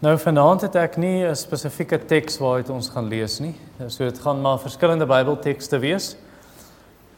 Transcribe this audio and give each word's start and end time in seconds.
Nou 0.00 0.14
vanaand 0.16 0.62
het 0.64 0.76
ek 0.80 0.94
nie 0.96 1.28
'n 1.28 1.36
spesifieke 1.36 1.98
teks 1.98 2.38
waaruit 2.38 2.70
ons 2.70 2.88
gaan 2.88 3.08
lees 3.08 3.38
nie. 3.38 3.54
So 3.88 4.04
dit 4.04 4.18
gaan 4.18 4.40
maar 4.40 4.58
verskillende 4.58 5.06
Bybeltekste 5.06 5.78
wees 5.78 6.16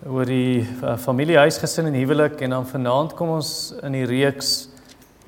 oor 0.07 0.25
die 0.25 0.67
uh, 0.83 0.97
familiehuisgesin 0.97 1.87
en 1.87 1.95
huwelik 1.95 2.41
en 2.41 2.51
dan 2.51 2.67
vanaand 2.67 3.15
kom 3.15 3.29
ons 3.29 3.75
in 3.83 3.93
die 3.93 4.05
reeks 4.05 4.69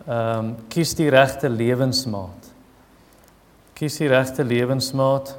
ehm 0.09 0.39
um, 0.39 0.57
kies 0.69 0.95
die 0.95 1.09
regte 1.09 1.49
lewensmaat. 1.49 2.51
Kies 3.75 3.99
die 3.99 4.09
regte 4.09 4.45
lewensmaat. 4.45 5.37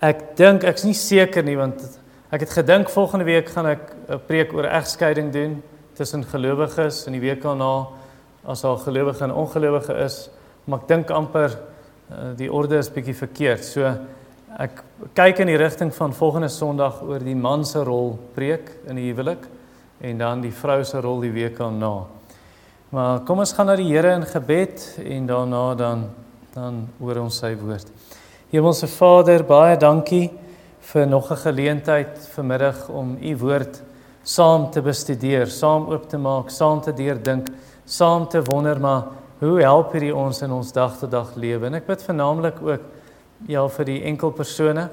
Ek 0.00 0.36
dink 0.36 0.62
ek's 0.62 0.84
nie 0.84 0.94
seker 0.94 1.42
nie 1.42 1.56
want 1.56 1.98
ek 2.30 2.40
het 2.40 2.50
gedink 2.50 2.88
volgende 2.88 3.24
week 3.24 3.48
gaan 3.48 3.66
ek 3.66 3.90
'n 4.08 4.20
preek 4.26 4.54
oor 4.54 4.70
egskeiding 4.70 5.32
doen 5.32 5.62
tussen 5.94 6.24
gelowiges 6.24 7.06
en 7.06 7.12
die 7.12 7.26
week 7.26 7.42
daarna 7.42 7.88
as 8.44 8.64
al 8.64 8.76
gelowige 8.76 9.24
en 9.24 9.32
ongelowige 9.32 9.94
is 10.04 10.30
maar 10.68 10.82
ek 10.82 10.88
dink 10.90 11.10
amper 11.16 11.54
uh, 11.54 12.32
die 12.36 12.50
orde 12.52 12.76
is 12.82 12.90
bietjie 12.92 13.16
verkeerd. 13.16 13.64
So 13.64 13.88
ek 14.58 14.82
kyk 15.16 15.40
in 15.44 15.50
die 15.52 15.58
rigting 15.60 15.92
van 15.96 16.12
volgende 16.16 16.50
Sondag 16.52 17.00
oor 17.06 17.24
die 17.24 17.36
man 17.36 17.64
se 17.64 17.80
rol 17.86 18.18
preek 18.36 18.70
in 18.88 19.00
die 19.00 19.08
huwelik 19.08 19.46
en 20.04 20.20
dan 20.20 20.44
die 20.44 20.52
vrou 20.52 20.82
se 20.84 21.00
rol 21.00 21.24
die 21.24 21.32
week 21.32 21.56
daarna. 21.58 21.94
Maar 22.92 23.24
kom 23.28 23.40
ons 23.40 23.52
gaan 23.56 23.68
na 23.68 23.76
die 23.76 23.88
Here 23.88 24.14
in 24.16 24.28
gebed 24.28 24.84
en 25.04 25.28
daarna 25.28 25.64
dan 25.78 26.08
dan 26.54 26.86
oor 27.00 27.20
ons 27.22 27.36
sy 27.38 27.52
woord. 27.60 27.90
Hemelse 28.50 28.88
Vader, 28.90 29.44
baie 29.46 29.76
dankie 29.78 30.30
vir 30.92 31.06
nog 31.06 31.30
'n 31.30 31.36
geleentheid 31.36 32.18
vanmiddag 32.34 32.88
om 32.88 33.16
u 33.20 33.36
woord 33.36 33.82
saam 34.22 34.70
te 34.70 34.82
bestudeer, 34.82 35.46
saam 35.46 35.88
oop 35.88 36.08
te 36.08 36.18
maak, 36.18 36.50
saam 36.50 36.80
te 36.80 36.92
deurdink, 36.92 37.48
saam 37.84 38.26
te 38.28 38.42
wonder 38.42 38.80
maar 38.80 39.02
Hoe 39.38 39.60
help 39.62 39.92
hierdie 39.94 40.14
ons 40.18 40.40
in 40.42 40.50
ons 40.50 40.72
dag 40.74 40.96
tot 40.98 41.12
dag 41.14 41.28
lewe? 41.38 41.68
En 41.68 41.78
ek 41.78 41.84
bid 41.86 42.00
vernaamlik 42.02 42.56
ook 42.58 42.88
ja 43.46 43.60
vir 43.70 43.86
die 43.86 44.00
enkel 44.10 44.32
persone 44.34 44.88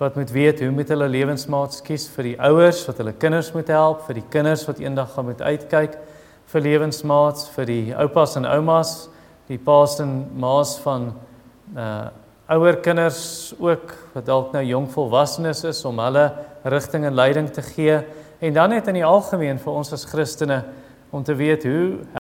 wat 0.00 0.16
moet 0.16 0.32
weet 0.32 0.62
hoe 0.64 0.70
moet 0.72 0.88
hulle 0.94 1.08
lewensmaats 1.12 1.82
kies 1.84 2.06
vir 2.14 2.30
die 2.30 2.38
ouers 2.48 2.80
wat 2.88 3.02
hulle 3.02 3.12
kinders 3.20 3.52
moet 3.52 3.68
help, 3.68 4.00
vir 4.08 4.22
die 4.22 4.24
kinders 4.32 4.64
wat 4.64 4.80
eendag 4.80 5.12
gaan 5.12 5.28
moet 5.28 5.44
uitkyk 5.44 6.00
vir 6.48 6.64
lewensmaats, 6.70 7.50
vir 7.52 7.68
die 7.68 7.92
oupas 8.00 8.38
en 8.40 8.48
oumas, 8.48 8.96
die 9.52 9.60
paas 9.60 10.00
en 10.00 10.22
maas 10.40 10.78
van 10.84 11.10
uh 11.76 11.98
ouer 12.46 12.76
kinders 12.78 13.56
ook 13.58 13.90
wat 14.14 14.28
dalk 14.28 14.52
nou 14.54 14.60
jong 14.62 14.84
volwassenes 14.86 15.64
is 15.66 15.80
om 15.84 15.98
hulle 15.98 16.28
rigting 16.62 17.02
en 17.04 17.16
leiding 17.18 17.48
te 17.50 17.64
gee 17.74 17.96
en 18.38 18.54
dan 18.54 18.70
net 18.70 18.86
in 18.86 19.02
die 19.02 19.04
algemeen 19.04 19.58
vir 19.58 19.80
ons 19.80 19.90
as 19.92 20.06
Christene 20.06 20.60
om 21.10 21.26
te 21.26 21.34
weet 21.34 21.66
hoe 21.66 22.22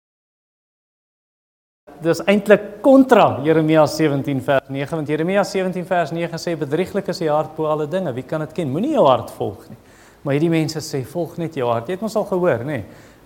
dis 2.03 2.21
eintlik 2.27 2.81
kontra 2.83 3.39
Jeremia 3.45 3.85
17 3.87 4.41
vers 4.45 4.69
9 4.69 4.97
want 4.97 5.09
Jeremia 5.09 5.43
17 5.43 5.85
vers 5.85 6.11
9 6.15 6.39
sê 6.41 6.55
bedrieglik 6.59 7.07
is 7.13 7.21
die 7.23 7.29
hart 7.31 7.55
bo 7.57 7.69
alle 7.71 7.87
dinge. 7.87 8.13
Wie 8.15 8.25
kan 8.27 8.43
dit 8.45 8.53
ken? 8.57 8.71
Moenie 8.71 8.93
jou 8.95 9.05
hart 9.07 9.31
volg 9.37 9.67
nie. 9.69 9.77
Maar 10.23 10.37
hierdie 10.37 10.51
mense 10.53 10.81
sê 10.81 11.03
volg 11.05 11.37
net 11.37 11.55
jou 11.55 11.67
hart. 11.69 11.89
Jy 11.89 11.97
het 11.97 12.05
mos 12.05 12.15
al 12.17 12.27
gehoor 12.29 12.65
nê? 12.65 12.79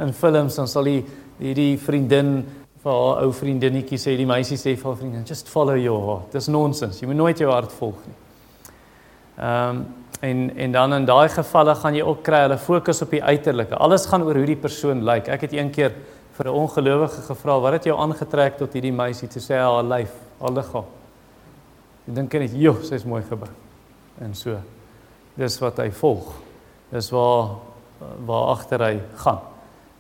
In 0.03 0.13
films 0.15 0.57
dan 0.59 0.67
sal 0.67 0.89
die 0.89 1.03
hierdie 1.39 1.77
vriendin 1.79 2.41
vir 2.83 2.91
haar 2.91 3.23
ou 3.25 3.31
vriendinnetjie 3.35 3.99
sê 3.99 4.15
die 4.19 4.27
meisie 4.27 4.57
sê 4.59 4.75
vir 4.75 4.91
haar 4.91 4.99
vriendin 4.99 5.25
just 5.27 5.49
follow 5.51 5.77
your 5.79 6.03
heart. 6.05 6.29
Dis 6.35 6.51
nonsens. 6.51 6.99
Jy 7.01 7.09
moet 7.11 7.19
nooit 7.19 7.39
jou 7.39 7.51
hart 7.51 7.73
volg 7.79 8.03
nie. 8.07 8.19
Ehm 9.39 9.79
um, 9.79 9.87
en 10.19 10.39
en 10.57 10.71
dan 10.71 10.93
in 10.93 11.05
daai 11.07 11.29
gevalle 11.31 11.75
gaan 11.79 11.95
jy 11.95 12.01
ook 12.03 12.23
kry 12.27 12.41
hulle 12.43 12.57
fokus 12.59 13.01
op 13.01 13.13
die 13.15 13.21
uiterlike. 13.23 13.75
Alles 13.75 14.05
gaan 14.05 14.25
oor 14.27 14.35
hoe 14.35 14.47
die 14.49 14.59
persoon 14.59 15.05
lyk. 15.07 15.29
Ek 15.31 15.45
het 15.47 15.53
een 15.55 15.69
keer 15.71 15.93
vir 16.39 16.47
'n 16.47 16.55
ongelowige 16.55 17.21
gevra 17.21 17.59
wat 17.59 17.73
het 17.73 17.83
jou 17.83 17.97
aangetrek 17.99 18.57
tot 18.57 18.73
hierdie 18.73 18.93
meisie 18.95 19.27
te 19.27 19.39
sê 19.39 19.59
haar 19.59 19.83
lyf, 19.83 20.13
haar 20.39 20.51
liggaam. 20.51 20.85
Ek 22.07 22.15
dink 22.15 22.33
net, 22.33 22.51
"Jo, 22.53 22.77
sy's 22.81 23.03
mooi 23.03 23.21
gebou." 23.23 23.49
En 24.21 24.33
so. 24.33 24.57
Dis 25.35 25.59
wat 25.59 25.77
hy 25.77 25.91
volg. 25.91 26.33
Dis 26.91 27.09
waar 27.09 27.55
waar 28.25 28.55
agter 28.55 28.79
hy 28.79 28.99
gaan. 29.15 29.39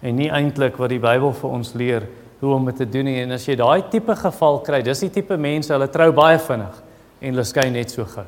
En 0.01 0.15
nie 0.15 0.29
eintlik 0.29 0.77
wat 0.77 0.89
die 0.89 0.99
Bybel 0.99 1.33
vir 1.33 1.49
ons 1.49 1.73
leer 1.73 2.07
hoe 2.39 2.53
om 2.55 2.65
dit 2.65 2.75
te 2.75 2.89
doen 2.89 3.05
nie. 3.05 3.21
En 3.21 3.31
as 3.31 3.45
jy 3.45 3.55
daai 3.55 3.89
tipe 3.89 4.15
geval 4.15 4.59
kry, 4.59 4.81
dis 4.81 4.99
die 4.99 5.09
tipe 5.09 5.37
mense, 5.37 5.73
hulle 5.73 5.89
trou 5.89 6.11
baie 6.11 6.39
vinnig 6.39 6.81
en 7.21 7.33
hulle 7.33 7.43
skei 7.43 7.69
net 7.69 7.91
so 7.91 8.05
gou. 8.05 8.25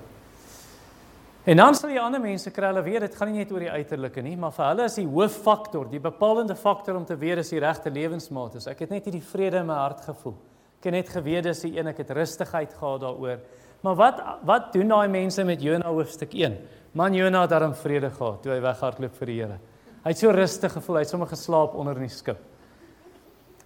En 1.41 1.57
dan 1.57 1.73
sal 1.73 1.89
jy 1.89 1.97
ander 1.97 2.21
mense 2.21 2.51
kry 2.53 2.67
hulle 2.69 2.83
weet 2.85 3.01
dit 3.07 3.15
gaan 3.17 3.31
nie 3.31 3.41
net 3.41 3.51
oor 3.53 3.63
die 3.63 3.71
uiterlike 3.73 4.21
nie, 4.21 4.35
maar 4.37 4.53
vir 4.53 4.67
hulle 4.67 4.85
is 4.85 4.97
die 4.99 5.07
hooffaktor, 5.09 5.87
die 5.89 6.01
bepalende 6.01 6.53
faktor 6.53 6.99
om 6.99 7.07
te 7.09 7.17
weet 7.17 7.41
as 7.41 7.49
die 7.49 7.61
regte 7.63 7.89
lewensmaat 7.89 8.59
is. 8.59 8.67
Ek 8.69 8.83
het 8.85 8.93
net 8.93 9.07
hierdie 9.09 9.23
vrede 9.25 9.63
in 9.63 9.69
my 9.71 9.79
hart 9.79 10.03
gevoel. 10.05 10.35
Ek 10.77 10.85
het 10.91 10.97
net 10.99 11.09
geweet 11.09 11.47
dis 11.49 11.63
die 11.65 11.73
een 11.79 11.89
ek 11.89 12.03
het 12.03 12.13
rustigheid 12.13 12.77
gehad 12.77 13.01
daaroor. 13.01 13.41
Maar 13.81 13.97
wat 13.97 14.21
wat 14.45 14.69
doen 14.75 14.93
daai 14.93 15.09
mense 15.09 15.43
met 15.47 15.65
Jona 15.65 15.89
hoofstuk 15.89 16.37
1? 16.37 16.59
Man 16.93 17.17
Jona 17.17 17.41
het 17.47 17.55
daarin 17.55 17.73
vrede 17.73 18.13
gehad 18.13 18.41
toe 18.43 18.53
hy 18.53 18.61
weghardloop 18.61 19.17
vir 19.17 19.31
die 19.33 19.41
Here. 19.41 19.59
Hy 20.05 20.13
het 20.13 20.21
so 20.21 20.33
rustig 20.33 20.73
gevoel, 20.77 20.99
hy 20.99 21.05
het 21.07 21.13
sommer 21.13 21.29
geslaap 21.29 21.73
onder 21.73 21.97
in 21.97 22.05
die 22.05 22.13
skip. 22.13 22.37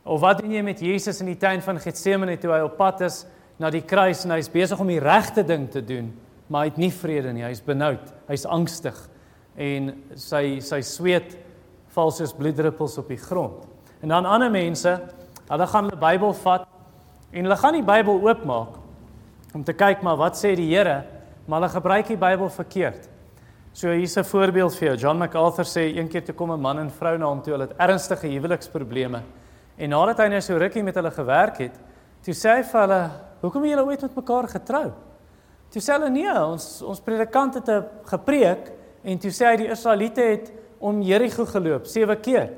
Of 0.06 0.22
wat 0.24 0.40
doen 0.40 0.54
jy 0.56 0.64
met 0.64 0.80
Jesus 0.80 1.20
in 1.20 1.34
die 1.34 1.40
tuin 1.42 1.64
van 1.66 1.80
Getsemane 1.84 2.38
toe 2.40 2.54
hy 2.54 2.64
op 2.64 2.78
pad 2.80 3.04
is 3.10 3.26
na 3.60 3.72
die 3.74 3.84
kruis 3.84 4.24
en 4.24 4.36
hy's 4.36 4.52
besig 4.52 4.80
om 4.80 4.88
die 4.88 5.02
regte 5.04 5.44
ding 5.44 5.68
te 5.72 5.84
doen? 5.84 6.14
Maar 6.48 6.66
hy 6.66 6.70
het 6.70 6.78
nie 6.78 6.92
vrede 6.92 7.34
nie. 7.34 7.44
Hy's 7.44 7.64
benoud. 7.66 8.14
Hy's 8.30 8.46
angstig 8.46 8.98
en 9.56 9.94
sy 10.20 10.60
sy 10.60 10.82
sweet 10.84 11.38
val 11.96 12.12
soos 12.12 12.34
bloeddruppels 12.36 12.98
op 13.00 13.08
die 13.08 13.20
grond. 13.20 13.64
En 14.04 14.12
dan 14.12 14.28
ander 14.28 14.52
mense, 14.52 14.92
hulle 15.48 15.68
gaan 15.72 15.90
die 15.90 16.00
Bybel 16.00 16.34
vat 16.44 16.68
en 17.32 17.48
hulle 17.48 17.58
gaan 17.58 17.78
die 17.78 17.86
Bybel 17.86 18.20
oopmaak 18.28 18.82
om 19.56 19.64
te 19.64 19.74
kyk 19.74 20.04
maar 20.04 20.20
wat 20.20 20.36
sê 20.36 20.52
die 20.60 20.68
Here, 20.68 21.06
maar 21.48 21.62
hulle 21.62 21.72
gebruik 21.72 22.10
die 22.12 22.20
Bybel 22.20 22.52
verkeerd. 22.52 23.08
So 23.76 23.92
hier's 23.92 24.18
'n 24.18 24.24
voorbeeld 24.24 24.76
vir 24.76 24.88
jou. 24.88 24.98
John 24.98 25.18
MacArthur 25.18 25.66
sê 25.66 25.96
een 25.96 26.08
keer 26.08 26.24
toe 26.24 26.36
kom 26.36 26.52
'n 26.52 26.62
man 26.62 26.80
en 26.80 26.90
vrou 26.90 27.18
na 27.18 27.26
hom 27.26 27.42
toe, 27.42 27.54
hulle 27.54 27.68
het 27.68 27.78
ernstige 27.78 28.28
huweliksprobleme. 28.28 29.22
En 29.78 29.90
nadat 29.90 30.18
hy 30.18 30.28
net 30.28 30.44
so 30.44 30.58
rukkie 30.58 30.84
met 30.84 30.96
hulle 30.96 31.12
gewerk 31.12 31.58
het, 31.58 31.80
toe 32.24 32.34
sê 32.34 32.58
hy 32.58 32.64
vir 32.64 32.82
hulle, 32.82 33.12
"Hoekom 33.42 33.64
het 33.64 33.72
julle 33.72 33.86
ooit 33.86 34.02
met 34.02 34.16
mekaar 34.16 34.48
getrou?" 34.48 34.94
Toe 35.76 35.82
sê 35.84 35.92
hulle 35.92 36.08
nee, 36.08 36.32
ons 36.32 36.66
ons 36.88 37.02
predikant 37.04 37.58
het 37.58 37.68
'n 37.68 37.84
gepreek 38.08 38.72
en 39.04 39.18
toe 39.20 39.30
sê 39.30 39.44
hy 39.44 39.56
die 39.58 39.72
Israeliete 39.76 40.22
het 40.22 40.54
om 40.80 41.02
Jerigo 41.02 41.46
geloop 41.46 41.86
7 41.86 42.16
keer. 42.22 42.50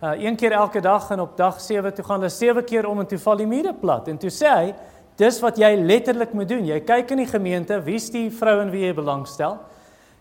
Uh 0.00 0.16
een 0.16 0.36
keer 0.36 0.52
elke 0.52 0.80
dag 0.80 1.10
en 1.10 1.20
op 1.20 1.36
dag 1.36 1.60
7 1.60 1.92
toe 1.92 2.04
gaan 2.04 2.20
hulle 2.20 2.30
7 2.30 2.64
keer 2.64 2.86
om 2.88 3.00
en 3.00 3.06
toe 3.06 3.18
val 3.18 3.36
die 3.36 3.46
mure 3.46 3.74
plat. 3.74 4.08
En 4.08 4.16
toe 4.16 4.30
sê 4.30 4.48
hy, 4.48 4.74
dis 5.16 5.40
wat 5.40 5.58
jy 5.58 5.76
letterlik 5.76 6.32
moet 6.32 6.48
doen. 6.48 6.64
Jy 6.64 6.80
kyk 6.80 7.10
in 7.10 7.16
die 7.18 7.26
gemeente, 7.26 7.82
wie's 7.84 8.10
die 8.10 8.30
vrou 8.30 8.60
en 8.62 8.70
wie 8.70 8.86
jy 8.86 8.94
belangstel? 8.94 9.58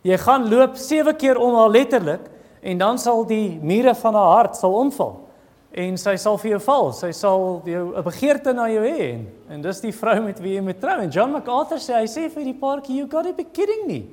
Jy 0.02 0.18
gaan 0.18 0.50
loop 0.50 0.76
7 0.76 1.16
keer 1.16 1.38
om 1.38 1.56
haar 1.56 1.70
letterlik 1.70 2.28
en 2.62 2.78
dan 2.78 2.98
sal 3.00 3.26
die 3.26 3.60
mure 3.62 3.96
van 3.96 4.14
haar 4.14 4.36
hart 4.36 4.56
sal 4.56 4.74
omval 4.74 5.31
en 5.72 5.98
sy 5.98 6.18
sal 6.20 6.38
vir 6.42 6.56
jou 6.56 6.60
val. 6.66 6.92
Sy 6.94 7.12
sal 7.16 7.62
jou 7.66 7.96
'n 7.96 8.04
begeerte 8.04 8.54
na 8.54 8.68
jou 8.68 8.84
hê 8.84 9.14
en, 9.14 9.28
en 9.50 9.62
dis 9.62 9.82
die 9.82 9.92
vrou 9.92 10.22
met 10.22 10.40
wie 10.40 10.56
jy 10.56 10.62
moet 10.62 10.80
trou. 10.80 11.00
En 11.00 11.10
John 11.10 11.32
MacArthur 11.32 11.80
sê 11.80 11.94
hy 11.96 12.08
sê 12.08 12.30
vir 12.30 12.44
die 12.44 12.60
paartjie 12.60 12.98
you 12.98 13.08
got 13.08 13.24
to 13.24 13.34
be 13.34 13.44
kidding 13.44 13.88
me. 13.88 14.06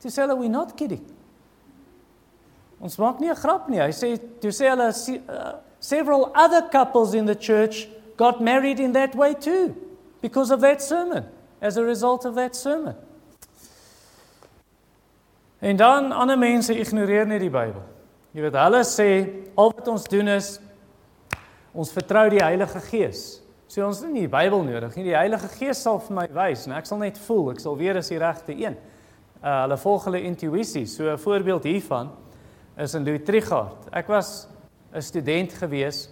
Toe 0.00 0.10
sê 0.10 0.22
hulle 0.22 0.38
we 0.38 0.48
not 0.48 0.76
kidding. 0.76 1.04
Ons 2.80 2.96
maak 2.98 3.20
nie 3.20 3.30
'n 3.30 3.36
grap 3.36 3.68
nie. 3.68 3.78
Hy 3.78 3.90
sê 3.90 4.18
toe 4.40 4.50
sê 4.50 4.68
hulle 4.68 4.88
uh, 4.88 5.52
several 5.78 6.32
other 6.34 6.62
couples 6.70 7.14
in 7.14 7.26
the 7.26 7.36
church 7.36 7.88
got 8.16 8.40
married 8.40 8.80
in 8.80 8.92
that 8.92 9.14
way 9.14 9.34
too 9.34 9.74
because 10.20 10.50
of 10.50 10.60
that 10.60 10.82
sermon 10.82 11.24
as 11.60 11.76
a 11.76 11.84
result 11.84 12.24
of 12.24 12.34
that 12.34 12.56
sermon. 12.56 12.96
En 15.60 15.76
dan 15.76 16.12
ander 16.12 16.38
mense 16.38 16.74
ignoreer 16.74 17.26
net 17.26 17.40
die 17.40 17.50
Bybel. 17.50 17.82
Jy 18.32 18.42
weet 18.42 18.56
hulle 18.56 18.80
sê 18.84 19.08
al 19.58 19.72
wat 19.76 19.88
ons 19.88 20.04
doen 20.08 20.28
is 20.28 20.58
Ons 21.72 21.92
vertrou 21.94 22.24
die 22.32 22.42
Heilige 22.42 22.80
Gees. 22.88 23.40
So 23.70 23.84
ons 23.86 24.00
het 24.02 24.10
nie 24.10 24.24
die 24.24 24.32
Bybel 24.32 24.64
nodig 24.66 24.96
nie. 24.98 25.04
Die 25.06 25.14
Heilige 25.14 25.48
Gees 25.54 25.82
sal 25.84 26.00
vir 26.02 26.16
my 26.16 26.24
wys 26.34 26.64
en 26.66 26.74
ek 26.74 26.88
sal 26.88 26.98
net 26.98 27.18
voel, 27.28 27.52
ek 27.52 27.60
sal 27.62 27.76
weet 27.78 28.00
as 28.00 28.10
die 28.10 28.18
regte 28.18 28.56
een. 28.58 28.74
Uh 29.40 29.60
hulle 29.62 29.78
volg 29.78 30.08
hulle 30.08 30.22
intuïsie. 30.26 30.86
So 30.90 31.06
'n 31.12 31.18
voorbeeld 31.18 31.64
hiervan 31.64 32.10
is 32.76 32.94
in 32.94 33.04
Louis 33.04 33.22
Trichardt. 33.24 33.86
Ek 33.92 34.08
was 34.08 34.48
'n 34.92 35.00
student 35.00 35.52
gewees. 35.52 36.08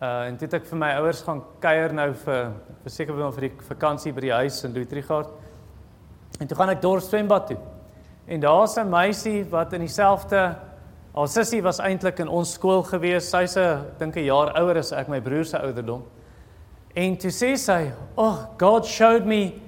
Uh 0.00 0.28
en 0.28 0.36
toe 0.36 0.46
het 0.48 0.54
ek 0.54 0.66
vir 0.66 0.78
my 0.78 0.90
ouers 0.96 1.22
gaan 1.22 1.42
kuier 1.60 1.92
nou 1.92 2.14
vir 2.14 2.52
verseker 2.82 3.16
wel 3.16 3.32
vir 3.32 3.48
die 3.48 3.52
vakansie 3.68 4.12
by 4.12 4.20
die 4.20 4.32
huis 4.32 4.64
in 4.64 4.72
Louis 4.72 4.88
Trichardt. 4.88 5.30
En 6.40 6.46
toe 6.46 6.56
gaan 6.56 6.70
ek 6.70 6.80
dorp 6.80 7.02
swembad 7.02 7.46
toe. 7.46 7.58
En 8.26 8.40
daar's 8.40 8.78
'n 8.78 8.88
meisie 8.88 9.44
wat 9.44 9.72
in 9.72 9.80
dieselfde 9.80 10.56
Haar 11.14 11.28
sussie 11.30 11.62
was 11.62 11.78
eintlik 11.78 12.18
in 12.18 12.28
ons 12.28 12.56
skool 12.56 12.82
gewees. 12.82 13.30
Sy's 13.30 13.56
'n 13.56 13.86
dink 13.98 14.16
'n 14.16 14.24
jaar 14.24 14.52
ouer 14.60 14.78
as 14.78 14.92
ek, 14.92 15.08
my 15.08 15.20
broer 15.20 15.44
se 15.44 15.58
ouderdom. 15.58 16.02
En 16.96 17.16
toe 17.16 17.30
sê 17.30 17.56
sy, 17.56 17.92
"Oh, 18.16 18.46
God 18.58 18.84
showed 18.84 19.24
me 19.24 19.60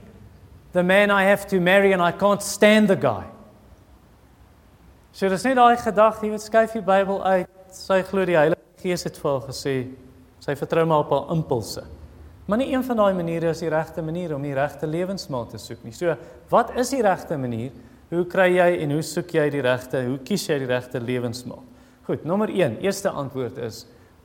the 0.72 0.82
man 0.82 1.10
I 1.10 1.22
have 1.24 1.46
to 1.46 1.60
marry 1.60 1.92
and 1.92 2.02
I 2.02 2.10
can't 2.12 2.42
stand 2.42 2.88
the 2.88 2.96
guy." 2.96 3.24
So 5.12 5.28
dis 5.28 5.44
net 5.44 5.56
daai 5.56 5.76
gedagte, 5.76 6.26
jy 6.26 6.30
weet, 6.30 6.42
skuif 6.42 6.72
die 6.72 6.82
Bybel 6.82 7.24
uit. 7.24 7.48
Sy 7.70 8.02
glo 8.02 8.24
die 8.24 8.36
Heilige 8.36 8.56
Gees 8.82 9.04
het 9.04 9.16
vir 9.16 9.30
haar 9.30 9.48
gesê 9.48 9.94
sy 10.40 10.54
vertrou 10.54 10.84
maar 10.86 10.98
op 10.98 11.10
haar 11.10 11.36
impulse. 11.36 11.82
Maar 12.46 12.58
nie 12.58 12.72
een 12.72 12.84
van 12.84 12.96
daai 12.96 13.14
maniere 13.14 13.48
is 13.48 13.60
die 13.60 13.70
regte 13.70 14.02
manier 14.02 14.34
om 14.34 14.42
die 14.42 14.54
regte 14.54 14.86
lewensmaat 14.86 15.50
te 15.50 15.58
soek 15.58 15.82
nie. 15.84 15.92
So, 15.92 16.14
wat 16.50 16.76
is 16.76 16.90
die 16.90 17.02
regte 17.02 17.38
manier? 17.38 17.72
Hoe 18.10 18.24
kry 18.30 18.52
jy 18.54 18.68
en 18.84 18.92
hoe 18.94 19.02
soek 19.02 19.32
jy 19.34 19.48
die 19.50 19.62
regte? 19.66 20.02
Hoe 20.06 20.18
kies 20.22 20.44
jy 20.46 20.60
die 20.62 20.68
regte 20.70 21.00
lewensmaat? 21.02 21.64
Goed, 22.06 22.22
nommer 22.24 22.52
1, 22.52 22.78
eerste 22.84 23.10
antwoord 23.10 23.58
is 23.66 23.80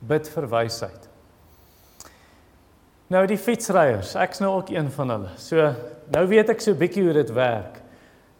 bid 0.06 0.28
vir 0.30 0.46
wysheid. 0.52 1.08
Nou 3.10 3.24
die 3.26 3.38
fietsryers, 3.40 4.14
ek's 4.22 4.40
nou 4.40 4.52
ook 4.60 4.70
een 4.70 4.88
van 4.94 5.10
hulle. 5.10 5.32
So, 5.36 5.66
nou 6.14 6.22
weet 6.30 6.52
ek 6.54 6.62
so 6.62 6.78
bietjie 6.78 7.02
hoe 7.08 7.16
dit 7.16 7.32
werk. 7.34 7.82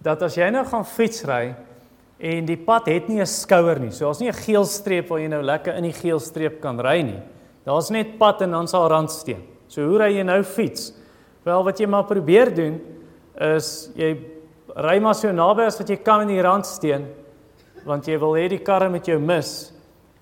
Dat 0.02 0.22
as 0.22 0.38
jy 0.38 0.46
nou 0.54 0.62
gaan 0.64 0.86
fietsry 0.86 1.56
en 2.22 2.46
die 2.46 2.56
pad 2.56 2.86
het 2.86 3.08
nie 3.08 3.20
'n 3.20 3.26
skouer 3.26 3.80
nie. 3.80 3.90
So, 3.90 4.06
daar's 4.06 4.20
nie 4.20 4.30
'n 4.30 4.44
geel 4.46 4.64
streep 4.64 5.08
waar 5.08 5.20
jy 5.20 5.28
nou 5.28 5.42
lekker 5.42 5.74
in 5.74 5.84
die 5.84 5.92
geel 5.92 6.20
streep 6.20 6.60
kan 6.60 6.78
ry 6.80 7.02
nie. 7.02 7.20
Daar's 7.64 7.90
net 7.90 8.18
pad 8.18 8.42
en 8.42 8.50
dan 8.50 8.68
sal 8.68 8.88
randsteen. 8.88 9.42
So 9.70 9.86
hoe 9.86 9.98
ry 10.02 10.10
jy 10.16 10.24
nou 10.26 10.42
fiets? 10.44 10.90
Wel 11.46 11.64
wat 11.64 11.78
jy 11.80 11.86
maar 11.86 12.04
probeer 12.04 12.50
doen 12.54 12.80
is 13.40 13.90
jy 13.96 14.12
ry 14.76 14.98
maar 15.00 15.14
so 15.14 15.32
naby 15.32 15.66
as 15.66 15.78
wat 15.80 15.90
jy 15.90 15.98
kan 16.04 16.24
in 16.24 16.34
die 16.34 16.42
randsteen 16.42 17.06
want 17.84 18.06
jy 18.06 18.18
wil 18.22 18.36
hê 18.38 18.46
die 18.48 18.62
karre 18.62 18.86
met 18.88 19.08
jou 19.10 19.18
mis. 19.18 19.72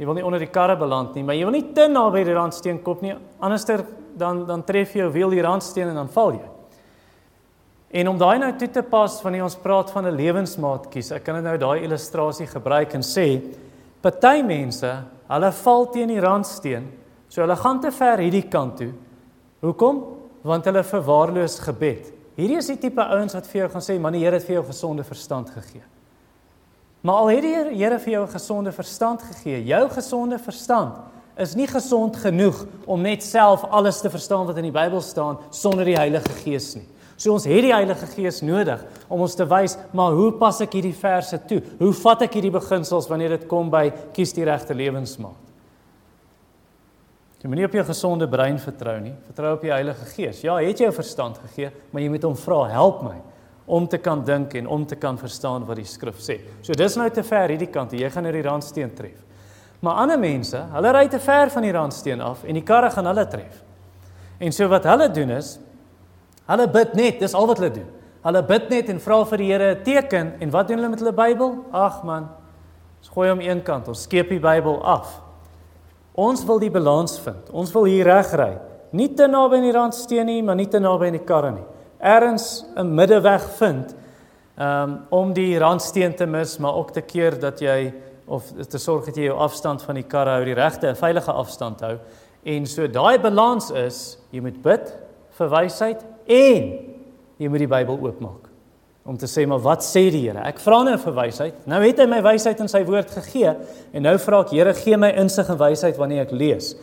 Jy 0.00 0.06
wil 0.08 0.16
nie 0.16 0.24
onder 0.24 0.40
die 0.40 0.48
karre 0.48 0.78
beland 0.80 1.12
nie, 1.14 1.22
maar 1.22 1.36
jy 1.36 1.44
wil 1.44 1.52
nie 1.52 1.74
te 1.76 1.84
naby 1.92 2.22
die 2.24 2.36
randsteen 2.36 2.78
kop 2.82 3.02
nie. 3.04 3.12
Anderster 3.40 3.84
dan 4.16 4.46
dan 4.48 4.64
tref 4.64 4.94
jy 4.94 5.02
jou 5.02 5.10
wiel 5.12 5.36
die 5.36 5.44
randsteen 5.44 5.90
en 5.92 6.00
dan 6.00 6.08
val 6.08 6.32
jy. 6.38 6.48
En 8.00 8.08
om 8.08 8.18
daai 8.18 8.38
nou 8.38 8.52
toe 8.56 8.70
te 8.70 8.82
pas 8.86 9.18
wanneer 9.22 9.44
ons 9.44 9.58
praat 9.60 9.90
van 9.90 10.06
'n 10.06 10.16
lewensmaat 10.16 10.88
kies, 10.90 11.12
ek 11.12 11.24
kan 11.24 11.34
dit 11.34 11.44
nou 11.44 11.56
daai 11.58 11.84
illustrasie 11.84 12.46
gebruik 12.46 12.94
en 12.94 13.02
sê 13.02 13.42
party 14.00 14.42
mense, 14.42 15.04
hulle 15.28 15.52
val 15.52 15.86
teen 15.86 16.08
die 16.08 16.20
randsteen, 16.20 16.88
so 17.28 17.42
hulle 17.42 17.56
gaan 17.56 17.80
te 17.80 17.90
ver 17.90 18.18
hierdie 18.18 18.48
kant 18.48 18.76
toe 18.76 18.92
Hoekom? 19.60 20.04
Want 20.42 20.64
hulle 20.64 20.82
verwaarloos 20.84 21.58
gebed. 21.60 22.12
Hierdie 22.40 22.56
is 22.56 22.70
die 22.72 22.78
tipe 22.80 23.04
ouens 23.04 23.36
wat 23.36 23.48
vir 23.50 23.62
jou 23.62 23.68
gaan 23.68 23.84
sê, 23.84 24.00
"Man, 24.00 24.12
die 24.12 24.24
Here 24.24 24.36
het 24.36 24.46
vir 24.46 24.56
jou 24.56 24.64
gesonde 24.64 25.04
verstand 25.04 25.50
gegee." 25.50 25.82
Maar 27.02 27.14
al 27.14 27.26
het 27.26 27.42
die 27.42 27.54
Here 27.76 27.98
vir 27.98 28.12
jou 28.12 28.24
'n 28.24 28.32
gesonde 28.32 28.72
verstand 28.72 29.22
gegee, 29.22 29.64
jou 29.64 29.88
gesonde 29.88 30.38
verstand 30.38 30.94
is 31.36 31.54
nie 31.54 31.66
gesond 31.66 32.16
genoeg 32.16 32.66
om 32.86 33.00
net 33.00 33.22
self 33.22 33.64
alles 33.64 34.00
te 34.00 34.10
verstaan 34.10 34.46
wat 34.46 34.56
in 34.56 34.68
die 34.68 34.74
Bybel 34.74 35.00
staan 35.00 35.38
sonder 35.50 35.84
die 35.84 35.96
Heilige 35.96 36.32
Gees 36.44 36.74
nie. 36.74 36.86
So 37.16 37.32
ons 37.32 37.44
het 37.44 37.62
die 37.62 37.74
Heilige 37.74 38.06
Gees 38.06 38.40
nodig 38.40 38.84
om 39.08 39.20
ons 39.20 39.34
te 39.34 39.44
wys, 39.44 39.76
maar 39.92 40.12
hoe 40.12 40.32
pas 40.32 40.60
ek 40.60 40.72
hierdie 40.72 40.96
verse 40.96 41.38
toe? 41.48 41.62
Hoe 41.78 41.92
vat 41.92 42.22
ek 42.22 42.32
hierdie 42.38 42.54
beginsels 42.54 43.08
wanneer 43.08 43.28
dit 43.28 43.46
kom 43.48 43.70
by 43.70 43.90
kies 44.12 44.32
die 44.32 44.44
regte 44.44 44.74
lewensmaat? 44.74 45.49
Jy 47.40 47.48
moenie 47.48 47.64
op 47.64 47.72
jou 47.72 47.84
gesonde 47.88 48.26
brein 48.28 48.58
vertrou 48.60 48.98
nie. 49.00 49.14
Vertrou 49.30 49.54
op 49.56 49.62
die 49.64 49.72
Heilige 49.72 50.04
Gees. 50.12 50.42
Ja, 50.44 50.58
het 50.60 50.80
jy 50.80 50.90
jou 50.90 50.92
verstand 50.92 51.38
gegee, 51.40 51.70
maar 51.90 52.02
jy 52.04 52.10
moet 52.12 52.26
hom 52.28 52.36
vra, 52.36 52.66
help 52.68 53.00
my 53.06 53.16
om 53.70 53.86
te 53.88 54.00
kan 54.02 54.24
dink 54.26 54.54
en 54.58 54.66
om 54.66 54.84
te 54.86 54.96
kan 54.98 55.18
verstaan 55.18 55.62
wat 55.68 55.78
die 55.78 55.86
skrif 55.86 56.18
sê. 56.18 56.40
So 56.66 56.74
dis 56.74 56.96
nou 56.98 57.06
te 57.14 57.22
ver 57.22 57.52
hierdie 57.52 57.70
kant, 57.70 57.94
jy 57.94 58.08
gaan 58.10 58.26
nou 58.26 58.32
die 58.34 58.42
randsteen 58.42 58.90
tref. 58.98 59.20
Maar 59.80 60.02
ander 60.02 60.18
mense, 60.20 60.58
hulle 60.74 60.92
ry 60.92 61.04
te 61.08 61.20
ver 61.22 61.52
van 61.54 61.64
die 61.64 61.72
randsteen 61.72 62.20
af 62.20 62.42
en 62.44 62.58
die 62.58 62.64
karre 62.66 62.90
gaan 62.92 63.06
hulle 63.08 63.24
tref. 63.30 63.62
En 64.42 64.52
so 64.52 64.66
wat 64.68 64.88
hulle 64.90 65.06
doen 65.14 65.36
is 65.38 65.54
hulle 66.50 66.66
bid 66.66 66.96
net, 66.98 67.20
dis 67.22 67.34
al 67.38 67.46
wat 67.46 67.62
hulle 67.62 67.70
doen. 67.78 67.88
Hulle 68.26 68.42
bid 68.42 68.68
net 68.74 68.90
en 68.90 68.98
vra 69.00 69.22
vir 69.30 69.38
die 69.38 69.50
Here 69.52 69.70
'n 69.76 69.84
teken 69.84 70.32
en 70.40 70.50
wat 70.50 70.68
doen 70.68 70.78
hulle 70.78 70.90
met 70.90 70.98
hulle 70.98 71.12
Bybel? 71.12 71.64
Ag 71.72 72.02
man, 72.02 72.28
ons 72.98 73.08
gooi 73.08 73.30
hom 73.30 73.40
een 73.40 73.62
kant, 73.62 73.88
ons 73.88 74.02
skeep 74.02 74.28
die 74.28 74.40
Bybel 74.40 74.82
af. 74.82 75.29
Ons 76.18 76.44
wil 76.44 76.58
die 76.58 76.70
balans 76.70 77.18
vind. 77.22 77.50
Ons 77.52 77.72
wil 77.74 77.86
hier 77.90 78.08
regry. 78.08 78.58
Nie 78.92 79.12
te 79.14 79.28
naby 79.30 79.60
aan 79.60 79.68
die 79.68 79.74
randsteen 79.76 80.26
nie, 80.26 80.42
maar 80.42 80.58
nie 80.58 80.68
te 80.68 80.80
naby 80.82 81.10
aan 81.10 81.18
die 81.18 81.26
karre 81.26 81.52
nie. 81.54 81.66
Ergens 82.00 82.64
'n 82.76 82.94
middeweg 82.94 83.44
vind 83.58 83.94
um, 84.58 85.00
om 85.10 85.32
die 85.32 85.58
randsteen 85.58 86.14
te 86.14 86.26
mis, 86.26 86.58
maar 86.58 86.74
ook 86.74 86.90
te 86.92 87.02
keer 87.02 87.38
dat 87.38 87.60
jy 87.60 87.92
of 88.26 88.44
te 88.68 88.78
sorg 88.78 89.04
dat 89.04 89.16
jy 89.16 89.24
jou 89.24 89.36
afstand 89.36 89.82
van 89.82 89.94
die 89.94 90.06
karre 90.06 90.30
hou, 90.30 90.44
die 90.44 90.54
regte 90.54 90.86
en 90.86 90.96
veilige 90.96 91.32
afstand 91.32 91.80
hou. 91.80 91.98
En 92.44 92.66
so 92.66 92.86
daai 92.86 93.18
balans 93.18 93.70
is, 93.70 94.18
jy 94.30 94.40
moet 94.40 94.62
bid 94.62 94.94
vir 95.38 95.48
wysheid 95.48 96.04
en 96.26 96.70
jy 97.38 97.48
moet 97.48 97.58
die 97.58 97.68
Bybel 97.68 97.98
oopmaak 97.98 98.39
om 99.10 99.16
te 99.18 99.26
sê 99.26 99.42
maar 99.48 99.58
wat 99.64 99.82
sê 99.82 100.04
die 100.14 100.22
Here? 100.28 100.44
Ek 100.46 100.60
vra 100.62 100.84
nou 100.86 100.94
vir 101.02 101.14
wysheid. 101.16 101.66
Nou 101.70 101.80
het 101.82 101.98
hy 101.98 102.06
my 102.06 102.20
wysheid 102.22 102.60
in 102.62 102.70
sy 102.70 102.84
woord 102.86 103.10
gegee 103.10 103.56
en 103.90 104.06
nou 104.06 104.14
vra 104.22 104.44
ek 104.44 104.52
Here 104.54 104.74
gee 104.78 104.98
my 105.00 105.10
insig 105.18 105.50
en 105.50 105.58
wysheid 105.58 105.98
wanneer 105.98 106.28
ek 106.28 106.34
lees 106.36 106.76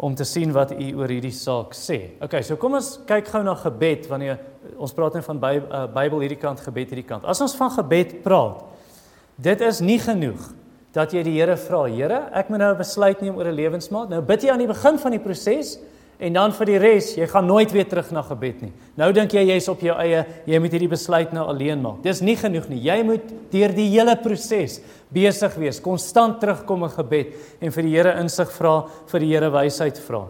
om 0.00 0.14
te 0.16 0.24
sien 0.24 0.54
wat 0.56 0.72
u 0.72 0.86
oor 0.96 1.12
hierdie 1.12 1.34
saak 1.36 1.74
sê. 1.76 2.14
OK, 2.24 2.38
so 2.46 2.56
kom 2.56 2.78
ons 2.78 2.94
kyk 3.08 3.28
gou 3.28 3.42
na 3.44 3.52
gebed 3.60 4.08
wanneer 4.08 4.40
ons 4.80 4.94
praat 4.96 5.18
net 5.18 5.26
van 5.26 5.42
Bybel, 5.42 5.66
uh, 5.68 5.82
Bybel 5.92 6.24
hierdie 6.24 6.40
kant, 6.40 6.62
gebed 6.64 6.94
hierdie 6.94 7.04
kant. 7.04 7.26
As 7.28 7.44
ons 7.44 7.52
van 7.58 7.68
gebed 7.74 8.16
praat, 8.24 8.64
dit 9.36 9.68
is 9.68 9.82
nie 9.84 9.98
genoeg 10.00 10.40
dat 10.96 11.12
jy 11.12 11.26
die 11.28 11.36
Here 11.36 11.58
vra, 11.60 11.84
Here, 11.92 12.22
ek 12.32 12.48
moet 12.48 12.64
nou 12.64 12.72
'n 12.72 12.80
besluit 12.80 13.20
neem 13.20 13.36
oor 13.36 13.52
'n 13.52 13.60
lewensmaat. 13.60 14.08
Nou 14.08 14.22
bid 14.22 14.42
jy 14.42 14.50
aan 14.50 14.64
die 14.64 14.72
begin 14.72 14.96
van 14.96 15.12
die 15.12 15.20
proses 15.20 15.76
En 16.20 16.34
dan 16.36 16.52
vir 16.52 16.68
die 16.68 16.80
res, 16.82 17.14
jy 17.16 17.24
gaan 17.30 17.46
nooit 17.48 17.70
weer 17.72 17.86
terug 17.88 18.10
na 18.12 18.20
gebed 18.26 18.58
nie. 18.66 18.72
Nou 19.00 19.08
dink 19.16 19.32
jy 19.32 19.46
jy's 19.48 19.70
op 19.72 19.80
jou 19.80 19.94
eie, 20.02 20.20
jy 20.44 20.58
moet 20.60 20.74
hierdie 20.76 20.90
besluit 20.92 21.30
nou 21.32 21.46
alleen 21.48 21.80
maak. 21.80 22.02
Dis 22.04 22.20
nie 22.20 22.36
genoeg 22.36 22.66
nie. 22.68 22.82
Jy 22.84 22.98
moet 23.08 23.30
deur 23.52 23.72
die 23.72 23.86
hele 23.88 24.18
proses 24.20 24.82
besig 25.10 25.56
wees, 25.56 25.80
konstant 25.80 26.36
terugkom 26.42 26.84
in 26.84 26.92
gebed 26.92 27.32
en 27.64 27.72
vir 27.72 27.88
die 27.88 27.94
Here 27.94 28.12
insig 28.20 28.52
vra, 28.52 28.74
vir 29.08 29.24
die 29.24 29.32
Here 29.32 29.48
wysheid 29.54 29.96
vra. 30.04 30.26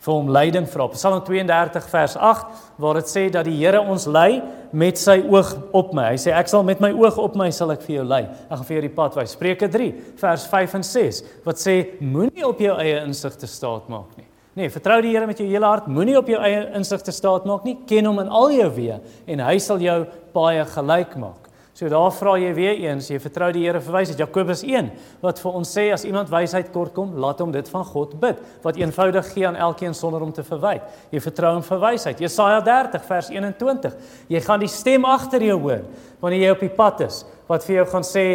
Vir 0.00 0.12
hom 0.12 0.28
leiding 0.32 0.68
vra. 0.68 0.86
Psalm 0.92 1.18
32 1.24 1.88
vers 1.92 2.16
8 2.16 2.62
waar 2.80 3.00
dit 3.00 3.08
sê 3.08 3.26
dat 3.32 3.48
die 3.48 3.56
Here 3.56 3.80
ons 3.80 4.04
lei 4.12 4.42
met 4.76 5.00
sy 5.00 5.18
oog 5.24 5.54
op 5.76 5.94
my. 5.96 6.10
Hy 6.12 6.20
sê 6.20 6.36
ek 6.36 6.52
sal 6.52 6.68
met 6.68 6.84
my 6.84 6.92
oog 6.92 7.16
op 7.20 7.36
my 7.36 7.48
sal 7.52 7.72
ek 7.72 7.84
vir 7.88 7.98
jou 8.02 8.08
lei. 8.12 8.26
Ek 8.28 8.58
gaan 8.58 8.68
vir 8.68 8.78
jou 8.78 8.88
die 8.90 8.96
pad 9.00 9.16
wys. 9.16 9.36
Spreuke 9.36 9.72
3 9.72 9.92
vers 10.20 10.48
5 10.52 10.80
en 10.82 10.90
6 10.92 11.22
wat 11.48 11.64
sê 11.64 11.80
moenie 12.00 12.44
op 12.48 12.60
jou 12.60 12.76
eie 12.76 13.00
insig 13.06 13.40
te 13.40 13.48
staat 13.48 13.88
maak 13.92 14.12
nie. 14.20 14.29
Nee, 14.60 14.68
vertrou 14.68 14.98
die 15.00 15.14
Here 15.14 15.24
met 15.24 15.38
jou 15.40 15.46
hele 15.48 15.64
hart. 15.64 15.86
Moenie 15.88 16.18
op 16.18 16.26
jou 16.28 16.36
eie 16.44 16.66
insig 16.76 17.00
te 17.00 17.14
staat 17.16 17.46
maak 17.48 17.62
nie. 17.64 17.78
Ken 17.88 18.04
hom 18.04 18.18
in 18.20 18.28
al 18.28 18.50
jou 18.52 18.66
weë 18.76 18.98
en 19.32 19.40
hy 19.46 19.54
sal 19.62 19.80
jou 19.80 20.02
baie 20.34 20.66
gelyk 20.68 21.14
maak. 21.22 21.46
So 21.72 21.88
daar 21.88 22.10
vra 22.12 22.34
jy 22.36 22.50
weer 22.52 22.82
eens, 22.82 23.06
jy 23.08 23.16
vertrou 23.22 23.48
die 23.56 23.62
Here 23.64 23.80
vir 23.80 23.94
wysheid. 23.94 24.20
Jakobus 24.20 24.60
1 24.66 24.90
wat 25.22 25.40
vir 25.40 25.56
ons 25.62 25.72
sê 25.78 25.86
as 25.94 26.04
iemand 26.04 26.28
wysheid 26.28 26.68
kort 26.74 26.92
kom, 26.92 27.14
laat 27.22 27.40
hom 27.40 27.54
dit 27.54 27.72
van 27.72 27.86
God 27.88 28.12
bid, 28.20 28.42
wat 28.60 28.76
eenvoudig 28.76 29.32
gee 29.32 29.46
aan 29.48 29.56
elkeen 29.56 29.96
sonder 29.96 30.20
om 30.20 30.34
te 30.36 30.44
verwyd. 30.44 30.84
Jy 31.14 31.24
vertrou 31.24 31.54
hom 31.54 31.64
vir 31.64 31.80
wysheid. 31.86 32.20
Jesaja 32.20 32.60
30 32.66 33.08
vers 33.08 33.32
21. 33.32 33.96
Jy 34.28 34.44
gaan 34.44 34.60
die 34.60 34.68
stem 34.68 35.08
agter 35.08 35.46
jou 35.48 35.56
hoor 35.62 35.88
wanneer 36.20 36.50
jy 36.50 36.52
op 36.58 36.68
die 36.68 36.74
pad 36.82 37.00
is 37.08 37.22
wat 37.48 37.64
vir 37.64 37.78
jou 37.78 37.88
gaan 37.94 38.04
sê 38.04 38.26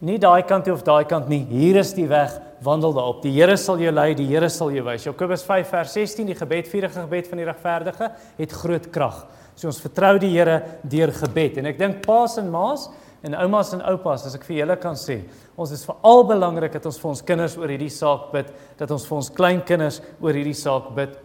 nie 0.00 0.16
daai 0.16 0.46
kant 0.48 0.64
toe 0.64 0.78
of 0.78 0.86
daai 0.86 1.04
kant 1.04 1.28
nie. 1.28 1.44
Hier 1.52 1.76
is 1.84 1.92
die 1.92 2.08
weg 2.08 2.40
wandel 2.64 2.92
daarop. 2.96 3.22
Die 3.22 3.32
Here 3.34 3.56
sal 3.56 3.80
jou 3.80 3.92
lei, 3.92 4.14
die 4.14 4.26
Here 4.28 4.48
sal 4.52 4.70
jou 4.74 4.84
wys. 4.86 5.06
Jakobus 5.06 5.44
5 5.46 5.68
vers 5.72 5.96
16, 5.96 6.26
die 6.26 6.36
gebed 6.38 6.68
vierige 6.70 7.02
gebed 7.02 7.28
van 7.30 7.42
die 7.42 7.48
regverdige 7.48 8.10
het 8.38 8.52
groot 8.52 8.88
krag. 8.92 9.26
So 9.56 9.70
ons 9.70 9.80
vertrou 9.80 10.16
die 10.22 10.32
Here 10.34 10.62
deur 10.82 11.12
gebed. 11.16 11.60
En 11.60 11.70
ek 11.72 11.78
dink 11.80 12.02
paas 12.06 12.36
en 12.40 12.50
maas 12.52 12.88
en 13.26 13.34
oumas 13.42 13.72
en 13.74 13.82
oupas, 13.90 14.26
as 14.28 14.36
ek 14.38 14.44
vir 14.46 14.60
julle 14.60 14.76
kan 14.78 14.94
sê, 15.00 15.22
ons 15.58 15.70
is 15.72 15.84
veral 15.88 16.26
belangrik 16.28 16.76
dat 16.76 16.84
ons 16.86 16.98
vir 17.00 17.10
ons 17.10 17.22
kinders 17.26 17.56
oor 17.58 17.72
hierdie 17.72 17.90
saak 17.90 18.28
bid, 18.34 18.52
dat 18.78 18.92
ons 18.94 19.06
vir 19.08 19.16
ons 19.16 19.30
kleinkinders 19.34 20.02
oor 20.20 20.36
hierdie 20.36 20.54
saak 20.54 20.92
bid. 20.94 21.16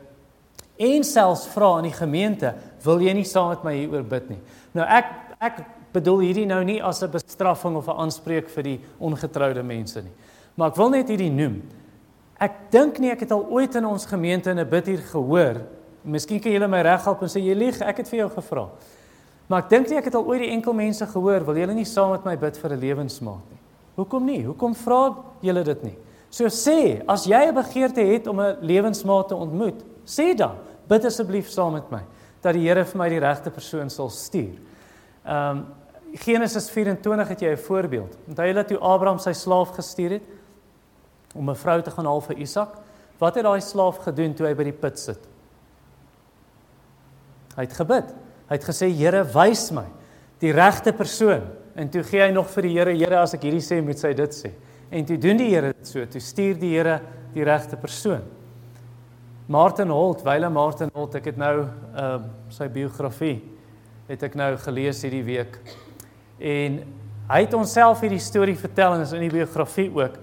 En 0.81 1.03
selfs 1.05 1.45
vra 1.53 1.75
in 1.77 1.91
die 1.91 1.93
gemeente, 1.93 2.55
wil 2.81 3.03
jy 3.03 3.13
nie 3.13 3.27
saam 3.27 3.51
met 3.51 3.67
my 3.67 3.75
hieroor 3.75 4.07
bid 4.15 4.31
nie? 4.33 4.39
Nou 4.73 4.87
ek 4.87 5.11
ek 5.41 5.61
bedoel 5.93 6.23
hierdie 6.27 6.47
nou 6.47 6.61
nie 6.63 6.79
as 6.81 7.03
'n 7.03 7.11
bestraffing 7.11 7.75
of 7.75 7.87
'n 7.87 7.97
aanspreek 7.97 8.49
vir 8.49 8.63
die 8.63 8.79
ongetroude 8.99 9.63
mense 9.63 10.01
nie. 10.01 10.13
Maar 10.55 10.69
ek 10.69 10.79
wil 10.79 10.89
net 10.89 11.07
hierdie 11.07 11.31
noem. 11.31 11.61
Ek 12.41 12.71
dink 12.73 12.99
nie 12.99 13.11
ek 13.11 13.19
het 13.19 13.31
al 13.31 13.45
ooit 13.53 13.75
in 13.75 13.85
ons 13.85 14.05
gemeente 14.05 14.49
in 14.49 14.59
'n 14.59 14.69
bid 14.69 14.85
hier 14.87 15.03
gehoor. 15.11 15.61
Miskien 16.03 16.39
kan 16.39 16.51
julle 16.51 16.67
my 16.67 16.81
reghelp 16.81 17.21
en 17.21 17.29
sê 17.29 17.39
jy 17.39 17.53
lieg, 17.53 17.81
ek 17.81 17.97
het 17.97 18.09
vir 18.09 18.19
jou 18.19 18.29
gevra. 18.29 18.69
Maar 19.47 19.63
ek 19.63 19.69
dink 19.69 19.89
nie 19.89 19.97
ek 19.97 20.05
het 20.05 20.15
al 20.15 20.25
ooit 20.25 20.41
die 20.41 20.49
enkel 20.49 20.73
mense 20.73 21.05
gehoor 21.05 21.45
wil 21.45 21.55
julle 21.55 21.73
nie 21.73 21.85
saam 21.85 22.11
met 22.11 22.25
my 22.25 22.35
bid 22.37 22.57
vir 22.57 22.71
'n 22.71 22.79
lewensmaat 22.79 23.49
nie. 23.49 23.59
Hoekom 23.95 24.25
nie? 24.25 24.43
Hoekom 24.43 24.73
vra 24.73 25.15
julle 25.41 25.63
dit 25.63 25.83
nie? 25.83 25.97
So 26.29 26.45
sê, 26.45 27.03
as 27.07 27.25
jy 27.25 27.47
'n 27.47 27.53
begeerte 27.53 28.01
het 28.01 28.27
om 28.27 28.39
'n 28.39 28.57
lewensmaat 28.61 29.27
te 29.27 29.35
ontmoet, 29.35 29.83
sê 30.05 30.35
dan, 30.35 30.55
bid 30.87 31.05
asseblief 31.05 31.49
saam 31.49 31.73
met 31.73 31.91
my 31.91 32.01
dat 32.41 32.53
die 32.53 32.67
Here 32.67 32.85
vir 32.85 32.97
my 32.97 33.09
die 33.09 33.19
regte 33.19 33.51
persoon 33.51 33.89
sal 33.89 34.09
stuur. 34.09 34.57
Ehm 35.25 35.57
um, 35.57 35.65
Genesis 36.13 36.69
24 36.69 37.27
het 37.27 37.39
jy 37.39 37.51
'n 37.51 37.57
voorbeeld. 37.57 38.17
Onthou 38.27 38.45
jy 38.45 38.53
dat 38.53 38.81
Abraham 38.81 39.19
sy 39.19 39.31
slaaf 39.31 39.69
gestuur 39.69 40.09
het? 40.09 40.23
Om 41.35 41.49
'n 41.49 41.55
vrou 41.55 41.81
te 41.81 41.91
gaan 41.91 42.05
haal 42.05 42.21
vir 42.21 42.37
Isak. 42.37 42.77
Wat 43.17 43.35
het 43.35 43.43
daai 43.43 43.61
slaaf 43.61 43.97
gedoen 43.97 44.33
toe 44.33 44.47
hy 44.47 44.53
by 44.53 44.63
die 44.63 44.79
put 44.79 44.99
sit? 44.99 45.27
Hy 47.55 47.61
het 47.61 47.73
gebid. 47.73 48.13
Hy 48.47 48.55
het 48.55 48.63
gesê 48.63 48.89
Here, 48.89 49.23
wys 49.23 49.71
my 49.71 49.85
die 50.39 50.51
regte 50.51 50.93
persoon. 50.93 51.41
En 51.75 51.89
toe 51.89 52.03
gee 52.03 52.21
hy 52.21 52.31
nog 52.31 52.49
vir 52.49 52.61
die 52.61 52.73
Here, 52.73 52.95
Here, 52.97 53.19
as 53.19 53.33
ek 53.33 53.41
hierdie 53.41 53.63
sê, 53.63 53.81
moet 53.83 53.99
sy 53.99 54.13
dit 54.13 54.33
sê. 54.35 54.51
En 54.91 55.05
toe 55.05 55.17
doen 55.17 55.37
die 55.37 55.49
Here 55.53 55.73
dit 55.73 55.87
so, 55.87 56.05
toe 56.05 56.21
stuur 56.21 56.59
die 56.59 56.73
Here 56.75 56.99
die 57.33 57.43
regte 57.43 57.77
persoon. 57.77 58.23
Martin 59.51 59.89
Holt, 59.89 60.23
Wyle 60.23 60.49
Martin 60.49 60.89
Holt, 60.93 61.15
ek 61.15 61.31
het 61.31 61.37
nou 61.37 61.55
ehm 61.61 62.03
uh, 62.03 62.19
sy 62.51 62.67
biografie 62.71 63.37
het 64.09 64.23
ek 64.27 64.35
nou 64.35 64.49
gelees 64.59 64.99
hierdie 65.05 65.23
week. 65.23 65.55
En 66.39 66.81
hy 67.29 67.39
het 67.45 67.53
onsself 67.55 68.01
hierdie 68.03 68.19
storie 68.19 68.57
vertel 68.59 68.97
en 68.97 69.03
is 69.05 69.13
in 69.15 69.23
die 69.23 69.31
biografie 69.31 69.87
ook 69.87 70.17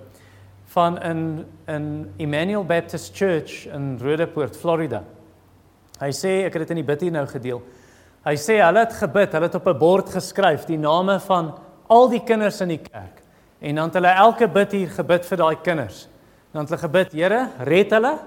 van 0.69 0.99
in 1.03 1.47
in 1.67 2.13
Emmanuel 2.17 2.65
Baptist 2.65 3.17
Church 3.17 3.67
in 3.67 3.99
Roodepoort, 4.03 4.57
Florida. 4.57 5.03
Hy 5.99 6.11
sê 6.13 6.45
ek 6.47 6.55
het 6.55 6.67
dit 6.67 6.77
in 6.77 6.83
die 6.83 6.87
bid 6.87 7.01
hier 7.07 7.15
nou 7.15 7.27
gedeel. 7.27 7.63
Hy 8.27 8.35
sê 8.37 8.59
hulle 8.61 8.85
het 8.85 8.93
gebid, 8.93 9.33
hulle 9.33 9.49
het 9.49 9.55
op 9.55 9.69
'n 9.69 9.79
bord 9.79 10.11
geskryf 10.11 10.67
die 10.67 10.79
name 10.79 11.19
van 11.21 11.55
al 11.89 12.09
die 12.09 12.25
kinders 12.25 12.61
in 12.61 12.69
die 12.69 12.83
kerk. 12.83 13.23
En 13.61 13.75
dan 13.75 13.85
het 13.85 13.95
hulle 13.95 14.15
elke 14.15 14.49
bid 14.49 14.73
hier 14.73 14.89
gebid 14.89 15.27
vir 15.27 15.37
daai 15.37 15.57
kinders. 15.63 16.09
Dan 16.53 16.61
het 16.61 16.71
hulle 16.71 16.81
gebid, 16.81 17.13
Here, 17.13 17.49
red 17.59 17.91
hulle. 17.91 18.19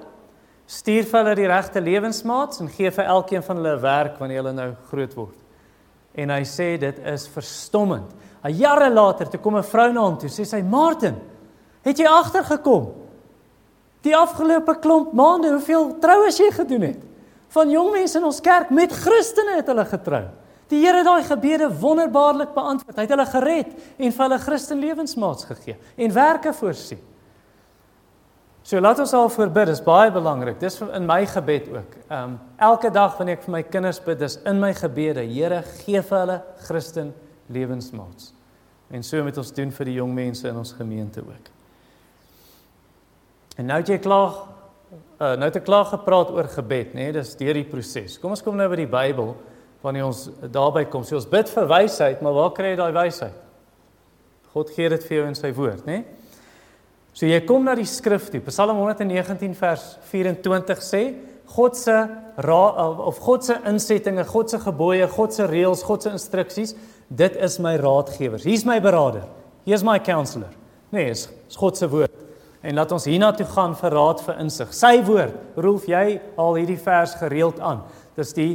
Stuur 0.66 1.04
vir 1.04 1.24
hulle 1.24 1.36
die 1.36 1.48
regte 1.48 1.82
lewensmaats 1.82 2.60
en 2.60 2.70
gee 2.70 2.92
vir 2.92 3.06
elkeen 3.06 3.44
van 3.44 3.56
hulle 3.56 3.76
'n 3.76 3.82
werk 3.82 4.18
wanneer 4.20 4.44
hulle 4.44 4.54
nou 4.54 4.76
groot 4.90 5.14
word. 5.14 5.38
En 6.16 6.30
hy 6.30 6.44
sê 6.44 6.78
dit 6.80 7.00
is 7.00 7.28
verstommend. 7.28 8.12
'n 8.44 8.52
Jare 8.52 8.90
later 8.90 9.30
toe 9.30 9.40
kom 9.40 9.58
'n 9.58 9.64
vrou 9.64 9.94
na 9.94 10.02
hom 10.02 10.18
toe, 10.18 10.30
sê 10.30 10.46
sy: 10.46 10.62
"Martin, 10.62 11.16
het 11.86 12.02
jy 12.02 12.08
agtergekom? 12.10 12.92
Die 14.06 14.16
afgelope 14.18 14.76
klomp 14.82 15.14
maande, 15.14 15.52
hoeveel 15.54 15.92
troues 16.02 16.40
jy 16.42 16.50
gedoen 16.56 16.88
het? 16.90 17.02
Van 17.52 17.70
jong 17.70 17.92
mense 17.94 18.18
in 18.18 18.26
ons 18.26 18.42
kerk 18.42 18.72
met 18.74 18.94
Christene 18.96 19.60
het 19.60 19.70
hulle 19.70 19.86
getrou. 19.86 20.24
Die 20.72 20.80
Here 20.80 21.02
het 21.02 21.08
daai 21.08 21.24
gebede 21.28 21.68
wonderbaarlik 21.82 22.54
beantwoord. 22.56 22.96
Hy 22.96 23.04
het 23.04 23.12
hulle 23.12 23.28
gered 23.28 23.72
en 24.00 24.14
vir 24.16 24.24
hulle 24.26 24.40
Christen 24.40 24.80
lewensmaats 24.80 25.48
gegee 25.50 25.78
en 25.98 26.14
werke 26.16 26.54
voorsien." 26.56 27.02
So 28.64 28.80
laat 28.80 29.00
ons 29.02 29.14
al 29.18 29.30
voorbid, 29.34 29.72
dis 29.72 29.82
baie 29.84 30.12
belangrik. 30.14 30.60
Dis 30.62 30.78
in 30.82 31.06
my 31.10 31.26
gebed 31.26 31.68
ook. 31.74 31.96
Ehm 32.08 32.24
um, 32.24 32.36
elke 32.62 32.92
dag 32.94 33.18
wanneer 33.18 33.40
ek 33.40 33.48
vir 33.48 33.56
my 33.56 33.64
kinders 33.64 34.00
bid, 34.00 34.20
dis 34.20 34.38
in 34.46 34.60
my 34.62 34.74
gebede, 34.78 35.26
Here, 35.26 35.64
gee 35.82 36.02
vir 36.02 36.18
hulle 36.20 36.38
Christen 36.68 37.14
lewensmaats. 37.50 38.34
En 38.92 39.04
so 39.04 39.24
moet 39.24 39.38
ons 39.38 39.52
doen 39.52 39.72
vir 39.72 39.90
die 39.90 39.98
jong 39.98 40.14
mense 40.14 40.48
in 40.48 40.58
ons 40.58 40.76
gemeente 40.78 41.24
ook. 41.26 41.50
En 43.60 43.68
nou 43.68 43.82
jy 43.84 43.98
klaar 44.04 44.38
uh, 45.22 45.36
nou 45.38 45.48
het 45.48 45.60
ek 45.62 45.68
klaar 45.68 45.88
gepraat 45.92 46.32
oor 46.34 46.50
gebed, 46.52 46.96
nê? 46.96 47.10
Nee? 47.10 47.16
Dis 47.20 47.36
deur 47.40 47.58
die 47.60 47.68
proses. 47.68 48.18
Kom 48.22 48.34
ons 48.34 48.44
kom 48.44 48.58
nou 48.58 48.68
by 48.72 48.82
die 48.82 48.90
Bybel 48.90 49.36
wanneer 49.82 50.08
ons 50.08 50.28
daarby 50.54 50.86
kom. 50.92 51.06
So 51.06 51.18
ons 51.18 51.30
bid 51.30 51.50
vir 51.50 51.70
wysheid, 51.70 52.22
maar 52.22 52.36
waar 52.38 52.52
kry 52.58 52.74
jy 52.74 52.80
daai 52.82 52.94
wysheid? 52.96 53.38
God 54.52 54.74
gee 54.76 54.90
dit 54.92 55.06
vir 55.08 55.18
jou 55.18 55.28
in 55.30 55.38
sy 55.38 55.54
woord, 55.56 55.86
nê? 55.88 56.02
Nee? 56.02 56.18
So 57.12 57.28
jy 57.28 57.42
kom 57.44 57.66
na 57.68 57.74
die 57.76 57.88
skrif 57.90 58.30
toe. 58.32 58.40
Psalm 58.48 58.78
119 58.80 59.56
vers 59.60 59.84
24 60.12 60.84
sê 60.86 61.02
God 61.52 61.76
se 61.76 61.96
of 62.40 63.20
God 63.20 63.44
se 63.44 63.58
insettinge, 63.68 64.24
God 64.30 64.54
se 64.54 64.60
gebooie, 64.64 65.08
God 65.12 65.36
se 65.36 65.48
reëls, 65.52 65.84
God 65.84 66.08
se 66.08 66.14
instruksies, 66.16 66.72
dit 67.12 67.36
is 67.36 67.60
my 67.60 67.76
raadgewers. 67.82 68.48
Hier's 68.48 68.64
my 68.66 68.80
beraader. 68.80 69.28
Here's 69.68 69.84
my 69.84 70.00
counselor. 70.00 70.56
Nee, 70.96 71.10
is, 71.12 71.28
is 71.50 71.60
God 71.60 71.78
se 71.78 71.90
woord. 71.92 72.21
En 72.62 72.78
laat 72.78 72.92
ons 72.94 73.08
hiernatoe 73.10 73.48
gaan 73.50 73.74
vir 73.78 73.96
raad 73.96 74.22
vir 74.26 74.40
insig. 74.44 74.74
Sy 74.76 75.00
woord, 75.08 75.38
Rolf, 75.58 75.88
jy 75.90 76.20
al 76.40 76.60
hierdie 76.60 76.80
vers 76.82 77.16
gereeld 77.18 77.60
aan. 77.60 77.82
Dis 78.18 78.36
die 78.38 78.52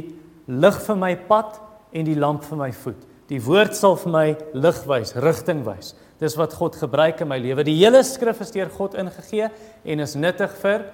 lig 0.47 0.77
vir 0.85 0.99
my 0.99 1.13
pad 1.27 1.57
en 1.91 2.07
die 2.07 2.15
lamp 2.15 2.45
vir 2.47 2.61
my 2.61 2.71
voet. 2.71 3.03
Die 3.27 3.41
woord 3.43 3.75
sal 3.75 3.97
vir 3.99 4.13
my 4.13 4.27
lig 4.55 4.79
wys, 4.87 5.11
rigting 5.19 5.65
wys. 5.67 5.91
Dis 6.21 6.37
wat 6.39 6.55
God 6.57 6.77
gebruik 6.79 7.19
in 7.21 7.29
my 7.29 7.37
lewe. 7.41 7.65
Die 7.67 7.75
hele 7.81 7.99
skrif 8.07 8.39
is 8.45 8.53
deur 8.55 8.71
God 8.73 8.95
ingegee 8.97 9.49
en 9.83 10.03
is 10.05 10.15
nuttig 10.15 10.55
vir 10.63 10.87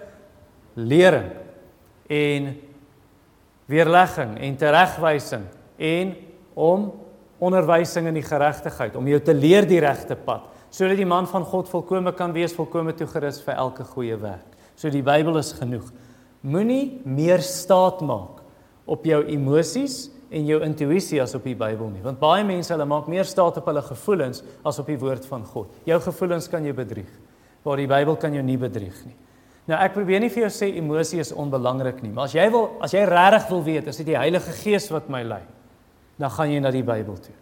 lering 0.74 1.30
en 2.10 2.50
weerlegging 3.70 4.34
en 4.42 4.58
teregwysing 4.60 5.46
en 5.78 6.16
om 6.58 6.90
onderwysing 7.44 8.08
in 8.10 8.18
die 8.18 8.26
geregtigheid, 8.26 8.96
om 8.96 9.08
jou 9.08 9.20
te 9.24 9.36
leer 9.36 9.68
die 9.68 9.82
regte 9.84 10.16
pad, 10.16 10.46
sodat 10.74 10.98
die 10.98 11.06
man 11.08 11.28
van 11.30 11.46
God 11.46 11.70
volkome 11.70 12.16
kan 12.18 12.34
wees, 12.34 12.56
volkome 12.58 12.96
toegerus 12.98 13.42
vir 13.46 13.60
elke 13.62 13.86
goeie 13.86 14.18
werk. 14.18 14.58
So 14.76 14.90
die 14.90 15.04
Bybel 15.06 15.38
is 15.38 15.54
genoeg. 15.54 15.86
Moenie 16.42 17.00
meer 17.06 17.44
staat 17.46 18.02
maak 18.02 18.42
op 18.90 19.06
jou 19.06 19.22
emosies 19.32 20.08
en 20.34 20.48
jou 20.50 20.58
intuïsie 20.66 21.22
as 21.22 21.36
op 21.38 21.46
die 21.46 21.56
Bybel 21.56 21.92
nie. 21.94 22.02
Want 22.04 22.20
baie 22.22 22.44
mense 22.48 22.74
hulle 22.74 22.88
maak 22.90 23.06
meer 23.12 23.28
staat 23.30 23.60
op 23.62 23.70
hulle 23.70 23.84
gevoelens 23.86 24.42
as 24.66 24.80
op 24.82 24.90
die 24.90 24.98
woord 25.00 25.28
van 25.30 25.46
God. 25.46 25.70
Jou 25.88 26.00
gevoelens 26.08 26.50
kan 26.50 26.66
jou 26.66 26.74
bedrieg, 26.76 27.12
maar 27.64 27.80
die 27.80 27.90
Bybel 27.92 28.18
kan 28.20 28.34
jou 28.34 28.44
nie 28.44 28.58
bedrieg 28.58 28.98
nie. 29.06 29.16
Nou 29.70 29.78
ek 29.80 29.94
probeer 29.96 30.20
nie 30.20 30.32
vir 30.34 30.48
jou 30.48 30.52
sê 30.52 30.74
emosie 30.76 31.22
is 31.24 31.32
onbelangrik 31.32 32.02
nie, 32.04 32.12
maar 32.12 32.28
as 32.28 32.34
jy 32.36 32.50
wil 32.52 32.74
as 32.84 32.92
jy 32.98 33.06
regtig 33.08 33.46
wil 33.54 33.62
weet, 33.64 33.88
is 33.88 34.02
dit 34.02 34.10
die 34.10 34.20
Heilige 34.20 34.58
Gees 34.58 34.90
wat 34.92 35.08
my 35.14 35.22
lei. 35.24 35.44
Dan 36.20 36.34
gaan 36.34 36.52
jy 36.52 36.60
na 36.66 36.74
die 36.74 36.84
Bybel 36.84 37.22
toe. 37.22 37.38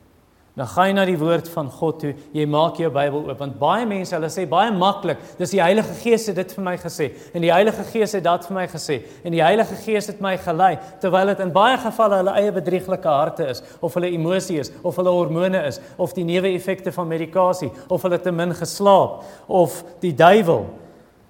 Dan 0.55 0.67
gaan 0.67 0.89
jy 0.89 0.95
na 0.97 1.05
die 1.07 1.19
woord 1.19 1.47
van 1.53 1.69
God 1.71 1.99
toe. 2.03 2.13
Jy 2.35 2.45
maak 2.51 2.79
jou 2.81 2.89
Bybel 2.91 3.29
oop 3.29 3.39
want 3.39 3.55
baie 3.59 3.85
mense, 3.87 4.11
hulle 4.15 4.29
sê 4.31 4.43
baie 4.49 4.71
maklik, 4.75 5.21
dis 5.39 5.53
die 5.55 5.61
Heilige 5.63 5.93
Gees 6.01 6.27
het 6.27 6.37
dit 6.39 6.53
vir 6.55 6.65
my 6.65 6.73
gesê 6.81 7.07
en 7.33 7.43
die 7.43 7.51
Heilige 7.53 7.85
Gees 7.91 8.15
het 8.17 8.25
dat 8.25 8.45
vir 8.47 8.57
my 8.57 8.65
gesê 8.71 8.97
en 9.23 9.35
die 9.35 9.43
Heilige 9.43 9.77
Gees 9.83 10.09
het 10.11 10.21
my 10.23 10.33
gelei 10.41 10.73
terwyl 11.03 11.31
dit 11.31 11.43
in 11.45 11.53
baie 11.55 11.77
gevalle 11.81 12.21
hulle 12.21 12.35
eie 12.39 12.53
bedrieglike 12.55 13.09
harte 13.09 13.47
is 13.53 13.63
of 13.79 13.95
hulle 13.97 14.11
emosie 14.11 14.59
is 14.61 14.71
of 14.83 14.99
hulle 14.99 15.13
hormone 15.13 15.63
is 15.67 15.79
of 15.97 16.15
die 16.17 16.25
neeweffekte 16.27 16.93
van 16.95 17.09
medikasie 17.11 17.71
of 17.87 18.05
hulle 18.05 18.19
te 18.21 18.33
min 18.35 18.55
geslaap 18.57 19.21
of 19.47 19.81
die 20.03 20.13
duiwel 20.17 20.67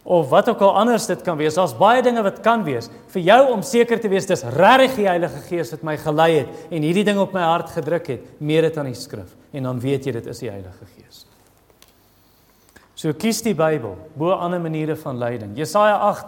of 0.03 0.29
wat 0.29 0.49
ook 0.49 0.61
al 0.65 0.75
anders 0.81 1.05
dit 1.05 1.21
kan 1.21 1.37
wees. 1.37 1.55
Daar's 1.55 1.77
baie 1.77 2.01
dinge 2.01 2.23
wat 2.25 2.39
kan 2.41 2.63
wees. 2.65 2.89
Vir 3.13 3.21
jou 3.21 3.41
om 3.53 3.61
seker 3.61 3.99
te 4.01 4.09
wees 4.09 4.25
dis 4.25 4.43
regtig 4.43 4.95
die 5.03 5.09
Heilige 5.09 5.41
Gees 5.45 5.73
wat 5.75 5.83
my 5.85 5.97
gelei 6.01 6.31
het 6.39 6.71
en 6.73 6.81
hierdie 6.81 7.05
ding 7.05 7.19
op 7.21 7.33
my 7.33 7.43
hart 7.45 7.69
gedruk 7.75 8.07
het, 8.07 8.25
meer 8.39 8.65
dit 8.65 8.77
aan 8.77 8.89
die 8.89 8.97
skrif 8.97 9.35
en 9.53 9.69
dan 9.69 9.79
weet 9.83 10.07
jy 10.07 10.15
dit 10.17 10.31
is 10.31 10.41
die 10.41 10.49
Heilige 10.49 10.87
Gees. 10.95 11.25
So 12.95 13.13
kies 13.17 13.41
die 13.41 13.55
Bybel 13.57 13.95
bo 14.17 14.33
ander 14.33 14.61
maniere 14.61 14.95
van 14.95 15.17
leiding. 15.17 15.55
Jesaja 15.57 15.97
8 16.09 16.25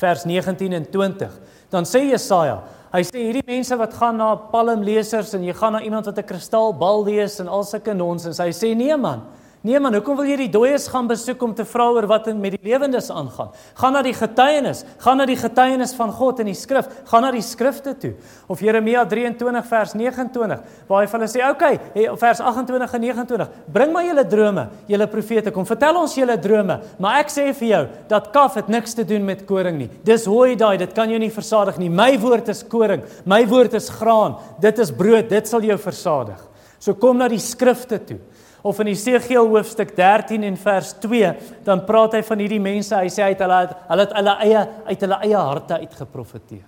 vers 0.00 0.24
19 0.26 0.72
en 0.72 0.86
20. 0.90 1.36
Dan 1.70 1.86
sê 1.86 2.02
Jesaja, 2.08 2.60
hy 2.94 3.02
sê 3.06 3.22
hierdie 3.28 3.44
mense 3.46 3.76
wat 3.78 3.94
gaan 3.98 4.18
na 4.18 4.34
palmlesers 4.50 5.34
en 5.34 5.46
jy 5.46 5.54
gaan 5.54 5.74
na 5.78 5.82
iemand 5.82 6.06
wat 6.06 6.18
'n 6.18 6.26
kristalbal 6.26 7.04
lees 7.04 7.40
en 7.40 7.48
al 7.48 7.64
sulke 7.64 7.94
nonsens. 7.94 8.38
Hy 8.38 8.50
sê 8.50 8.74
nee 8.74 8.96
man, 8.96 9.22
Nee 9.64 9.78
man, 9.80 9.94
hoekom 9.96 10.18
wil 10.18 10.26
jy 10.28 10.34
die 10.42 10.50
dooies 10.52 10.90
gaan 10.92 11.06
besoek 11.08 11.40
om 11.46 11.54
te 11.56 11.64
vra 11.64 11.86
oor 11.94 12.04
wat 12.04 12.26
met 12.36 12.52
die 12.52 12.68
lewendes 12.68 13.06
aangaan? 13.08 13.48
Gaan 13.80 13.94
na 13.96 14.02
die 14.04 14.12
getuienis, 14.12 14.82
gaan 15.00 15.16
na 15.16 15.24
die 15.24 15.38
getuienis 15.40 15.94
van 15.96 16.10
God 16.12 16.42
in 16.42 16.50
die 16.50 16.56
skrif, 16.58 16.90
gaan 17.08 17.24
na 17.24 17.30
die 17.32 17.40
skrifte 17.40 17.94
toe. 18.02 18.10
Of 18.52 18.60
Jeremia 18.60 19.06
23 19.08 19.70
vers 19.70 19.94
29, 19.96 20.60
waar 20.90 21.00
hy 21.00 21.08
vir 21.08 21.18
hulle 21.18 21.30
sê, 21.32 21.40
"Oké, 21.48 21.70
okay, 21.94 22.16
vers 22.20 22.40
28 22.40 22.92
en 22.92 23.00
29, 23.00 23.48
bring 23.72 23.92
maar 23.92 24.04
julle 24.04 24.26
drome, 24.28 24.68
julle 24.86 25.06
profete 25.06 25.50
kom, 25.50 25.64
vertel 25.64 25.96
ons 25.96 26.14
julle 26.14 26.36
drome, 26.36 26.80
maar 26.98 27.20
ek 27.20 27.28
sê 27.28 27.54
vir 27.54 27.68
jou 27.68 27.88
dat 28.08 28.32
kaf 28.32 28.54
het 28.56 28.68
niks 28.68 28.94
te 28.94 29.04
doen 29.04 29.24
met 29.24 29.46
koring 29.46 29.78
nie. 29.78 29.90
Dis 30.04 30.26
hooi 30.26 30.56
daai, 30.56 30.76
dit 30.76 30.92
kan 30.92 31.08
jou 31.08 31.18
nie 31.18 31.30
versadig 31.30 31.78
nie. 31.78 31.88
My 31.88 32.18
woord 32.18 32.48
is 32.50 32.62
koring, 32.62 33.02
my 33.24 33.46
woord 33.46 33.72
is 33.72 33.88
graan, 33.88 34.36
dit 34.60 34.78
is 34.78 34.90
brood, 34.90 35.30
dit 35.30 35.48
sal 35.48 35.62
jou 35.62 35.78
versadig. 35.78 36.48
So 36.78 36.92
kom 36.92 37.16
na 37.16 37.28
die 37.28 37.38
skrifte 37.38 37.98
toe 37.98 38.18
of 38.64 38.78
in 38.80 38.88
Esegiel 38.94 39.50
hoofstuk 39.52 39.92
13 39.96 40.44
en 40.48 40.56
vers 40.56 40.94
2, 41.02 41.32
dan 41.66 41.82
praat 41.84 42.16
hy 42.16 42.22
van 42.24 42.40
hierdie 42.40 42.62
mense, 42.64 42.96
hy 42.96 43.10
sê 43.12 43.26
hy 43.26 43.34
het 43.34 43.42
hulle 43.44 43.58
hulle 43.90 44.06
het 44.06 44.14
hulle 44.16 44.36
eie 44.46 44.62
uit 44.88 45.04
hulle 45.04 45.18
eie 45.26 45.42
harte 45.50 45.80
uitgeprofeteer. 45.82 46.64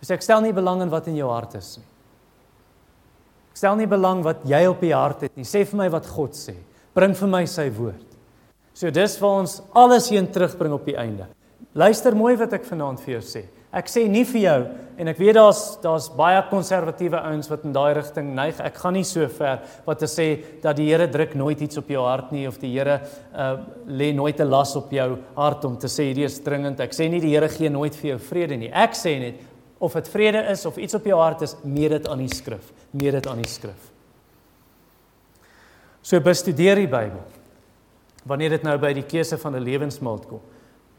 Dus 0.00 0.10
ek 0.16 0.24
stel 0.24 0.40
nie 0.42 0.54
belang 0.56 0.80
in 0.82 0.90
wat 0.90 1.10
in 1.12 1.18
jou 1.20 1.28
hart 1.30 1.58
is 1.60 1.76
nie. 1.76 1.86
Ek 3.52 3.60
stel 3.60 3.76
nie 3.76 3.86
belang 3.86 4.24
wat 4.24 4.46
jy 4.48 4.62
op 4.66 4.80
die 4.80 4.94
hart 4.96 5.26
het 5.28 5.36
nie. 5.36 5.44
Sê 5.46 5.66
vir 5.68 5.78
my 5.84 5.90
wat 5.92 6.08
God 6.08 6.34
sê. 6.34 6.56
Bring 6.96 7.12
vir 7.14 7.30
my 7.30 7.44
sy 7.46 7.68
woord. 7.76 8.08
So 8.72 8.90
dis 8.90 9.18
waar 9.20 9.42
ons 9.44 9.58
alles 9.76 10.08
heen 10.10 10.26
terugbring 10.32 10.72
op 10.72 10.88
die 10.88 10.96
einde. 10.96 11.28
Luister 11.76 12.16
mooi 12.16 12.32
wat 12.40 12.56
ek 12.56 12.64
vanaand 12.64 13.04
vir 13.04 13.18
jou 13.18 13.24
sê. 13.28 13.44
Ek 13.72 13.88
sê 13.88 14.04
nie 14.04 14.24
vir 14.28 14.40
jou 14.42 14.58
en 15.00 15.08
ek 15.08 15.16
weet 15.16 15.38
daar's 15.38 15.60
daar's 15.80 16.10
baie 16.12 16.42
konservatiewe 16.50 17.16
ouens 17.24 17.48
wat 17.48 17.62
in 17.64 17.72
daai 17.72 17.94
rigting 17.96 18.34
neig. 18.36 18.58
Ek 18.60 18.76
gaan 18.76 18.92
nie 18.98 19.06
so 19.08 19.24
ver 19.32 19.62
wat 19.86 20.02
te 20.02 20.08
sê 20.10 20.26
dat 20.60 20.76
die 20.76 20.90
Here 20.90 21.06
druk 21.08 21.32
nooit 21.40 21.62
iets 21.64 21.80
op 21.80 21.88
jou 21.88 22.02
hart 22.04 22.34
nie 22.36 22.44
of 22.50 22.58
die 22.60 22.74
Here 22.74 23.00
uh 23.32 23.54
lê 23.88 24.12
nooit 24.12 24.40
'n 24.40 24.50
las 24.50 24.76
op 24.76 24.92
jou 24.92 25.16
hart 25.36 25.64
om 25.64 25.78
te 25.78 25.88
sê 25.88 26.12
hierdie 26.12 26.28
is 26.28 26.38
dringend. 26.40 26.80
Ek 26.80 26.92
sê 26.92 27.08
nie 27.08 27.20
die 27.20 27.32
Here 27.32 27.48
gee 27.48 27.70
nooit 27.70 27.94
vir 27.96 28.10
jou 28.10 28.18
vrede 28.18 28.56
nie. 28.56 28.68
Ek 28.68 28.92
sê 28.92 29.18
net 29.18 29.40
of 29.80 29.92
dit 29.94 30.08
vrede 30.08 30.50
is 30.50 30.66
of 30.66 30.76
iets 30.76 30.94
op 30.94 31.04
jou 31.04 31.18
hart 31.18 31.42
is, 31.42 31.56
meet 31.64 31.90
dit 31.90 32.08
aan 32.08 32.18
die 32.18 32.28
skrif. 32.28 32.72
Meet 32.92 33.12
dit 33.12 33.26
aan 33.26 33.40
die 33.42 33.48
skrif. 33.48 33.90
So 36.02 36.20
bestudeer 36.20 36.76
die 36.76 36.86
Bybel. 36.86 37.22
Wanneer 38.26 38.50
dit 38.50 38.62
nou 38.62 38.76
by 38.78 38.92
die 38.92 39.02
keuse 39.06 39.38
van 39.38 39.56
'n 39.56 39.64
lewensmaat 39.64 40.28
kom. 40.28 40.40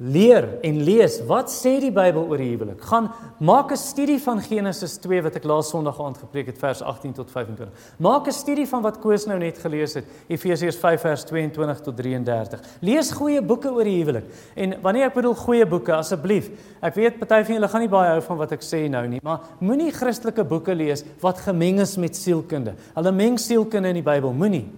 Leer 0.04 0.48
en 0.66 0.80
lees 0.84 1.20
wat 1.30 1.52
sê 1.52 1.78
die 1.80 1.92
Bybel 1.94 2.26
oor 2.28 2.42
die 2.42 2.50
huwelik. 2.50 2.82
Gaan 2.84 3.08
maak 3.40 3.72
'n 3.72 3.78
studie 3.78 4.20
van 4.20 4.42
Genesis 4.42 4.98
2 4.98 5.22
wat 5.22 5.36
ek 5.36 5.44
laas 5.44 5.70
Sondag 5.70 6.00
aand 6.02 6.18
gepreek 6.18 6.48
het 6.48 6.58
vers 6.58 6.82
18 6.82 7.14
tot 7.14 7.32
25. 7.32 7.70
Maak 8.00 8.28
'n 8.28 8.32
studie 8.32 8.68
van 8.68 8.82
wat 8.82 9.00
Koos 9.00 9.26
nou 9.26 9.40
net 9.40 9.58
gelees 9.58 9.94
het, 9.94 10.06
Efesiërs 10.28 10.76
5 10.76 11.02
vers 11.02 11.24
22 11.24 11.80
tot 11.80 11.96
33. 11.96 12.60
Lees 12.82 13.12
goeie 13.12 13.42
boeke 13.42 13.72
oor 13.72 13.84
die 13.84 14.04
huwelik. 14.04 14.26
En 14.56 14.82
wanneer 14.82 15.06
ek 15.06 15.14
bedoel 15.14 15.36
goeie 15.36 15.66
boeke, 15.66 15.94
asseblief. 15.94 16.50
Ek 16.82 16.96
weet 16.96 17.20
party 17.20 17.44
van 17.44 17.56
julle 17.56 17.68
gaan 17.68 17.82
nie 17.82 17.90
baie 17.90 18.10
hou 18.10 18.22
van 18.22 18.38
wat 18.38 18.52
ek 18.52 18.62
sê 18.62 18.90
nou 18.90 19.08
nie, 19.08 19.20
maar 19.24 19.40
moenie 19.60 19.92
Christelike 19.92 20.44
boeke 20.44 20.76
lees 20.76 21.04
wat 21.22 21.38
gemeng 21.38 21.80
is 21.80 21.98
met 21.98 22.16
sielkunde. 22.16 22.76
Hulle 22.96 23.12
meng 23.12 23.38
sielkunde 23.38 23.88
in 23.88 23.96
die 23.96 24.12
Bybel, 24.12 24.34
moenie. 24.34 24.70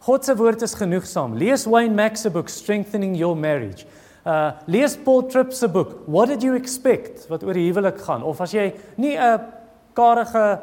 God 0.00 0.24
se 0.24 0.34
woord 0.36 0.62
is 0.62 0.74
genoegsaam. 0.74 1.34
Lees 1.36 1.66
Wayne 1.66 1.94
Mack 1.94 2.16
se 2.16 2.30
boek 2.30 2.48
Strengthening 2.48 3.14
Your 3.16 3.36
Marriage. 3.36 3.84
Uh 4.24 4.52
lees 4.66 4.96
Paul 4.96 5.22
Tripp 5.28 5.52
se 5.52 5.68
boek 5.68 6.02
What 6.06 6.28
did 6.28 6.42
you 6.42 6.54
expect 6.54 7.28
wat 7.28 7.42
oor 7.42 7.56
die 7.56 7.68
huwelik 7.70 8.00
gaan 8.04 8.22
of 8.22 8.40
as 8.40 8.52
jy 8.52 8.72
nie 8.96 9.16
'n 9.16 9.40
karige 9.94 10.60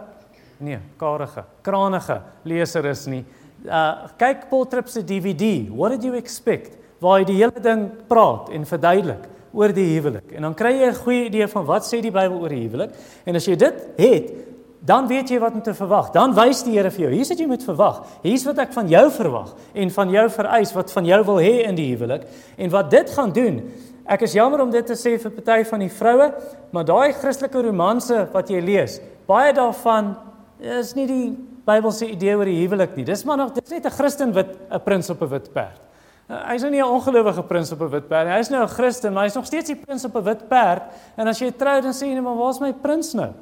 nee, 0.59 0.79
karige, 0.97 1.43
kranige 1.61 2.21
leser 2.43 2.85
is 2.85 3.07
nie. 3.07 3.25
Uh 3.65 4.07
kyk 4.17 4.49
Paul 4.49 4.65
Tripp 4.65 4.87
se 4.89 5.01
DVD 5.01 5.69
What 5.69 5.91
did 5.91 6.03
you 6.03 6.15
expect 6.15 6.77
waar 6.99 7.19
hy 7.19 7.25
die 7.25 7.37
hele 7.37 7.61
ding 7.61 7.89
praat 8.07 8.49
en 8.49 8.65
verduidelik 8.65 9.27
oor 9.57 9.73
die 9.73 9.87
huwelik. 9.95 10.31
En 10.35 10.41
dan 10.41 10.55
kry 10.57 10.73
jy 10.77 10.89
'n 10.89 11.01
goeie 11.03 11.25
idee 11.25 11.47
van 11.47 11.65
wat 11.65 11.83
sê 11.83 12.01
die 12.01 12.11
Bybel 12.11 12.37
oor 12.39 12.49
die 12.49 12.67
huwelik. 12.67 12.91
En 13.25 13.35
as 13.35 13.45
jy 13.45 13.55
dit 13.55 13.75
het, 13.97 14.46
dan 14.79 15.07
weet 15.07 15.29
jy 15.29 15.39
wat 15.39 15.53
om 15.53 15.61
te 15.61 15.73
verwag. 15.73 16.11
Dan 16.11 16.35
wys 16.37 16.63
die 16.63 16.77
Here 16.77 16.91
vir 16.91 17.07
jou, 17.07 17.11
hier's 17.11 17.29
wat 17.29 17.39
jy 17.39 17.47
moet 17.49 17.63
verwag. 17.63 18.01
Hier's 18.21 18.45
wat 18.45 18.57
ek 18.57 18.73
van 18.73 18.87
jou 18.91 19.09
verwag 19.11 19.55
en 19.73 19.91
van 19.91 20.09
jou 20.13 20.29
vereis 20.29 20.73
wat 20.73 20.91
van 20.91 21.05
jou 21.05 21.23
wil 21.31 21.41
hê 21.41 21.65
in 21.65 21.75
die 21.75 21.89
huwelik 21.95 22.27
en 22.57 22.69
wat 22.69 22.91
dit 22.91 23.09
gaan 23.09 23.33
doen. 23.33 23.61
Ek 24.07 24.21
is 24.21 24.37
jammer 24.37 24.61
om 24.63 24.71
dit 24.71 24.85
te 24.87 24.95
sê 24.95 25.17
vir 25.19 25.31
party 25.31 25.63
van 25.67 25.83
die 25.83 25.91
vroue, 25.91 26.29
maar 26.71 26.85
daai 26.87 27.11
Christelike 27.17 27.61
romanse 27.65 28.27
wat 28.31 28.49
jy 28.49 28.61
lees, 28.63 29.01
baie 29.27 29.51
daarvan 29.53 30.15
is 30.63 30.93
nie 30.95 31.07
die 31.09 31.27
Bybelse 31.67 32.07
idee 32.07 32.37
oor 32.37 32.47
die 32.47 32.61
huwelik 32.61 32.93
nie. 32.95 33.03
Dis 33.03 33.25
maar 33.27 33.35
nog 33.41 33.51
dis 33.51 33.69
net 33.69 33.85
'n 33.85 33.91
Christen 33.91 34.31
wat 34.31 34.47
'n 34.71 34.79
prins 34.79 35.09
op 35.09 35.21
'n 35.21 35.27
wit 35.27 35.51
perd. 35.53 35.81
Hy's 36.27 36.61
nou 36.61 36.71
nie 36.71 36.79
'n 36.79 36.87
ongelowige 36.87 37.43
prins 37.43 37.71
op 37.71 37.81
'n 37.81 37.89
wit 37.89 38.07
perd 38.07 38.27
nie. 38.27 38.35
Hy's 38.35 38.49
nou 38.49 38.63
'n 38.63 38.69
Christen, 38.69 39.13
maar 39.13 39.23
hy's 39.23 39.35
nog 39.35 39.45
steeds 39.45 39.67
die 39.67 39.75
prins 39.75 40.05
op 40.05 40.15
'n 40.15 40.23
wit 40.23 40.47
perd. 40.47 40.83
En 41.17 41.27
as 41.27 41.39
jy 41.39 41.51
trou 41.51 41.81
dan 41.81 41.91
sê 41.91 42.07
jy 42.07 42.13
net 42.13 42.23
maar 42.23 42.37
waar's 42.37 42.59
my 42.59 42.73
prins 42.73 43.13
nou? 43.13 43.33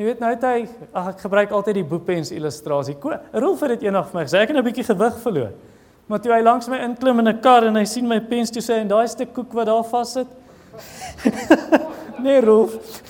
Jy 0.00 0.06
weet 0.06 0.20
nou 0.22 0.30
hy 0.32 0.60
ag 0.96 1.08
ek 1.10 1.18
gebruik 1.26 1.50
altyd 1.52 1.76
die 1.76 1.84
boepens 1.84 2.30
illustrasie. 2.32 2.94
Rolf 3.36 3.60
het 3.60 3.74
dit 3.74 3.82
eendag 3.84 4.06
vir 4.08 4.16
my 4.16 4.22
gesê 4.24 4.38
ek 4.40 4.48
het 4.48 4.56
'n 4.56 4.64
bietjie 4.64 4.84
gewig 4.88 5.18
verloor. 5.20 5.50
Maar 6.08 6.20
toe 6.24 6.32
hy 6.32 6.40
langs 6.40 6.68
my 6.68 6.78
inklim 6.78 7.18
in 7.18 7.28
'n 7.28 7.40
kar 7.42 7.64
en 7.64 7.76
hy 7.76 7.84
sien 7.84 8.08
my 8.08 8.18
pens 8.18 8.50
toe 8.50 8.62
sê 8.62 8.80
en 8.80 8.88
daai 8.88 9.06
stuk 9.08 9.34
koek 9.34 9.52
wat 9.52 9.66
daar 9.66 9.84
vas 9.84 10.12
sit. 10.12 10.26
nee 12.24 12.40
Rolf. 12.40 13.02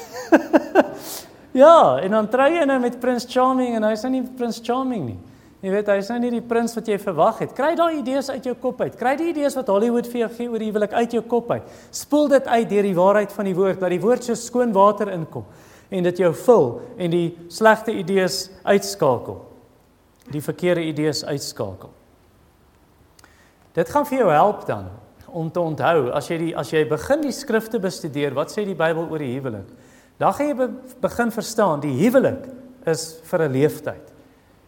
ja, 1.62 1.98
en 2.02 2.10
dan 2.10 2.28
trou 2.28 2.50
jy 2.50 2.64
nou 2.64 2.80
met 2.80 2.98
Prins 2.98 3.24
Charming 3.24 3.76
en 3.76 3.82
hy's 3.84 4.02
nou 4.02 4.10
nie 4.10 4.22
Prins 4.36 4.60
Charming 4.60 5.06
nie. 5.06 5.18
Jy 5.62 5.70
weet 5.70 5.86
hy's 5.86 6.08
nou 6.08 6.18
nie 6.18 6.30
die 6.30 6.42
prins 6.42 6.74
wat 6.74 6.86
jy 6.88 6.98
verwag 6.98 7.38
het. 7.38 7.52
Kry 7.52 7.76
daai 7.76 7.98
idees 7.98 8.30
uit 8.30 8.44
jou 8.44 8.54
kop 8.54 8.80
uit. 8.80 8.96
Kry 8.96 9.14
die 9.14 9.28
idees 9.28 9.54
wat 9.54 9.68
Hollywood 9.68 10.06
vir 10.06 10.20
jou 10.20 10.28
gee 10.28 10.48
oor 10.48 10.58
huwelik 10.58 10.92
uit 10.92 11.12
jou 11.12 11.22
kop 11.22 11.50
uit. 11.50 11.62
Spoel 11.92 12.28
dit 12.28 12.46
uit 12.46 12.68
deur 12.68 12.82
die 12.82 12.94
waarheid 12.94 13.32
van 13.32 13.44
die 13.44 13.54
woord, 13.54 13.78
dat 13.80 13.90
die 13.90 14.00
woord 14.00 14.24
so 14.24 14.34
skoon 14.34 14.72
water 14.72 15.08
inkom 15.08 15.44
en 15.90 16.06
dit 16.06 16.22
jou 16.22 16.30
vul 16.46 16.66
en 16.98 17.10
die 17.12 17.28
slegte 17.50 17.92
idees 17.92 18.48
uitskakel. 18.62 19.40
Die 20.30 20.42
verkeerde 20.42 20.84
idees 20.86 21.24
uitskakel. 21.26 21.90
Dit 23.74 23.90
gaan 23.90 24.06
vir 24.06 24.22
jou 24.22 24.30
help 24.30 24.66
dan 24.66 24.88
om 25.30 25.50
te 25.50 25.62
onthou 25.62 26.10
as 26.14 26.28
jy 26.30 26.38
die 26.38 26.52
as 26.58 26.72
jy 26.74 26.84
begin 26.90 27.22
die 27.22 27.34
skrifte 27.34 27.78
bestudeer, 27.82 28.34
wat 28.34 28.50
sê 28.50 28.64
die 28.66 28.78
Bybel 28.78 29.06
oor 29.06 29.22
die 29.22 29.34
huwelik? 29.36 29.68
Dan 30.18 30.34
gaan 30.36 30.50
jy 30.50 30.56
be, 30.58 30.68
begin 31.00 31.30
verstaan 31.34 31.82
die 31.82 31.94
huwelik 32.02 32.48
is 32.90 33.20
vir 33.30 33.42
'n 33.46 33.52
leeftyd. 33.52 34.06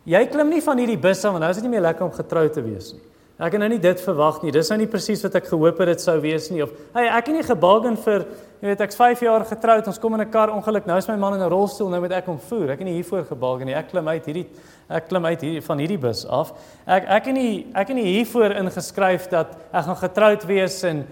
Jy 0.05 0.26
klim 0.26 0.49
nie 0.50 0.61
van 0.61 0.79
hierdie 0.79 1.00
bus 1.00 1.25
af 1.25 1.33
want 1.33 1.43
nou 1.43 1.50
is 1.50 1.57
dit 1.57 1.64
nie 1.64 1.76
meer 1.76 1.88
lekker 1.88 2.05
om 2.05 2.12
getrou 2.12 2.49
te 2.49 2.62
wees 2.62 2.93
nie. 2.93 3.12
Ek 3.42 3.56
het 3.56 3.61
nou 3.61 3.68
nie 3.72 3.82
dit 3.82 4.00
verwag 4.00 4.42
nie. 4.44 4.52
Dis 4.54 4.68
nou 4.70 4.78
nie 4.78 4.87
presies 4.87 5.22
wat 5.26 5.34
ek 5.34 5.49
gehoop 5.50 5.80
het 5.82 5.88
dit 5.88 6.00
sou 6.00 6.14
wees 6.22 6.46
nie 6.50 6.62
of 6.62 6.70
hey, 6.94 7.08
ek 7.08 7.26
het 7.26 7.34
nie 7.34 7.46
gebargain 7.46 7.99
vir 8.04 8.26
Jy 8.62 8.70
weet 8.70 8.82
ek's 8.84 8.94
5 8.94 9.22
jaar 9.25 9.42
getroud, 9.42 9.88
ons 9.90 9.96
kom 9.99 10.14
in 10.14 10.20
'n 10.22 10.30
kar 10.30 10.49
ongeluk. 10.54 10.87
Nou 10.87 10.96
is 10.96 11.08
my 11.08 11.16
man 11.16 11.34
in 11.34 11.40
'n 11.40 11.50
rolstoel, 11.50 11.88
nou 11.88 12.00
moet 12.00 12.12
ek 12.12 12.26
hom 12.26 12.38
voer. 12.38 12.70
Ek 12.70 12.78
het 12.78 12.87
nie 12.87 13.02
hiervoor 13.02 13.24
gebalk 13.24 13.64
nie. 13.64 13.74
Ek 13.74 13.88
klim 13.90 14.07
uit 14.07 14.24
hierdie 14.24 14.46
ek 14.88 15.09
klim 15.09 15.24
uit 15.24 15.40
hierdie 15.40 15.62
van 15.62 15.78
hierdie 15.78 15.98
bus 15.98 16.24
af. 16.26 16.52
Ek 16.87 17.05
ek 17.09 17.24
het 17.24 17.35
nie 17.35 17.66
ek 17.74 17.88
het 17.88 17.96
nie 17.96 18.05
hiervoor 18.05 18.52
ingeskryf 18.52 19.28
dat 19.31 19.48
ek 19.72 19.85
gaan 19.85 19.96
getroud 19.96 20.44
wees 20.46 20.85
en 20.85 21.07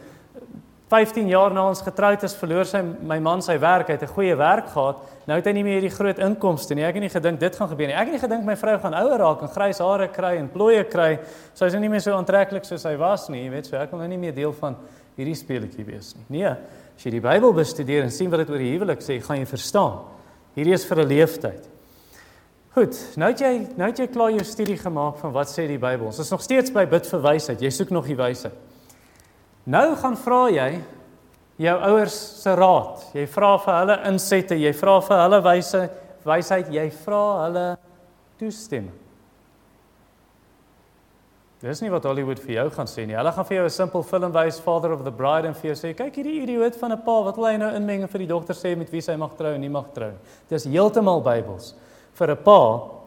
15 0.90 1.28
jaar 1.30 1.52
na 1.54 1.68
ons 1.70 1.80
getroud 1.86 2.24
is, 2.26 2.32
verloor 2.34 2.66
sy 2.66 2.80
my 2.82 3.20
man 3.22 3.42
sy 3.46 3.54
werk, 3.62 3.86
hy 3.86 3.94
het 3.94 4.02
'n 4.02 4.14
goeie 4.14 4.34
werk 4.36 4.66
gehad. 4.74 4.96
Nou 5.26 5.36
het 5.36 5.46
hy 5.46 5.52
nie 5.52 5.62
meer 5.62 5.80
hierdie 5.80 5.96
groot 5.96 6.18
inkomste 6.18 6.74
nie. 6.74 6.82
Ek 6.82 6.94
het 6.94 7.02
nie 7.02 7.08
gedink 7.08 7.38
dit 7.38 7.56
gaan 7.56 7.68
gebeur 7.68 7.86
nie. 7.86 7.94
Ek 7.94 8.08
het 8.08 8.12
nie 8.12 8.28
gedink 8.28 8.44
my 8.44 8.56
vrou 8.56 8.76
gaan 8.78 8.94
ouer 8.94 9.18
raak 9.18 9.42
en 9.42 9.48
grys 9.48 9.78
hare 9.78 10.08
kry 10.08 10.38
en 10.38 10.48
plooie 10.48 10.84
kry. 10.90 11.20
Sy 11.54 11.66
is 11.66 11.72
nou 11.72 11.80
nie 11.80 11.88
meer 11.88 12.00
so 12.00 12.10
aantreklik 12.12 12.64
soos 12.64 12.82
sy 12.82 12.96
was 12.96 13.28
nie, 13.28 13.44
jy 13.44 13.50
weet, 13.50 13.66
so 13.66 13.76
ek 13.76 13.90
wil 13.92 14.00
nou 14.00 14.08
nie 14.08 14.18
meer 14.18 14.34
deel 14.34 14.52
van 14.52 14.76
hierdie 15.16 15.36
speletjie 15.36 15.84
wees 15.84 16.16
nie. 16.16 16.40
Nee. 16.40 16.56
As 16.96 17.04
jy 17.04 17.10
die 17.10 17.20
Bybel 17.20 17.52
bestudeer 17.52 18.02
en 18.02 18.10
sien 18.10 18.30
wat 18.30 18.40
dit 18.40 18.50
oor 18.50 18.58
die 18.58 18.72
huwelik 18.72 19.00
sê, 19.00 19.20
gaan 19.22 19.38
jy 19.38 19.46
verstaan. 19.46 20.00
Hierdie 20.56 20.74
is 20.74 20.84
vir 20.84 20.98
'n 20.98 21.08
leeftyd. 21.08 21.68
Goed, 22.74 23.16
nou 23.16 23.28
het 23.30 23.40
jy 23.40 23.68
nou 23.76 23.86
het 23.86 23.98
jy 23.98 24.06
klaar 24.06 24.30
jou 24.30 24.44
studie 24.44 24.76
gemaak 24.76 25.18
van 25.18 25.32
wat 25.32 25.46
sê 25.46 25.68
die 25.68 25.78
Bybel. 25.78 26.06
Ons 26.06 26.18
is 26.18 26.30
nog 26.30 26.42
steeds 26.42 26.70
by 26.72 26.84
bid 26.84 27.06
vir 27.06 27.20
wysheid. 27.20 27.60
Jy 27.60 27.70
soek 27.70 27.90
nog 27.90 28.06
die 28.06 28.16
wysheid. 28.16 28.69
Nou 29.64 29.96
gaan 29.96 30.16
vra 30.16 30.48
jy 30.50 30.70
jou 31.60 31.76
ouers 31.90 32.16
se 32.40 32.54
raad. 32.56 33.02
Jy 33.14 33.26
vra 33.28 33.50
vir 33.60 33.74
hulle 33.76 33.98
insette, 34.08 34.56
jy 34.56 34.72
vra 34.76 34.96
vir 35.04 35.22
hulle 35.24 35.42
wyse 35.44 35.82
wysheid, 36.24 36.72
jy 36.72 36.86
vra 37.04 37.22
hulle 37.44 37.66
toestemming. 38.40 38.96
Dis 41.60 41.82
nie 41.84 41.90
wat 41.92 42.06
Hollywood 42.08 42.40
vir 42.40 42.54
jou 42.54 42.70
gaan 42.72 42.88
sê 42.88 43.04
nie. 43.04 43.18
Hulle 43.18 43.32
gaan 43.36 43.44
vir 43.44 43.56
jou 43.58 43.64
'n 43.66 43.70
simpel 43.70 44.02
film 44.02 44.32
wys, 44.32 44.58
Father 44.58 44.92
of 44.92 45.04
the 45.04 45.10
Bride 45.10 45.46
en 45.46 45.52
vir 45.52 45.74
jou 45.74 45.76
sê, 45.76 45.94
"Kyk 45.94 46.14
hierdie 46.14 46.42
idioot 46.42 46.74
van 46.76 46.92
'n 46.92 47.02
pa, 47.04 47.22
wat 47.22 47.36
wil 47.36 47.44
hy 47.44 47.56
nou 47.58 47.70
inmeng 47.70 48.08
vir 48.08 48.18
die 48.18 48.26
dogter 48.26 48.54
sê 48.54 48.74
met 48.76 48.90
wie 48.90 49.02
sy 49.02 49.14
mag 49.16 49.36
trou 49.36 49.52
en 49.52 49.60
nie 49.60 49.68
mag 49.68 49.92
trou 49.92 50.08
nie." 50.08 50.18
Dis 50.48 50.64
heeltemal 50.64 51.20
Bybels 51.22 51.74
vir 52.14 52.30
'n 52.30 52.36
pa 52.36 52.99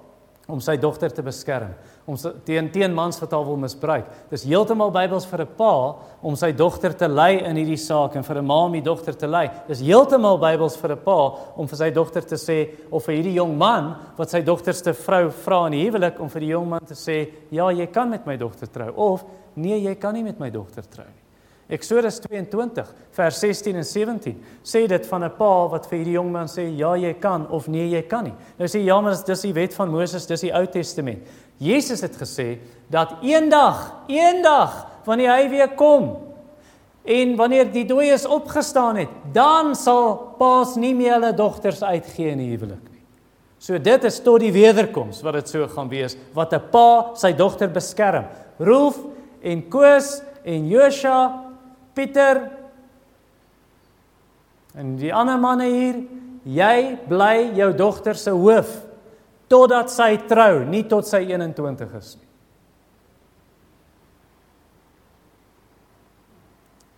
om 0.47 0.59
sy 0.59 0.75
dogter 0.77 1.13
te 1.13 1.23
beskerm 1.23 1.73
om 2.05 2.17
teen 2.43 2.67
teen 2.71 2.91
mans 2.93 3.19
wat 3.21 3.31
haar 3.31 3.45
wil 3.47 3.59
misbruik. 3.59 4.07
Dis 4.31 4.43
heeltemal 4.43 4.91
Bybels 4.91 5.25
vir 5.25 5.41
'n 5.41 5.55
pa 5.57 5.95
om 6.21 6.35
sy 6.35 6.51
dogter 6.51 6.93
te 6.93 7.07
lei 7.07 7.39
in 7.39 7.55
hierdie 7.55 7.77
saak 7.77 8.15
en 8.15 8.23
vir 8.23 8.37
'n 8.37 8.45
ma 8.45 8.65
om 8.65 8.71
die 8.71 8.81
dogter 8.81 9.15
te 9.15 9.27
lei. 9.27 9.49
Dis 9.67 9.79
heeltemal 9.79 10.37
Bybels 10.37 10.75
vir 10.75 10.91
'n 10.91 11.03
pa 11.03 11.35
om 11.55 11.67
vir 11.67 11.77
sy 11.77 11.91
dogter 11.91 12.21
te 12.21 12.35
sê 12.35 12.69
of 12.91 13.05
vir 13.05 13.15
hierdie 13.15 13.35
jong 13.35 13.57
man 13.57 13.95
wat 14.17 14.29
sy 14.29 14.41
dogterste 14.41 14.93
vrou 14.93 15.29
vra 15.29 15.67
in 15.67 15.73
huwelik 15.73 16.19
om 16.19 16.29
vir 16.29 16.39
die 16.41 16.51
jong 16.51 16.69
man 16.69 16.85
te 16.85 16.93
sê, 16.93 17.31
"Ja, 17.49 17.69
jy 17.69 17.87
kan 17.87 18.09
met 18.09 18.25
my 18.25 18.35
dogter 18.35 18.67
trou." 18.67 18.91
Of, 18.95 19.23
"Nee, 19.55 19.79
jy 19.79 19.95
kan 19.95 20.13
nie 20.13 20.23
met 20.23 20.39
my 20.39 20.49
dogter 20.49 20.83
trou 20.83 21.05
nie." 21.05 21.22
Eksodus 21.71 22.19
22 22.19 22.89
vers 23.15 23.39
16 23.39 23.75
en 23.79 23.85
17 23.87 24.35
sê 24.63 24.83
dit 24.87 25.05
van 25.07 25.23
'n 25.23 25.31
pa 25.37 25.67
wat 25.67 25.87
vir 25.87 25.97
hierdie 25.97 26.17
jong 26.19 26.31
man 26.31 26.47
sê 26.47 26.67
ja 26.77 26.95
jy 26.95 27.13
kan 27.13 27.47
of 27.49 27.67
nee 27.67 27.87
jy 27.89 28.01
kan 28.01 28.23
nie. 28.23 28.33
Nou 28.57 28.67
sê 28.67 28.83
ja 28.83 28.99
maar 29.01 29.15
dis 29.25 29.41
die 29.41 29.53
wet 29.53 29.73
van 29.73 29.89
Moses, 29.89 30.25
dis 30.25 30.41
die 30.41 30.53
Ou 30.53 30.65
Testament. 30.65 31.19
Jesus 31.57 32.01
het 32.01 32.15
gesê 32.15 32.59
dat 32.89 33.15
eendag, 33.21 33.93
eendag 34.07 34.87
wanneer 35.05 35.35
hy 35.35 35.49
weer 35.49 35.69
kom 35.75 36.17
en 37.03 37.35
wanneer 37.35 37.71
die 37.71 37.85
dooies 37.85 38.25
opgestaan 38.25 38.95
het, 38.95 39.09
dan 39.33 39.75
sal 39.75 40.35
paas 40.39 40.75
nie 40.75 40.93
meer 40.95 41.13
hulle 41.13 41.33
dogters 41.33 41.83
uitgee 41.83 42.31
in 42.31 42.39
huwelik 42.39 42.83
nie. 42.91 43.01
So 43.59 43.77
dit 43.79 44.03
is 44.03 44.19
tot 44.19 44.41
die 44.43 44.51
wederkoms 44.51 45.21
wat 45.23 45.33
dit 45.33 45.49
so 45.49 45.67
gaan 45.67 45.89
wees 45.89 46.17
wat 46.33 46.53
'n 46.53 46.69
pa 46.71 47.15
sy 47.15 47.31
dogter 47.31 47.69
beskerm. 47.69 48.25
Rolf 48.59 48.99
en 49.41 49.69
Koos 49.69 50.21
en 50.43 50.67
Josha, 50.67 51.42
Pieter 51.93 52.41
en 54.73 54.95
die 54.97 55.13
ander 55.13 55.37
manne 55.37 55.69
hier, 55.69 56.01
jy 56.43 56.77
bly 57.07 57.53
jou 57.57 57.69
dogter 57.77 58.17
se 58.17 58.33
hoof 58.33 58.71
totdat 59.51 59.91
sy 59.93 60.15
trou, 60.27 60.63
nie 60.65 60.83
tot 60.89 61.05
sy 61.05 61.21
21 61.29 61.97
is 61.99 62.15
nie. 62.17 62.29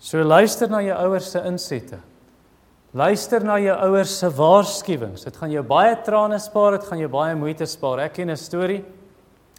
So 0.06 0.22
luister 0.22 0.70
na 0.70 0.84
jou 0.86 0.96
ouers 1.08 1.32
se 1.34 1.42
insette. 1.50 2.00
Luister 2.96 3.44
na 3.44 3.58
jou 3.60 3.74
ouers 3.90 4.12
se 4.22 4.30
waarskuwings. 4.32 5.26
Dit 5.26 5.36
gaan 5.36 5.52
jou 5.52 5.64
baie 5.68 5.96
trane 6.06 6.38
spaar, 6.40 6.78
dit 6.78 6.86
gaan 6.88 7.02
jou 7.02 7.10
baie 7.12 7.34
moeite 7.36 7.66
spaar. 7.68 8.06
Ek 8.06 8.14
ken 8.14 8.30
'n 8.30 8.38
storie. 8.38 8.86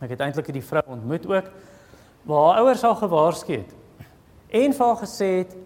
Ek 0.01 0.11
het 0.11 0.21
eintlik 0.21 0.47
hierdie 0.47 0.63
vrou 0.63 0.83
ontmoet 0.87 1.27
ook 1.27 1.51
waar 2.25 2.55
haar 2.55 2.61
ouers 2.63 2.83
haar 2.83 2.97
gewaarsku 2.97 3.53
het. 3.53 3.75
En 4.57 4.77
vir 4.77 4.87
haar 4.87 5.01
gesê 5.03 5.31
het 5.43 5.57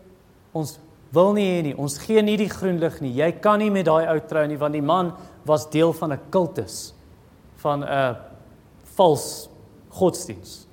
ons 0.57 0.79
wil 1.15 1.33
nie 1.35 1.47
hê 1.47 1.63
nie, 1.67 1.75
ons 1.75 1.99
gee 2.03 2.23
nie 2.23 2.37
die 2.39 2.51
groen 2.51 2.79
lig 2.83 2.99
nie. 3.03 3.13
Jy 3.19 3.31
kan 3.43 3.59
nie 3.63 3.71
met 3.71 3.89
daai 3.89 4.07
ou 4.13 4.19
trou 4.31 4.47
nie 4.47 4.59
want 4.59 4.77
die 4.77 4.85
man 4.85 5.13
was 5.47 5.69
deel 5.71 5.93
van 5.93 6.13
'n 6.13 6.21
kultus 6.31 6.95
van 7.63 7.85
'n 7.85 8.17
vals 8.97 9.49
godsdiens. 9.89 10.67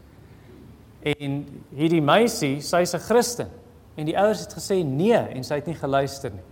En 1.01 1.45
hierdie 1.75 2.01
meisie, 2.01 2.61
sy's 2.61 2.93
'n 2.93 2.99
Christen. 2.99 3.49
En 3.95 4.05
die 4.05 4.17
ouers 4.17 4.39
het 4.45 4.53
gesê 4.53 4.83
nee 4.85 5.17
en 5.17 5.43
sy 5.43 5.55
het 5.55 5.67
nie 5.67 5.75
geluister 5.75 6.31
nie. 6.31 6.45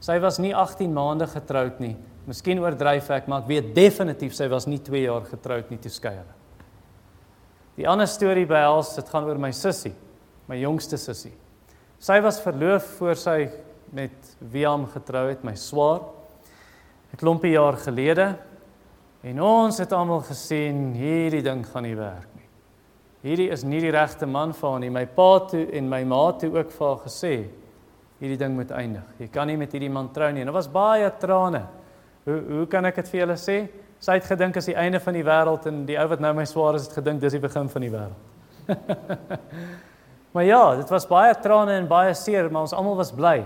Sy 0.00 0.18
was 0.18 0.38
nie 0.38 0.54
18 0.56 0.92
maande 0.92 1.26
getroud 1.26 1.80
nie. 1.80 1.96
Miskien 2.26 2.60
oordryf 2.60 3.10
ek, 3.10 3.26
maar 3.28 3.42
ek 3.42 3.48
weet 3.48 3.74
definitief 3.74 4.34
sy 4.34 4.48
was 4.48 4.66
nie 4.66 4.78
2 4.78 5.02
jaar 5.02 5.24
getroud 5.24 5.70
nie 5.70 5.78
toe 5.78 5.90
skei 5.90 6.12
hulle. 6.12 6.36
Die 7.76 7.88
ander 7.88 8.06
storie 8.06 8.46
behels, 8.46 8.94
dit 8.94 9.08
gaan 9.08 9.24
oor 9.24 9.38
my 9.38 9.52
sussie, 9.52 9.94
my 10.50 10.58
jongste 10.58 10.98
sussie. 10.98 11.32
Sy 12.02 12.18
was 12.24 12.40
verloof 12.42 12.86
voor 12.98 13.18
sy 13.18 13.38
met 13.94 14.32
Wiam 14.52 14.86
getrou 14.90 15.28
het, 15.28 15.44
my 15.46 15.54
swaar. 15.54 16.00
'n 17.12 17.18
Klompie 17.18 17.52
jaar 17.52 17.76
gelede. 17.76 18.36
En 19.22 19.42
ons 19.42 19.78
het 19.78 19.92
almal 19.92 20.22
gesien 20.24 20.94
hierdie 20.96 21.42
ding 21.42 21.66
gaan 21.66 21.84
nie 21.84 21.96
werk 21.96 22.28
nie. 22.34 22.48
Hierdie 23.22 23.50
is 23.52 23.64
nie 23.64 23.80
die 23.80 23.92
regte 23.92 24.26
man 24.26 24.54
vir 24.56 24.70
haar 24.70 24.80
nie. 24.80 24.90
My 24.90 25.04
pa 25.06 25.40
toe 25.50 25.66
en 25.76 25.88
my 25.88 26.04
ma 26.04 26.32
toe 26.32 26.50
ook 26.56 26.70
vir 26.70 26.86
haar 26.86 27.02
gesê 27.04 27.34
hierdie 28.20 28.38
ding 28.38 28.54
moet 28.56 28.70
eindig. 28.70 29.04
Jy 29.18 29.28
kan 29.28 29.46
nie 29.46 29.56
met 29.56 29.72
hierdie 29.72 29.90
man 29.90 30.08
trou 30.12 30.32
nie. 30.32 30.40
En 30.40 30.46
dit 30.46 30.54
was 30.54 30.68
baie 30.68 31.10
trane. 31.20 31.66
Hoe 32.24 32.40
hoe 32.48 32.66
kan 32.66 32.84
ek 32.84 32.96
dit 32.96 33.08
vir 33.08 33.20
julle 33.20 33.36
sê? 33.36 33.68
Sy 34.00 34.12
het 34.12 34.24
gedink 34.24 34.56
as 34.56 34.66
die 34.66 34.76
einde 34.76 35.00
van 35.00 35.14
die 35.14 35.24
wêreld 35.24 35.66
en 35.66 35.84
die 35.86 35.98
ou 36.00 36.08
wat 36.08 36.20
nou 36.20 36.32
my 36.34 36.44
swaar 36.44 36.74
is 36.74 36.86
het 36.88 36.96
gedink 36.96 37.20
dis 37.20 37.32
die 37.32 37.40
begin 37.40 37.68
van 37.68 37.82
die 37.82 37.90
wêreld. 37.92 38.28
maar 40.32 40.44
ja, 40.44 40.76
dit 40.76 40.90
was 40.90 41.06
baie 41.06 41.34
trane 41.42 41.72
en 41.78 41.88
baie 41.88 42.14
seer, 42.14 42.50
maar 42.50 42.68
ons 42.68 42.74
almal 42.76 42.96
was 42.96 43.12
bly 43.12 43.44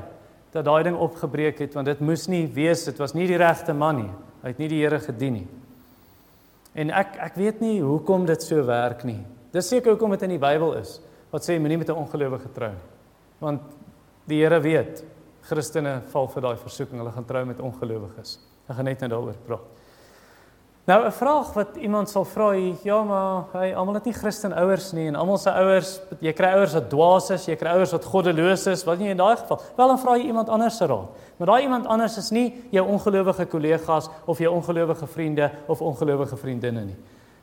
dat 0.54 0.64
daai 0.64 0.84
ding 0.86 0.96
opgebreek 0.96 1.58
het 1.58 1.74
want 1.74 1.88
dit 1.90 2.00
moes 2.00 2.28
nie 2.30 2.46
wees, 2.46 2.84
dit 2.86 2.98
was 3.02 3.14
nie 3.14 3.26
die 3.26 3.38
regte 3.40 3.74
man 3.74 3.96
nie. 4.04 4.10
Hy 4.44 4.52
het 4.52 4.60
nie 4.60 4.68
die 4.70 4.82
Here 4.82 5.00
gedien 5.00 5.40
nie. 5.40 5.46
En 6.74 6.90
ek 6.94 7.16
ek 7.30 7.38
weet 7.40 7.62
nie 7.64 7.78
hoekom 7.82 8.26
dit 8.28 8.42
so 8.42 8.62
werk 8.66 9.02
nie. 9.08 9.22
Dis 9.54 9.70
seker 9.70 9.94
hoekom 9.94 10.14
dit 10.14 10.26
in 10.26 10.36
die 10.36 10.42
Bybel 10.42 10.76
is 10.78 11.00
wat 11.34 11.42
sê 11.42 11.58
moenie 11.58 11.78
met 11.78 11.88
'n 11.90 11.98
ongelowige 11.98 12.52
trou 12.54 12.70
nie. 12.70 12.86
Want 13.40 13.62
die 14.26 14.42
Here 14.42 14.60
weet 14.60 15.02
Christene 15.42 16.00
val 16.12 16.28
vir 16.28 16.42
daai 16.42 16.56
versoeking, 16.56 16.98
hulle 16.98 17.12
gaan 17.12 17.24
trou 17.24 17.44
met 17.44 17.60
ongelowiges. 17.60 18.38
Ek 18.68 18.76
gaan 18.76 18.84
net 18.84 19.00
nou 19.00 19.10
daaroor 19.10 19.34
praat. 19.46 19.66
Nou 20.84 21.04
'n 21.06 21.12
vraag 21.12 21.52
wat 21.52 21.76
iemand 21.76 22.10
sal 22.10 22.24
vra, 22.24 22.52
ja, 22.82 23.02
maar 23.02 23.44
hy 23.52 23.72
almal 23.72 23.94
het 23.94 24.04
nie 24.04 24.12
Christen 24.12 24.52
ouers 24.52 24.92
nie 24.92 25.06
en 25.06 25.14
almal 25.14 25.38
se 25.38 25.50
ouers, 25.50 26.00
jy 26.20 26.32
kry 26.32 26.46
ouers 26.46 26.72
wat 26.72 26.90
dwaas 26.90 27.30
is, 27.30 27.46
jy 27.46 27.56
kry 27.56 27.68
ouers 27.68 27.92
wat 27.92 28.04
goddeloos 28.04 28.66
is, 28.66 28.84
wat 28.84 28.98
nie 28.98 29.08
in 29.08 29.16
daai 29.16 29.36
geval. 29.36 29.60
Wel 29.76 29.88
dan 29.88 29.98
vra 29.98 30.16
jy 30.16 30.26
iemand 30.26 30.48
anders 30.48 30.76
se 30.76 30.86
raad. 30.86 31.08
Maar 31.36 31.46
daai 31.46 31.62
iemand 31.62 31.86
anders 31.86 32.18
is 32.18 32.30
nie 32.30 32.64
jou 32.70 32.86
ongelowige 32.88 33.46
kollegas 33.46 34.08
of 34.26 34.38
jou 34.38 34.54
ongelowige 34.54 35.06
vriende 35.06 35.50
of 35.66 35.80
ongelowige 35.80 36.36
vriendinne 36.36 36.84
nie. 36.84 36.96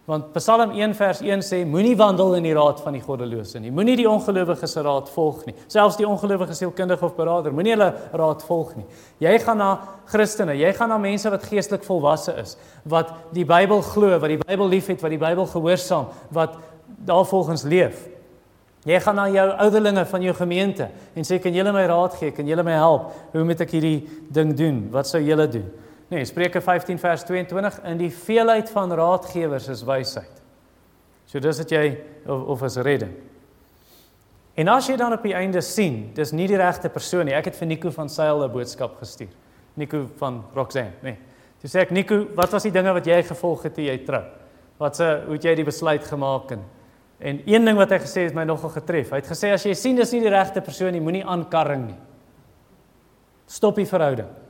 Want 0.10 0.32
Psalm 0.34 0.72
1 0.74 0.96
vers 0.98 1.20
1 1.22 1.44
sê 1.46 1.60
moenie 1.66 1.94
wandel 1.98 2.34
in 2.40 2.46
die 2.48 2.56
raad 2.58 2.80
van 2.82 2.96
die 2.98 3.04
goddelose 3.04 3.60
nie. 3.62 3.70
Moenie 3.70 4.00
die 4.00 4.08
ongelowiges 4.10 4.74
se 4.74 4.82
raad 4.82 5.12
volg 5.14 5.44
nie. 5.46 5.54
Selfs 5.70 6.00
die 6.00 6.08
ongelowige 6.10 6.56
sielkundige 6.58 7.06
of 7.06 7.14
beraader, 7.16 7.54
moenie 7.54 7.76
hulle 7.76 7.92
raad 8.18 8.42
volg 8.48 8.74
nie. 8.80 8.88
Jy 9.22 9.36
gaan 9.44 9.62
na 9.62 9.70
Christene, 10.10 10.56
jy 10.58 10.72
gaan 10.74 10.90
na 10.90 10.98
mense 11.02 11.30
wat 11.30 11.46
geestelik 11.46 11.86
volwasse 11.86 12.34
is, 12.42 12.56
wat 12.90 13.14
die 13.36 13.46
Bybel 13.46 13.84
glo, 13.92 14.16
wat 14.18 14.34
die 14.34 14.40
Bybel 14.42 14.74
liefhet, 14.74 15.06
wat 15.06 15.14
die 15.14 15.22
Bybel 15.22 15.46
gehoorsaam, 15.54 16.10
wat 16.34 16.58
daarvolgens 17.06 17.68
leef. 17.70 18.08
Jy 18.90 18.98
gaan 19.06 19.20
na 19.22 19.28
jou 19.30 19.46
ouderlinge 19.62 20.08
van 20.10 20.24
jou 20.26 20.34
gemeente 20.34 20.88
en 21.14 21.28
sê 21.28 21.38
kan 21.38 21.54
julle 21.54 21.70
my 21.76 21.86
raad 21.86 22.18
gee? 22.18 22.34
Kan 22.34 22.50
julle 22.50 22.66
my 22.66 22.74
help? 22.74 23.12
Hoe 23.36 23.46
moet 23.46 23.62
ek 23.62 23.76
hierdie 23.78 24.00
ding 24.34 24.56
doen? 24.58 24.88
Wat 24.90 25.06
sou 25.06 25.22
julle 25.22 25.46
doen? 25.54 25.68
Nee, 26.12 26.26
Spreuke 26.26 26.60
15 26.62 27.00
vers 27.00 27.24
22 27.24 27.78
in 27.88 28.00
die 28.02 28.10
veelheid 28.12 28.70
van 28.74 28.92
raadgewers 28.92 29.70
is 29.72 29.84
wysheid. 29.88 30.42
So 31.24 31.40
dis 31.40 31.62
dit 31.64 31.72
jy 31.72 31.84
of, 32.26 32.42
of 32.52 32.66
is 32.68 32.76
redding. 32.84 33.14
En 34.60 34.74
as 34.74 34.90
jy 34.92 34.98
dan 35.00 35.16
op 35.16 35.24
die 35.24 35.38
einde 35.40 35.62
sien, 35.64 36.10
dis 36.18 36.34
nie 36.36 36.50
die 36.52 36.60
regte 36.60 36.92
persoon 36.92 37.30
nie. 37.30 37.38
Ek 37.38 37.48
het 37.48 37.56
vir 37.56 37.70
Nico 37.72 37.94
van 37.96 38.12
Sail 38.12 38.44
'n 38.44 38.52
boodskap 38.52 39.00
gestuur. 39.00 39.32
Nico 39.80 40.04
van 40.20 40.44
Roxanne, 40.54 40.92
nee. 41.02 41.18
Toe 41.62 41.70
sê 41.70 41.80
ek 41.86 41.96
Nico, 41.96 42.28
wat 42.36 42.52
was 42.52 42.64
die 42.64 42.76
dinge 42.76 42.92
wat 42.92 43.08
jy 43.08 43.24
gevolg 43.24 43.64
het 43.64 43.74
toe 43.74 43.86
jy 43.86 43.98
trou? 44.04 44.24
Wat 44.80 44.96
se 44.96 45.24
hoe 45.26 45.34
het 45.34 45.44
jy 45.44 45.56
die 45.56 45.66
besluit 45.66 46.04
gemaak 46.04 46.52
en 46.52 46.66
en 47.22 47.42
een 47.46 47.66
ding 47.66 47.78
wat 47.78 47.90
hy 47.90 48.00
gesê 48.00 48.24
het 48.26 48.34
my 48.34 48.44
nogal 48.44 48.70
getref. 48.70 49.12
Hy 49.12 49.16
het 49.22 49.28
gesê 49.30 49.54
as 49.54 49.64
jy 49.64 49.74
sien 49.74 49.96
dis 49.96 50.12
nie 50.12 50.22
die 50.22 50.30
regte 50.30 50.60
persoon 50.60 50.92
nie, 50.92 51.00
moenie 51.00 51.24
aankarring 51.24 51.86
nie. 51.86 52.00
Stop 53.48 53.76
die 53.76 53.86
verhouding 53.86 54.41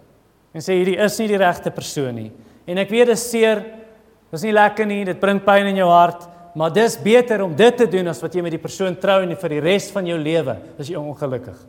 en 0.51 0.63
sê 0.63 0.75
hierdie 0.79 0.97
is 0.99 1.19
nie 1.21 1.29
die 1.31 1.39
regte 1.39 1.71
persoon 1.73 2.15
nie. 2.17 2.29
En 2.67 2.79
ek 2.81 2.91
weet 2.91 3.11
dit 3.13 3.19
seer. 3.19 3.63
Dit 4.31 4.39
is 4.39 4.45
nie 4.47 4.55
lekker 4.55 4.87
nie. 4.87 5.03
Dit 5.07 5.19
bring 5.19 5.41
pyn 5.43 5.71
in 5.71 5.79
jou 5.81 5.89
hart, 5.91 6.27
maar 6.55 6.73
dis 6.75 6.97
beter 6.99 7.43
om 7.43 7.53
dit 7.55 7.77
te 7.77 7.87
doen 7.89 8.11
as 8.11 8.19
wat 8.23 8.35
jy 8.35 8.43
met 8.43 8.55
die 8.55 8.61
persoon 8.61 8.97
trou 8.99 9.21
en 9.23 9.35
vir 9.39 9.55
die 9.55 9.61
res 9.63 9.89
van 9.91 10.07
jou 10.07 10.17
lewe 10.19 10.57
is 10.79 10.91
jy 10.91 10.99
ongelukkig. 10.99 11.59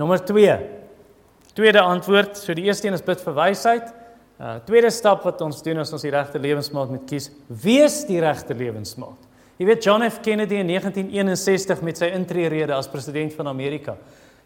Nommer 0.00 0.24
2. 0.26 0.56
Tweede 1.54 1.84
antwoord, 1.86 2.40
so 2.40 2.56
die 2.56 2.64
eerste 2.66 2.88
een 2.88 2.96
is 2.96 3.04
bid 3.04 3.20
vir 3.22 3.36
wysheid. 3.36 3.92
Uh 4.40 4.56
tweede 4.66 4.90
stap 4.90 5.22
wat 5.22 5.40
ons 5.46 5.62
doen 5.62 5.78
as 5.78 5.92
ons 5.94 6.02
die 6.02 6.10
regte 6.10 6.40
lewensmaat 6.42 6.90
moet 6.90 7.04
kies, 7.06 7.28
wees 7.46 8.00
die 8.08 8.18
regte 8.20 8.56
lewensmaat. 8.58 9.30
Jy 9.60 9.68
weet 9.68 9.86
John 9.86 10.02
F 10.02 10.18
Kennedy 10.24 10.58
in 10.58 10.72
1961 10.72 11.84
met 11.86 12.00
sy 12.00 12.08
intree-rede 12.16 12.74
as 12.74 12.90
president 12.90 13.36
van 13.36 13.52
Amerika 13.52 13.94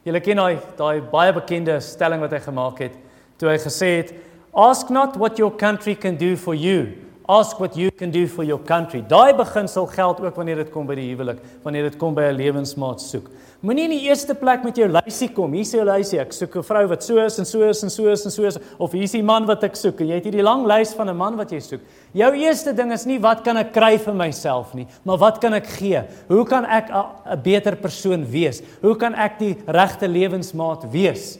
Julle 0.05 0.21
ken 0.21 0.37
daai 0.37 0.59
daai 0.77 1.01
baie 1.01 1.33
bekende 1.33 1.81
stelling 1.81 2.21
wat 2.21 2.33
hy 2.33 2.41
gemaak 2.41 2.79
het 2.79 2.95
toe 3.39 3.51
hy 3.51 3.59
gesê 3.59 3.91
het 3.99 4.15
ask 4.55 4.91
not 4.91 5.17
what 5.17 5.39
your 5.39 5.55
country 5.57 5.95
can 5.95 6.17
do 6.17 6.37
for 6.37 6.55
you 6.55 7.09
ask 7.29 7.61
what 7.61 7.77
you 7.77 7.91
can 7.91 8.11
do 8.11 8.27
for 8.27 8.43
your 8.43 8.59
country. 8.59 9.03
Daai 9.03 9.35
beginsel 9.37 9.87
geld 9.87 10.21
ook 10.21 10.37
wanneer 10.37 10.63
dit 10.63 10.71
kom 10.73 10.87
by 10.89 10.97
die 10.97 11.11
huwelik, 11.11 11.43
wanneer 11.63 11.91
dit 11.91 11.99
kom 12.01 12.15
by 12.15 12.31
'n 12.31 12.37
lewensmaat 12.41 13.01
soek. 13.01 13.29
Moenie 13.59 13.89
in 13.89 13.91
die 13.91 14.05
eerste 14.07 14.37
plek 14.39 14.63
met 14.63 14.77
jou 14.79 14.87
lysie 14.87 15.27
kom. 15.35 15.51
Hier 15.59 15.67
sê 15.67 15.81
jou 15.81 15.87
lysie, 15.89 16.21
ek 16.23 16.31
soek 16.31 16.57
'n 16.57 16.63
vrou 16.63 16.87
wat 16.87 17.03
so 17.03 17.19
is 17.19 17.39
en 17.41 17.45
so 17.45 17.67
is 17.67 17.83
en 17.83 17.91
so 17.91 18.07
is 18.07 18.25
en 18.25 18.31
so 18.31 18.45
is 18.45 18.57
of 18.79 18.93
hier 18.93 19.03
is 19.03 19.11
die 19.11 19.23
man 19.23 19.47
wat 19.47 19.65
ek 19.65 19.75
soek 19.75 19.99
jy 19.99 20.15
het 20.15 20.25
hierdie 20.27 20.45
lang 20.45 20.65
lys 20.65 20.95
van 20.95 21.09
'n 21.09 21.17
man 21.17 21.37
wat 21.37 21.51
jy 21.51 21.59
soek. 21.59 21.81
Jou 22.15 22.33
eerste 22.37 22.73
ding 22.73 22.93
is 22.93 23.05
nie 23.05 23.19
wat 23.19 23.43
kan 23.43 23.57
ek 23.57 23.73
kry 23.73 23.99
vir 23.99 24.15
myself 24.15 24.75
nie, 24.75 24.87
maar 25.05 25.19
wat 25.19 25.41
kan 25.41 25.55
ek 25.55 25.67
gee? 25.67 26.05
Hoe 26.29 26.45
kan 26.45 26.65
ek 26.67 26.89
'n 26.89 27.43
beter 27.43 27.75
persoon 27.75 28.25
wees? 28.25 28.63
Hoe 28.81 28.95
kan 28.95 29.13
ek 29.15 29.39
die 29.41 29.57
regte 29.67 30.07
lewensmaat 30.07 30.89
wees? 30.93 31.39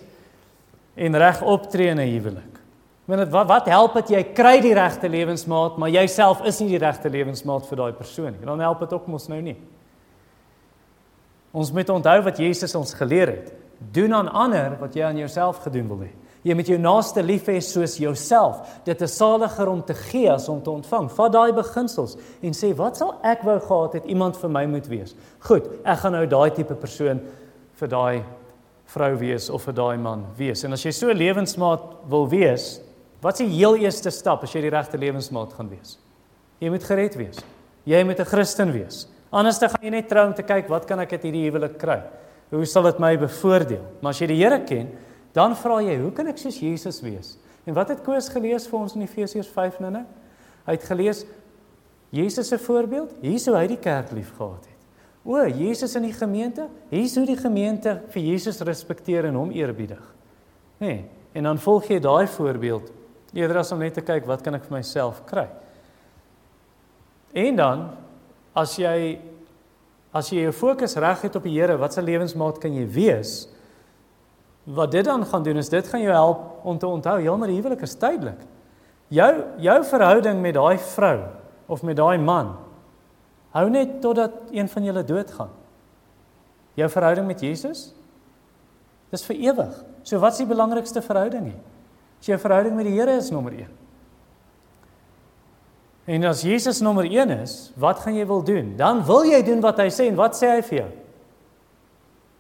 En 0.97 1.15
reg 1.15 1.41
optree 1.43 1.91
in 1.91 2.01
'n 2.01 2.21
huwelik. 2.21 2.59
Want 3.07 3.31
wat 3.31 3.47
wat 3.47 3.67
help 3.67 3.95
dit 3.95 4.09
jy 4.09 4.25
kry 4.35 4.61
die 4.61 4.75
regte 4.75 5.09
lewensmaat, 5.09 5.79
maar 5.79 5.89
jouself 5.89 6.45
is 6.45 6.61
nie 6.61 6.77
die 6.77 6.85
regte 6.85 7.09
lewensmaat 7.09 7.65
vir 7.65 7.77
daai 7.77 7.93
persoon 7.93 8.33
nie. 8.33 8.45
Dan 8.45 8.59
help 8.59 8.81
dit 8.81 8.93
ook 8.93 9.07
mos 9.07 9.29
nou 9.29 9.41
nie. 9.41 9.57
Ons 11.53 11.73
moet 11.73 11.89
onthou 11.89 12.23
wat 12.23 12.39
Jesus 12.39 12.75
ons 12.75 12.95
geleer 12.95 13.33
het. 13.33 13.53
Doen 13.93 14.15
aan 14.15 14.29
ander 14.29 14.77
wat 14.81 14.97
jy 14.97 15.05
aan 15.07 15.21
jouself 15.21 15.63
gedoen 15.65 15.89
wil 15.89 16.03
hê. 16.07 16.11
Jy 16.47 16.55
moet 16.55 16.69
jou 16.71 16.79
naaste 16.79 17.23
lief 17.23 17.49
hê 17.51 17.59
soos 17.65 17.97
jouself. 17.99 18.61
Dit 18.87 19.01
is 19.03 19.17
saliger 19.17 19.69
om 19.69 19.83
te 19.83 19.95
gee 19.95 20.31
as 20.31 20.49
om 20.49 20.63
te 20.63 20.71
ontvang. 20.71 21.09
Vat 21.11 21.33
daai 21.35 21.53
beginsels 21.53 22.17
en 22.43 22.55
sê 22.57 22.73
wat 22.79 23.01
sal 23.01 23.17
ek 23.27 23.43
wou 23.47 23.59
gehad 23.61 23.99
het 23.99 24.11
iemand 24.11 24.39
vir 24.39 24.53
my 24.55 24.65
moet 24.71 24.87
wees. 24.89 25.15
Goed, 25.47 25.67
ek 25.85 26.05
gaan 26.05 26.15
nou 26.15 26.27
daai 26.27 26.51
tipe 26.55 26.77
persoon 26.79 27.23
vir 27.81 27.89
daai 27.89 28.23
vrou 28.89 29.15
wees 29.21 29.51
of 29.51 29.67
vir 29.69 29.75
daai 29.75 29.97
man 30.01 30.27
wees. 30.39 30.65
En 30.65 30.73
as 30.73 30.85
jy 30.85 30.95
so 30.95 31.13
lewensmaat 31.13 31.85
wil 32.09 32.29
wees, 32.31 32.79
Wat 33.21 33.41
is 33.41 33.49
die 33.49 33.59
heel 33.59 33.79
eerste 33.83 34.13
stap 34.15 34.45
as 34.47 34.53
jy 34.55 34.63
die 34.69 34.73
regte 34.73 34.99
lewensmaat 35.01 35.57
gaan 35.59 35.71
wees? 35.73 35.97
Jy 36.63 36.71
moet 36.71 36.85
gered 36.87 37.17
wees. 37.19 37.41
Jy 37.89 38.03
moet 38.05 38.21
'n 38.21 38.31
Christen 38.31 38.73
wees. 38.73 39.09
Anders 39.31 39.59
dan 39.61 39.73
gaan 39.73 39.85
jy 39.85 39.93
net 39.93 40.09
trou 40.09 40.25
om 40.31 40.35
te 40.37 40.45
kyk 40.47 40.71
wat 40.73 40.87
kan 40.89 41.01
ek 41.05 41.13
uit 41.17 41.27
hierdie 41.29 41.45
huwelik 41.49 41.77
kry? 41.81 41.99
Hoe 42.53 42.65
sal 42.69 42.87
dit 42.89 43.01
my 43.03 43.13
bevoordeel? 43.21 43.85
Maar 44.01 44.15
as 44.15 44.23
jy 44.23 44.31
die 44.31 44.39
Here 44.41 44.61
ken, 44.65 44.89
dan 45.37 45.57
vra 45.59 45.83
jy, 45.85 45.99
hoe 46.01 46.13
kan 46.17 46.31
ek 46.31 46.41
soos 46.41 46.61
Jesus 46.63 47.03
wees? 47.05 47.35
En 47.69 47.77
wat 47.77 47.93
het 47.93 48.01
Koos 48.07 48.31
gelees 48.33 48.65
vir 48.71 48.79
ons 48.79 48.97
in 48.97 49.05
Efesiërs 49.05 49.51
5 49.53 49.83
nou? 49.85 50.07
Hy 50.65 50.77
het 50.77 50.89
gelees 50.89 51.27
Jesus 52.15 52.49
se 52.49 52.57
voorbeeld, 52.61 53.13
hier 53.21 53.41
sou 53.43 53.53
hy 53.57 53.67
die 53.69 53.81
kerk 53.81 54.15
liefgehad 54.17 54.65
het. 54.65 54.75
O, 55.29 55.37
Jesus 55.45 55.93
in 55.99 56.07
die 56.07 56.15
gemeente, 56.17 56.69
hier 56.89 57.09
sou 57.13 57.27
die 57.29 57.37
gemeente 57.37 57.99
vir 58.15 58.23
Jesus 58.31 58.63
respekteer 58.65 59.29
en 59.29 59.37
hom 59.37 59.53
eerbiedig. 59.53 60.01
Nê? 60.81 60.87
Nee, 60.87 61.05
en 61.37 61.51
dan 61.51 61.61
volg 61.61 61.91
jy 61.93 61.99
daai 62.01 62.27
voorbeeld 62.33 62.89
eerder 63.37 63.61
as 63.61 63.73
om 63.75 63.83
net 63.83 63.99
te 63.99 64.05
kyk 64.05 64.25
wat 64.27 64.41
kan 64.45 64.57
ek 64.57 64.65
vir 64.65 64.79
myself 64.79 65.21
kry. 65.29 65.45
En 67.37 67.59
dan 67.59 67.83
as 68.59 68.77
jy 68.81 69.19
as 70.17 70.31
jy 70.33 70.47
jou 70.47 70.55
fokus 70.57 70.97
reg 70.99 71.21
het 71.27 71.37
op 71.37 71.45
die 71.45 71.53
Here, 71.53 71.77
wat 71.79 71.95
se 71.95 72.03
lewensmaat 72.03 72.57
kan 72.63 72.73
jy 72.75 72.87
wees? 72.89 73.33
Wat 74.65 74.91
dit 74.91 75.05
dan 75.05 75.25
gaan 75.29 75.45
doen 75.45 75.61
is 75.61 75.69
dit 75.69 75.85
gaan 75.89 76.01
jou 76.01 76.15
help 76.15 76.65
om 76.67 76.79
te 76.81 76.89
onthou, 76.89 77.19
ja, 77.23 77.35
maar 77.37 77.53
die 77.53 77.59
huwelik 77.61 77.85
is 77.85 77.95
tydelik. 78.01 78.41
Jou 79.13 79.31
jou 79.63 79.77
verhouding 79.91 80.41
met 80.43 80.57
daai 80.57 80.79
vrou 80.95 81.19
of 81.69 81.85
met 81.85 81.97
daai 81.97 82.19
man 82.21 82.57
hou 83.57 83.69
net 83.73 84.01
totdat 84.05 84.51
een 84.53 84.69
van 84.69 84.85
julle 84.85 85.05
doodgaan. 85.05 85.53
Jou 86.79 86.89
verhouding 86.93 87.27
met 87.27 87.41
Jesus 87.43 87.89
dis 89.13 89.25
vir 89.25 89.39
ewig. 89.49 89.77
So 90.05 90.21
wat's 90.21 90.41
die 90.41 90.49
belangrikste 90.49 91.01
verhouding 91.05 91.51
hier? 91.51 91.61
As 92.21 92.29
jou 92.29 92.39
verhouding 92.41 92.77
met 92.77 92.89
die 92.89 92.97
Here 92.97 93.17
is 93.17 93.31
nommer 93.33 93.55
1. 93.57 93.71
En 96.09 96.25
as 96.25 96.41
Jesus 96.47 96.81
nommer 96.81 97.05
1 97.05 97.35
is, 97.43 97.55
wat 97.77 98.01
gaan 98.01 98.17
jy 98.17 98.25
wil 98.27 98.41
doen? 98.41 98.73
Dan 98.79 99.03
wil 99.05 99.27
jy 99.29 99.43
doen 99.45 99.61
wat 99.61 99.83
hy 99.83 99.91
sê 99.93 100.07
en 100.09 100.17
wat 100.17 100.39
sê 100.39 100.55
hy 100.55 100.63
vir 100.65 100.79
jou? 100.79 100.89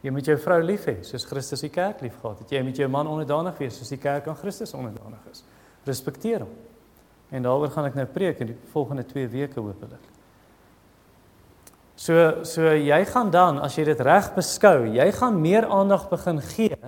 Jy 0.07 0.13
moet 0.15 0.31
jou 0.31 0.37
vrou 0.41 0.59
lief 0.65 0.87
hê 0.89 0.95
soos 1.05 1.27
Christus 1.29 1.65
die 1.67 1.73
kerk 1.75 2.01
liefgehad 2.01 2.41
het. 2.41 2.55
Jy 2.55 2.63
moet 2.65 2.81
jou 2.81 2.89
man 2.89 3.11
onderdanig 3.11 3.59
wees 3.61 3.77
soos 3.77 3.91
die 3.93 4.01
kerk 4.01 4.31
aan 4.31 4.39
Christus 4.41 4.73
onderdanig 4.79 5.21
is. 5.33 5.43
Respekteer 5.89 6.47
hom. 6.47 6.55
En 7.35 7.45
daaroor 7.45 7.73
gaan 7.75 7.91
ek 7.91 7.99
nou 7.99 8.07
preek 8.09 8.41
in 8.41 8.55
die 8.55 8.59
volgende 8.73 9.05
2 9.05 9.29
weke 9.35 9.61
hopelik. 9.61 10.05
So 11.99 12.45
so 12.47 12.73
jy 12.73 13.03
gaan 13.11 13.33
dan 13.35 13.59
as 13.61 13.77
jy 13.77 13.89
dit 13.91 14.01
reg 14.07 14.31
beskou, 14.37 14.87
jy 14.95 15.11
gaan 15.19 15.41
meer 15.43 15.67
aandag 15.67 16.07
begin 16.09 16.39
gee 16.55 16.79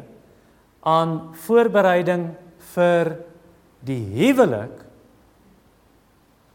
aan 0.87 1.35
voorbereiding 1.45 2.31
vir 2.73 3.17
die 3.85 4.01
huwelik 4.15 4.87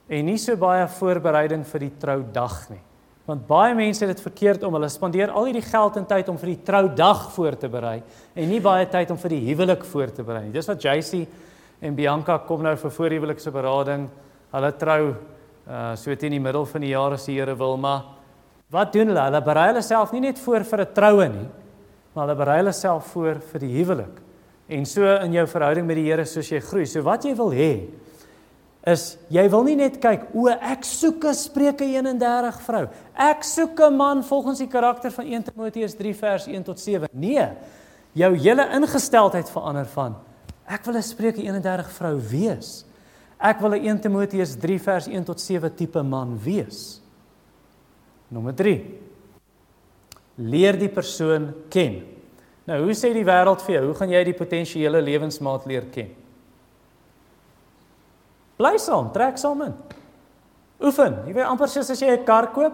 en 0.10 0.26
nie 0.26 0.38
so 0.38 0.56
baie 0.60 0.86
voorbereiding 1.00 1.64
vir 1.66 1.86
die 1.88 1.94
troudag 2.02 2.58
nie. 2.70 2.82
Want 3.26 3.48
baie 3.50 3.74
mense 3.74 4.06
het 4.06 4.12
dit 4.14 4.22
verkeerd 4.22 4.64
om 4.68 4.76
hulle 4.78 4.90
spandeer 4.94 5.32
al 5.34 5.48
hierdie 5.48 5.66
geld 5.66 5.96
en 5.98 6.06
tyd 6.06 6.28
om 6.30 6.38
vir 6.38 6.52
die 6.52 6.60
troudag 6.68 7.24
voor 7.34 7.58
te 7.58 7.70
berei 7.74 7.98
en 8.36 8.50
nie 8.52 8.62
baie 8.62 8.86
tyd 8.86 9.10
om 9.12 9.18
vir 9.18 9.34
die 9.34 9.42
huwelik 9.48 9.86
voor 9.90 10.14
te 10.14 10.26
berei 10.26 10.44
nie. 10.46 10.54
Dis 10.54 10.70
wat 10.70 10.84
JC 10.86 11.24
en 11.82 11.98
Bianca 11.98 12.38
kom 12.46 12.62
nou 12.62 12.76
vir 12.78 12.94
voorhuwelikse 12.94 13.54
berading. 13.54 14.06
Hulle 14.54 14.72
trou 14.78 15.02
uh 15.66 15.96
so 15.98 16.14
teen 16.14 16.36
die 16.36 16.44
middel 16.44 16.68
van 16.70 16.84
die 16.86 16.92
jaar 16.92 17.16
as 17.16 17.26
die 17.26 17.40
Here 17.40 17.56
wil, 17.58 17.74
maar 17.82 18.04
wat 18.70 18.94
doen 18.94 19.10
hulle? 19.10 19.24
Hulle 19.26 19.42
berei 19.42 19.72
hulle 19.72 19.82
self 19.82 20.14
nie 20.14 20.22
net 20.28 20.38
voor 20.40 20.64
vir 20.64 20.82
'n 20.82 20.94
troue 20.94 21.28
nie, 21.30 21.48
maar 22.14 22.28
hulle 22.28 22.38
berei 22.38 22.58
hulle 22.58 22.74
self 22.74 23.08
voor 23.14 23.42
vir 23.42 23.60
die 23.60 23.74
huwelik. 23.74 24.22
En 24.70 24.86
so 24.86 25.02
in 25.02 25.34
jou 25.34 25.48
verhouding 25.48 25.88
met 25.88 25.96
die 25.96 26.06
Here 26.06 26.26
soos 26.26 26.50
jy 26.50 26.60
groei. 26.60 26.86
So 26.86 27.02
wat 27.02 27.26
jy 27.26 27.36
wil 27.36 27.50
hê 27.52 27.90
is 28.86 29.16
jy 29.34 29.44
wil 29.50 29.64
nie 29.66 29.76
net 29.80 29.98
kyk 30.02 30.28
o 30.38 30.46
ek 30.54 30.86
soek 30.86 31.26
'n 31.26 31.34
Spreuke 31.34 31.86
31 31.86 32.62
vrou. 32.62 32.88
Ek 33.18 33.44
soek 33.44 33.80
'n 33.80 33.98
man 33.98 34.24
volgens 34.24 34.60
die 34.60 34.68
karakter 34.68 35.12
van 35.12 35.26
1 35.26 35.44
Timoteus 35.44 35.96
3 35.96 36.14
vers 36.14 36.48
1 36.48 36.64
tot 36.64 36.80
7. 36.80 37.10
Nee. 37.12 37.50
Jou 38.14 38.36
hele 38.38 38.70
ingesteldheid 38.72 39.50
verander 39.50 39.86
van 39.86 40.16
ek 40.68 40.86
wil 40.86 40.96
'n 40.96 41.04
Spreuke 41.04 41.42
31 41.42 41.90
vrou 41.92 42.20
wees. 42.20 42.86
Ek 43.40 43.60
wil 43.60 43.74
'n 43.74 43.86
1 43.86 44.00
Timoteus 44.02 44.56
3 44.56 44.80
vers 44.80 45.08
1 45.08 45.24
tot 45.24 45.42
7 45.42 45.76
tipe 45.76 46.04
man 46.04 46.40
wees. 46.40 47.02
Nommer 48.28 48.54
3. 48.54 48.86
Leer 50.38 50.78
die 50.78 50.90
persoon 50.90 51.54
ken. 51.70 52.04
Nou, 52.66 52.84
hoe 52.84 52.94
sê 52.94 53.14
die 53.14 53.26
wêreld 53.26 53.62
vir 53.62 53.76
jou? 53.76 53.86
Hoe 53.86 53.96
gaan 53.96 54.10
jy 54.10 54.24
die 54.24 54.34
potensiële 54.34 55.02
lewensmaat 55.02 55.66
leer 55.66 55.86
ken? 55.92 56.25
Bly 58.58 58.78
saam, 58.80 59.12
trek 59.12 59.38
saam 59.38 59.62
in. 59.62 59.74
Oefen. 60.84 61.22
Jy 61.28 61.34
weet 61.34 61.48
amper 61.48 61.68
soos 61.72 61.90
as 61.90 62.02
jy 62.02 62.12
'n 62.12 62.26
kar 62.26 62.52
koop. 62.54 62.74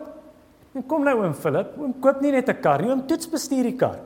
En 0.76 0.84
kom 0.88 1.04
nou 1.04 1.18
oom 1.24 1.34
Philip, 1.34 1.78
oom 1.78 1.94
koop 2.00 2.22
nie 2.22 2.32
net 2.32 2.50
'n 2.50 2.62
kar 2.62 2.82
nie, 2.82 2.90
oom 2.90 3.08
toets 3.08 3.28
bestuur 3.28 3.64
die 3.64 3.78
kar. 3.78 4.00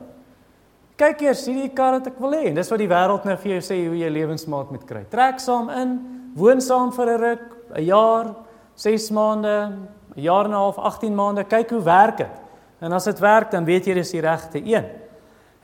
Kyk 0.96 1.22
eers, 1.22 1.44
sien 1.44 1.56
jy 1.56 1.68
die 1.68 1.74
kar 1.74 1.92
wat 1.92 2.06
ek 2.06 2.18
wil 2.18 2.32
hê? 2.32 2.54
Dis 2.54 2.70
wat 2.70 2.78
die 2.78 2.88
wêreld 2.88 3.24
nou 3.24 3.36
vir 3.36 3.52
jou 3.52 3.60
sê 3.60 3.86
hoe 3.86 3.96
jy 3.96 4.08
lewensmaat 4.08 4.70
moet 4.70 4.86
kry. 4.86 5.04
Trek 5.10 5.38
saam 5.40 5.68
in, 5.70 5.98
woon 6.34 6.60
saam 6.60 6.90
vir 6.90 7.06
'n 7.06 7.20
ruk, 7.20 7.56
'n 7.76 7.84
jaar, 7.84 8.34
6 8.74 9.10
maande, 9.10 9.72
'n 10.16 10.22
jaar 10.22 10.46
en 10.46 10.52
'n 10.52 10.54
half, 10.54 10.78
18 10.78 11.14
maande, 11.14 11.44
kyk 11.44 11.70
hoe 11.70 11.82
werk 11.82 12.16
dit. 12.16 12.36
En 12.80 12.92
as 12.92 13.04
dit 13.04 13.18
werk, 13.18 13.50
dan 13.50 13.64
weet 13.64 13.86
jy 13.86 13.94
dis 13.94 14.10
die 14.10 14.20
regte 14.20 14.58
een. 14.58 14.84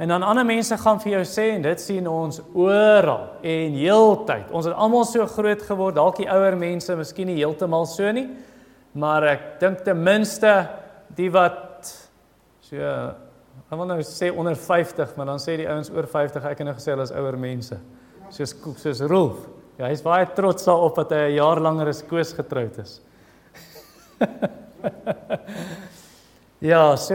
En 0.00 0.08
dan 0.08 0.22
ander 0.22 0.46
mense 0.46 0.76
gaan 0.80 1.00
vir 1.02 1.12
jou 1.12 1.24
sê 1.28 1.50
en 1.56 1.62
dit 1.62 1.80
sien 1.80 2.06
ons 2.08 2.40
oral 2.54 3.26
en 3.44 3.74
heeltyd. 3.76 4.48
Ons 4.50 4.66
het 4.66 4.74
almal 4.74 5.04
so 5.08 5.26
groot 5.30 5.62
geword, 5.68 5.96
dalk 5.98 6.16
die 6.22 6.30
ouer 6.32 6.56
mense 6.58 6.96
miskien 6.98 7.28
nie 7.28 7.36
heeltemal 7.40 7.86
so 7.86 8.12
nie, 8.14 8.28
maar 8.98 9.26
ek 9.34 9.44
dink 9.60 9.84
ten 9.86 10.00
minste 10.00 10.54
die 11.16 11.28
wat 11.32 11.90
so 12.64 12.76
ek 13.72 13.76
wil 13.78 13.88
nou 13.88 14.00
sê 14.04 14.30
onder 14.32 14.56
50, 14.56 15.16
maar 15.16 15.28
dan 15.32 15.40
sê 15.40 15.56
die 15.60 15.68
ouens 15.68 15.90
oor 15.92 16.08
50, 16.08 16.44
ek 16.44 16.58
het 16.60 16.68
nou 16.68 16.76
gesê 16.76 16.92
hulle 16.92 17.06
is 17.08 17.14
ouer 17.16 17.36
mense. 17.40 17.78
Soos 18.32 18.56
soos 18.80 19.00
Rolf. 19.08 19.44
Ja, 19.78 19.88
hy's 19.88 20.04
baie 20.04 20.26
trots 20.36 20.64
daarop 20.68 20.96
dat 21.00 21.12
hy 21.12 21.30
'n 21.30 21.36
jaar 21.36 21.60
langer 21.60 21.88
as 21.88 22.02
Koos 22.02 22.32
getroud 22.32 22.78
is. 22.78 23.00
Ja, 26.62 26.94
so 26.94 27.14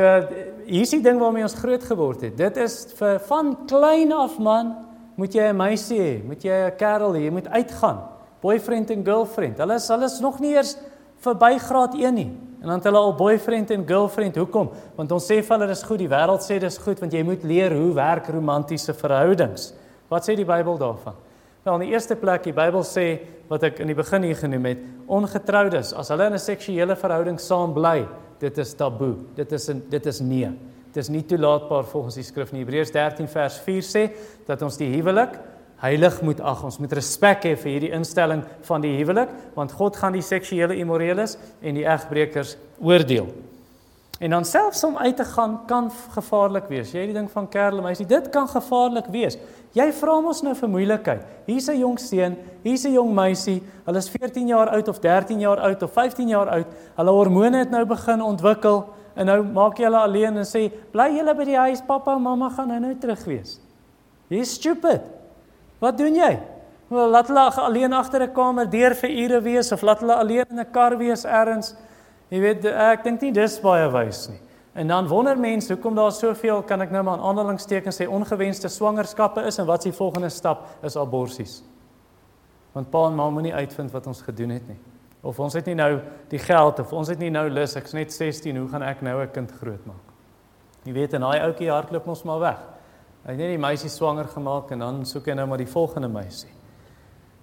hier 0.68 0.84
is 0.84 0.92
die 0.94 1.02
ding 1.04 1.20
waarmee 1.20 1.46
ons 1.48 1.56
groot 1.58 1.84
geword 1.84 2.28
het. 2.28 2.36
Dit 2.38 2.58
is 2.62 2.76
vir 3.00 3.22
van 3.30 3.54
klein 3.70 4.12
af 4.16 4.38
man, 4.40 4.76
moet 5.18 5.34
jy 5.34 5.50
'n 5.50 5.58
meisie 5.58 6.00
hê, 6.00 6.24
moet 6.24 6.44
jy 6.44 6.54
'n 6.54 6.76
kerel 6.78 7.14
hê, 7.14 7.24
jy 7.26 7.32
moet 7.32 7.48
uitgaan. 7.48 8.00
Boyfriend 8.42 8.92
en 8.92 9.04
girlfriend. 9.04 9.58
Hulle 9.58 9.76
is 9.76 9.88
hulle 9.88 10.06
is 10.06 10.20
nog 10.20 10.40
nie 10.40 10.54
eers 10.54 10.78
verby 11.22 11.58
graad 11.58 11.96
1 11.96 12.14
nie. 12.14 12.32
En 12.62 12.68
dan 12.68 12.76
het 12.76 12.84
hulle 12.84 12.98
al 12.98 13.16
boyfriend 13.16 13.72
en 13.72 13.88
girlfriend. 13.88 14.36
Hoekom? 14.36 14.70
Want 14.96 15.12
ons 15.12 15.26
sê 15.26 15.44
vir 15.44 15.58
hulle 15.58 15.68
dis 15.68 15.84
goed, 15.84 16.00
die 16.00 16.10
wêreld 16.10 16.42
sê 16.42 16.60
dis 16.60 16.78
goed 16.78 17.00
want 17.00 17.14
jy 17.14 17.24
moet 17.24 17.44
leer 17.44 17.74
hoe 17.74 17.94
werk 17.94 18.28
romantiese 18.28 18.94
verhoudings. 18.94 19.74
Wat 20.10 20.24
sê 20.24 20.36
die 20.36 20.46
Bybel 20.46 20.78
daarvan? 20.78 21.14
Nou, 21.68 21.76
in 21.82 21.90
die 21.90 21.92
eerste 21.92 22.16
plek, 22.16 22.46
die 22.48 22.56
Bybel 22.56 22.86
sê 22.88 23.04
wat 23.50 23.66
ek 23.68 23.82
in 23.84 23.90
die 23.92 23.98
begin 23.98 24.24
hier 24.24 24.38
genoem 24.40 24.70
het, 24.70 24.84
ongetroudes, 25.12 25.90
as 26.00 26.14
hulle 26.14 26.30
in 26.30 26.38
'n 26.38 26.40
seksuele 26.40 26.96
verhouding 26.96 27.40
saam 27.40 27.74
bly, 27.74 28.08
dit 28.40 28.58
is 28.58 28.74
taboe. 28.74 29.18
Dit 29.36 29.52
is 29.52 29.70
'n 29.70 29.84
dit 29.90 30.06
is 30.06 30.22
nee. 30.22 30.48
Dit 30.94 31.04
is 31.04 31.10
nie 31.10 31.24
toelaatbaar 31.24 31.84
volgens 31.84 32.16
die 32.16 32.24
skrif 32.24 32.54
nie. 32.54 32.64
Hebreërs 32.64 32.92
13 32.92 33.28
vers 33.28 33.60
4 33.60 33.82
sê 33.82 34.12
dat 34.46 34.62
ons 34.62 34.78
die 34.78 34.88
huwelik 34.96 35.40
heilig 35.82 36.22
moet 36.22 36.40
ag. 36.40 36.64
Ons 36.64 36.80
moet 36.80 36.94
respek 36.94 37.44
hê 37.44 37.58
vir 37.58 37.72
hierdie 37.72 37.92
instelling 37.92 38.46
van 38.62 38.82
die 38.82 38.98
huwelik, 38.98 39.30
want 39.54 39.72
God 39.72 39.96
gaan 39.96 40.14
die 40.14 40.22
seksuele 40.22 40.76
immoreles 40.76 41.38
en 41.62 41.76
die 41.76 41.86
egbreekers 41.86 42.58
oordeel. 42.80 43.28
En 44.20 44.30
dan 44.30 44.46
selfs 44.46 44.84
om 44.84 44.98
uit 44.98 45.16
te 45.16 45.26
gaan 45.26 45.60
kan 45.66 45.92
gevaarlik 46.10 46.66
wees. 46.68 46.92
Jy 46.92 47.04
het 47.06 47.12
die 47.12 47.18
ding 47.20 47.30
van 47.32 47.50
Kerel, 47.50 47.82
meisie, 47.86 48.06
dit 48.06 48.30
kan 48.34 48.48
gevaarlik 48.50 49.06
wees. 49.14 49.38
Jy 49.78 49.92
vra 49.94 50.16
mos 50.26 50.42
nou 50.42 50.56
vir 50.58 50.72
moeilikheid. 50.74 51.22
Hier's 51.46 51.70
'n 51.70 51.78
jong 51.78 52.00
seun, 52.00 52.38
hier's 52.64 52.86
'n 52.86 52.94
jong 52.94 53.14
meisie. 53.14 53.62
Hulle 53.86 53.98
is 53.98 54.10
14 54.10 54.48
jaar 54.48 54.70
oud 54.70 54.88
of 54.88 55.00
13 55.00 55.40
jaar 55.40 55.60
oud 55.60 55.84
of 55.84 55.92
15 55.92 56.28
jaar 56.28 56.50
oud. 56.50 56.68
Hulle 56.96 57.12
hormone 57.12 57.58
het 57.58 57.70
nou 57.70 57.86
begin 57.86 58.22
ontwikkel 58.22 58.86
en 59.16 59.26
nou 59.26 59.44
maak 59.44 59.78
jy 59.78 59.84
hulle 59.84 59.98
alleen 59.98 60.38
en 60.38 60.46
sê, 60.46 60.72
"Bly 60.92 61.18
julle 61.18 61.36
by 61.36 61.44
die 61.44 61.58
huis, 61.58 61.82
pappa 61.82 62.16
en 62.16 62.22
mamma 62.22 62.50
gaan 62.50 62.68
nou 62.68 62.80
nou 62.80 62.96
terug 62.96 63.24
wees." 63.26 63.60
Jy's 64.30 64.54
stupid. 64.54 65.02
Wat 65.80 65.98
doen 65.98 66.16
jy? 66.16 66.40
Wel, 66.88 67.10
laat 67.10 67.28
hulle 67.28 67.52
alleen 67.52 67.94
agter 67.94 68.22
'n 68.22 68.34
kamer 68.34 68.70
deur 68.70 68.96
vir 68.96 69.10
ure 69.10 69.42
wees 69.42 69.72
of 69.72 69.82
laat 69.82 70.00
hulle 70.00 70.16
alleen 70.16 70.46
in 70.50 70.60
'n 70.60 70.72
kar 70.72 70.98
wees 70.98 71.26
elders. 71.26 71.76
Jy 72.30 72.42
weet, 72.44 72.66
ek 72.66 73.04
dink 73.04 73.22
nie 73.22 73.32
dis 73.32 73.60
baie 73.64 73.88
wys 73.92 74.28
nie. 74.30 74.42
En 74.78 74.92
dan 74.92 75.08
wonder 75.08 75.40
mense 75.40 75.74
hoekom 75.74 75.96
daar 75.98 76.12
soveel 76.12 76.62
kan 76.68 76.84
ek 76.84 76.92
nou 76.94 77.02
maar 77.04 77.18
aan 77.18 77.30
aanhalingstekens 77.32 77.98
sê 77.98 78.06
ongewenste 78.06 78.70
swangerskappe 78.70 79.42
is 79.50 79.58
en 79.58 79.66
wat 79.66 79.82
is 79.82 79.90
die 79.90 79.98
volgende 79.98 80.30
stap 80.30 80.68
is 80.86 80.98
aborsies. 81.00 81.64
Want 82.76 82.92
pa 82.94 83.08
en 83.08 83.16
ma 83.18 83.26
moenie 83.34 83.56
uitvind 83.56 83.92
wat 83.96 84.08
ons 84.08 84.22
gedoen 84.22 84.54
het 84.54 84.68
nie. 84.70 84.78
Of 85.26 85.40
ons 85.42 85.56
het 85.58 85.66
nie 85.66 85.76
nou 85.80 85.98
die 86.30 86.40
geld 86.40 86.80
of 86.84 86.94
ons 86.94 87.10
het 87.10 87.18
nie 87.20 87.32
nou 87.34 87.48
lus, 87.50 87.74
ek's 87.80 87.96
net 87.98 88.14
16, 88.14 88.60
hoe 88.60 88.68
gaan 88.70 88.86
ek 88.86 89.02
nou 89.02 89.18
'n 89.24 89.32
kind 89.32 89.52
grootmaak? 89.52 90.14
Jy 90.86 90.94
weet 90.94 91.14
en 91.14 91.22
daai 91.22 91.40
ouetjie 91.40 91.72
hardloop 91.72 92.08
ons 92.08 92.24
maar 92.24 92.40
weg. 92.40 92.60
Hy 93.26 93.32
het 93.32 93.40
net 93.40 93.50
die 93.50 93.58
meisie 93.58 93.90
swanger 93.90 94.28
gemaak 94.28 94.72
en 94.72 94.80
dan 94.80 95.06
soek 95.06 95.26
hy 95.26 95.34
nou 95.34 95.48
maar 95.48 95.58
die 95.58 95.66
volgende 95.66 96.08
meisie. 96.08 96.57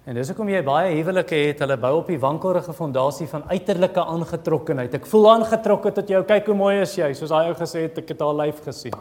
En 0.05 0.13
dis 0.13 0.29
hoekom 0.29 0.51
jy 0.53 0.59
baie 0.61 0.91
huwelike 0.99 1.37
het, 1.47 1.63
hulle 1.63 1.79
bou 1.81 1.95
op 2.03 2.09
die 2.11 2.19
wankelrige 2.21 2.73
fondasie 2.77 3.25
van 3.29 3.47
uiterlike 3.49 4.03
aangetrokkenheid. 4.05 4.99
Ek 4.99 5.07
voel 5.09 5.31
aangetrokke 5.31 5.91
tot 5.97 6.11
jou. 6.13 6.21
Kyk 6.29 6.51
hoe 6.51 6.57
mooi 6.59 6.75
is 6.83 6.93
jy, 6.93 7.09
soos 7.17 7.33
daai 7.33 7.49
ou 7.49 7.55
gesê 7.57 7.87
het, 7.87 7.97
ek 8.03 8.13
het 8.13 8.21
haar 8.21 8.37
lyf 8.37 8.61
gesien. 8.67 8.93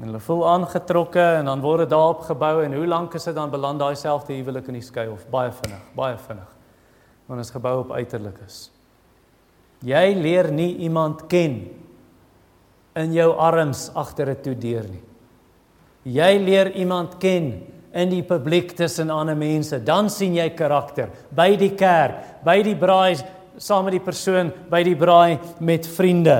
En 0.00 0.08
hulle 0.08 0.22
voel 0.24 0.46
aangetrokke 0.48 1.26
en 1.38 1.50
dan 1.50 1.60
word 1.64 1.84
dit 1.84 1.92
daarop 1.92 2.24
gebou 2.28 2.54
en 2.64 2.78
hoe 2.80 2.88
lank 2.88 3.14
is 3.16 3.28
dit 3.28 3.36
dan 3.36 3.52
beland 3.52 3.80
daai 3.80 3.94
selfde 3.96 4.34
huwelik 4.36 4.72
in 4.72 4.80
die 4.80 4.84
skei 4.84 5.06
of 5.12 5.28
baie 5.32 5.52
vinnig, 5.52 5.84
baie 5.96 6.16
vinnig. 6.20 6.50
Want 7.28 7.40
dit 7.40 7.48
is 7.48 7.52
gebou 7.52 7.76
op 7.84 7.92
uiterlikes. 7.92 8.58
Jy 9.84 10.04
leer 10.16 10.48
nie 10.52 10.72
iemand 10.88 11.26
ken 11.28 11.60
in 12.96 13.12
jou 13.12 13.30
arms 13.36 13.90
agter 13.94 14.30
'n 14.32 14.42
toe 14.42 14.54
deur 14.54 14.84
nie. 14.88 15.04
Jy 16.04 16.38
leer 16.40 16.72
iemand 16.72 17.18
ken 17.20 17.75
in 17.96 18.12
die 18.12 18.22
publiek 18.26 18.74
tussen 18.76 19.10
ander 19.10 19.36
mense, 19.38 19.80
dan 19.84 20.10
sien 20.12 20.36
jy 20.36 20.50
karakter 20.56 21.10
by 21.34 21.54
die 21.58 21.72
kerk, 21.78 22.44
by 22.44 22.60
die 22.64 22.76
braai 22.78 23.16
saam 23.56 23.88
met 23.88 23.96
die 23.96 24.04
persoon, 24.04 24.52
by 24.70 24.82
die 24.84 24.96
braai 24.98 25.38
met 25.64 25.88
vriende, 25.88 26.38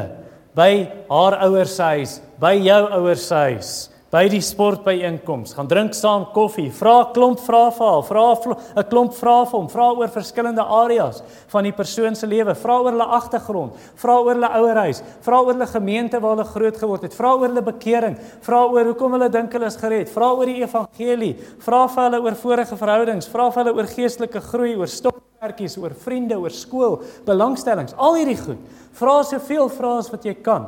by 0.57 0.71
haar 1.09 1.40
ouers 1.49 1.77
se 1.79 1.92
huis, 1.97 2.16
by 2.40 2.55
jou 2.61 2.83
ouers 3.01 3.29
se 3.29 3.45
huis 3.49 3.75
by 4.07 4.29
die 4.31 4.38
sportbyeenkoms, 4.45 5.51
gaan 5.57 5.66
drink 5.66 5.95
saam 5.99 6.29
koffie, 6.31 6.69
vra 6.71 7.09
klomp 7.14 7.40
vrae 7.42 7.73
vir 7.75 7.87
haar, 7.90 8.05
vra 8.07 8.55
'n 8.77 8.85
klomp 8.87 9.12
vrae 9.12 9.47
vir 9.51 9.59
hom, 9.59 9.69
vra 9.69 9.88
oor 9.97 10.09
verskillende 10.09 10.62
areas 10.62 11.23
van 11.49 11.64
die 11.64 11.73
persoon 11.73 12.14
se 12.14 12.27
lewe, 12.27 12.55
vra 12.55 12.79
oor 12.79 12.92
hulle 12.92 13.09
agtergrond, 13.19 13.73
vra 13.97 14.21
oor 14.21 14.35
hulle 14.35 14.49
ouerhuis, 14.61 15.03
vra 15.23 15.40
oor 15.40 15.55
hulle 15.55 15.66
gemeente 15.66 16.21
waar 16.21 16.37
hulle 16.37 16.45
groot 16.45 16.77
geword 16.77 17.03
het, 17.03 17.14
vra 17.14 17.35
oor 17.35 17.49
hulle 17.49 17.62
bekering, 17.62 18.16
vra 18.42 18.64
oor 18.71 18.85
hoekom 18.85 19.12
hulle 19.12 19.29
dink 19.29 19.53
hulle 19.53 19.66
is 19.66 19.77
gered, 19.77 20.09
vra 20.09 20.33
oor 20.33 20.47
die 20.47 20.62
evangelie, 20.62 21.35
vra 21.59 21.88
vir 21.88 22.03
hulle 22.05 22.23
oor 22.23 22.35
vorige 22.35 22.77
verhoudings, 22.77 23.27
vra 23.27 23.51
vir 23.51 23.64
hulle 23.64 23.77
oor 23.77 23.87
geestelike 23.87 24.40
groei, 24.40 24.77
oor 24.77 24.87
stokpertjies, 24.87 25.79
oor 25.79 25.90
vriende, 25.90 26.38
oor 26.38 26.51
skool, 26.51 27.03
belangstellings, 27.27 27.95
al 27.99 28.14
hierdie 28.14 28.38
goed. 28.38 28.59
Vra 28.95 29.23
soveel 29.25 29.69
vrae 29.69 29.99
as 29.99 30.12
wat 30.12 30.25
jy 30.25 30.35
kan. 30.35 30.66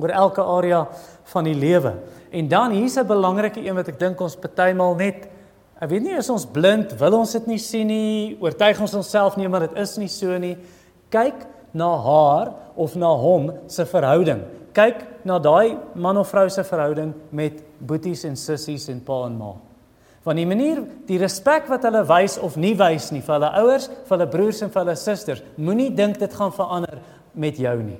oor 0.00 0.08
elke 0.10 0.42
area 0.42 0.86
van 1.34 1.44
die 1.44 1.54
lewe. 1.54 1.92
En 2.32 2.48
dan 2.48 2.70
hier's 2.72 2.96
'n 2.96 3.06
belangrike 3.06 3.60
een 3.60 3.74
wat 3.74 3.88
ek 3.88 3.98
dink 3.98 4.20
ons 4.20 4.36
partymal 4.36 4.94
net 4.94 5.28
ek 5.80 5.88
weet 5.90 6.02
nie 6.02 6.16
is 6.16 6.30
ons 6.30 6.46
blind, 6.46 6.92
wil 6.98 7.18
ons 7.18 7.32
dit 7.32 7.46
nie 7.46 7.58
sien 7.58 7.86
nie, 7.86 8.36
oortuig 8.40 8.80
ons 8.80 8.94
onsself 8.94 9.36
nie 9.36 9.48
maar 9.48 9.60
dit 9.60 9.76
is 9.76 9.96
nie 9.98 10.08
so 10.08 10.38
nie. 10.38 10.56
Kyk 11.10 11.46
na 11.72 11.96
haar 11.96 12.52
of 12.74 12.94
na 12.94 13.10
hom 13.16 13.52
se 13.66 13.84
verhouding. 13.84 14.42
Kyk 14.72 15.24
na 15.24 15.38
daai 15.38 15.78
man 15.94 16.16
of 16.16 16.30
vrou 16.30 16.48
se 16.48 16.64
verhouding 16.64 17.12
met 17.30 17.62
boeties 17.78 18.24
en 18.24 18.36
sissies 18.36 18.88
en 18.88 19.00
pa 19.00 19.26
en 19.26 19.36
ma. 19.36 19.52
Want 20.22 20.38
die 20.38 20.46
manier, 20.46 20.84
die 21.06 21.18
respek 21.18 21.66
wat 21.68 21.82
hulle 21.82 22.04
wys 22.06 22.38
of 22.38 22.56
nie 22.56 22.74
wys 22.78 23.10
nie 23.10 23.20
vir 23.20 23.34
hulle 23.34 23.50
ouers, 23.58 23.88
vir 23.88 24.16
hulle 24.16 24.28
broers 24.30 24.62
en 24.62 24.70
vir 24.70 24.84
hulle 24.84 24.96
susters, 24.96 25.42
moenie 25.56 25.90
dink 25.90 26.18
dit 26.18 26.34
gaan 26.34 26.52
verander 26.54 27.00
met 27.34 27.58
jou 27.58 27.74
nie. 27.82 27.98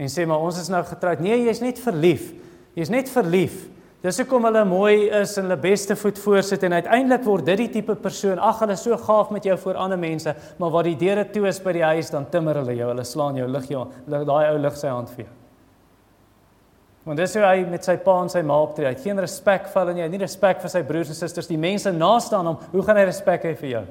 En 0.00 0.08
sê 0.08 0.24
maar 0.26 0.40
ons 0.40 0.56
is 0.56 0.70
nou 0.72 0.80
getroud. 0.88 1.20
Nee, 1.20 1.42
jy's 1.44 1.60
net 1.60 1.78
verlief. 1.78 2.30
Jy's 2.78 2.92
net 2.92 3.10
verlief. 3.10 3.66
Dis 4.00 4.16
hoekom 4.22 4.46
hulle 4.48 4.62
mooi 4.64 5.10
is 5.12 5.34
en 5.36 5.44
hulle 5.44 5.58
beste 5.60 5.92
voet 5.98 6.16
voorsit 6.22 6.62
en 6.64 6.78
uiteindelik 6.78 7.24
word 7.26 7.44
dit 7.50 7.60
die 7.60 7.68
tipe 7.74 7.98
persoon. 8.00 8.38
Ag, 8.40 8.62
hulle 8.62 8.78
is 8.78 8.84
so 8.86 8.96
gaaf 8.96 9.28
met 9.34 9.44
jou 9.44 9.58
voor 9.60 9.76
ander 9.82 10.00
mense, 10.00 10.32
maar 10.56 10.72
waar 10.72 10.88
die 10.88 10.96
deure 10.96 11.26
toe 11.28 11.44
is 11.50 11.60
by 11.60 11.74
die 11.76 11.84
huis, 11.84 12.08
dan 12.14 12.30
timmer 12.32 12.62
hulle 12.62 12.78
jou. 12.78 12.88
Hulle 12.94 13.04
slaan 13.04 13.36
jou 13.36 13.50
lig 13.50 13.68
jou. 13.68 13.84
Daai 14.08 14.54
ou 14.54 14.56
lig 14.62 14.80
sy 14.80 14.88
hand 14.88 15.12
vir 15.12 15.26
jou. 15.26 15.30
Want 17.04 17.20
dis 17.20 17.36
hoe 17.36 17.44
hy 17.44 17.62
met 17.68 17.84
sy 17.84 17.98
pa 18.00 18.16
en 18.22 18.32
sy 18.32 18.40
ma 18.46 18.56
optree. 18.64 18.88
Hy 18.88 18.96
het 18.96 19.04
geen 19.04 19.20
respek 19.20 19.68
vir 19.68 19.82
hulle 19.82 19.96
nie. 19.96 20.04
Hy 20.04 20.08
het 20.08 20.16
nie 20.16 20.24
respek 20.24 20.60
vir 20.64 20.72
sy 20.72 20.82
broers 20.88 21.12
en 21.12 21.20
susters, 21.20 21.48
die 21.48 21.60
mense 21.60 21.92
naaste 21.92 22.36
aan 22.38 22.52
hom. 22.52 22.60
Hoe 22.72 22.84
gaan 22.86 23.00
hy 23.00 23.08
respek 23.08 23.48
hê 23.48 23.56
vir 23.60 23.74
jou? 23.74 23.88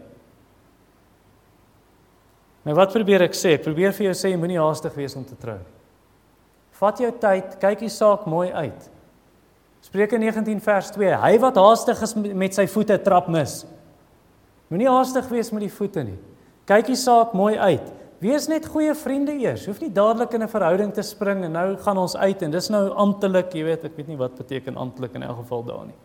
Nou 2.66 2.76
wat 2.78 2.94
probeer 2.94 3.30
ek 3.30 3.38
sê? 3.38 3.58
Probeer 3.62 3.94
vir 3.98 4.10
jou 4.10 4.16
sê 4.18 4.34
jy 4.34 4.42
moenie 4.42 4.62
haastig 4.62 4.98
wees 4.98 5.18
om 5.18 5.26
te 5.26 5.38
trou. 5.38 5.60
Vat 6.80 7.02
jou 7.02 7.12
tyd, 7.12 7.58
kyk 7.60 7.82
die 7.84 7.92
saak 7.92 8.24
mooi 8.30 8.48
uit. 8.56 8.88
Spreuke 9.84 10.20
19 10.20 10.62
vers 10.64 10.92
2. 10.96 11.12
Hy 11.20 11.34
wat 11.44 11.58
haastig 11.60 12.02
is 12.04 12.16
met 12.16 12.56
sy 12.56 12.66
voete 12.72 12.96
trap 13.04 13.28
mis. 13.32 13.62
Moenie 14.72 14.88
haastig 14.88 15.28
wees 15.32 15.52
met 15.52 15.66
die 15.66 15.74
voete 15.74 16.06
nie. 16.06 16.18
Kyk 16.70 16.92
die 16.92 17.00
saak 17.00 17.34
mooi 17.36 17.56
uit. 17.58 17.88
Wees 18.20 18.50
net 18.52 18.68
goeie 18.68 18.94
vriende 18.96 19.34
eers. 19.40 19.66
Hoef 19.68 19.80
nie 19.82 19.92
dadelik 19.92 20.34
in 20.36 20.44
'n 20.44 20.48
verhouding 20.48 20.94
te 20.94 21.02
spring 21.02 21.44
en 21.44 21.52
nou 21.52 21.78
gaan 21.78 21.98
ons 21.98 22.16
uit 22.16 22.42
en 22.44 22.52
dis 22.52 22.70
nou 22.70 22.90
amptelik, 22.92 23.54
jy 23.54 23.64
weet, 23.64 23.86
ek 23.86 23.96
weet 23.96 24.08
nie 24.08 24.18
wat 24.18 24.36
beteken 24.36 24.76
amptelik 24.76 25.16
in 25.16 25.24
elk 25.24 25.38
geval 25.38 25.64
daar 25.64 25.86
nie. 25.86 25.96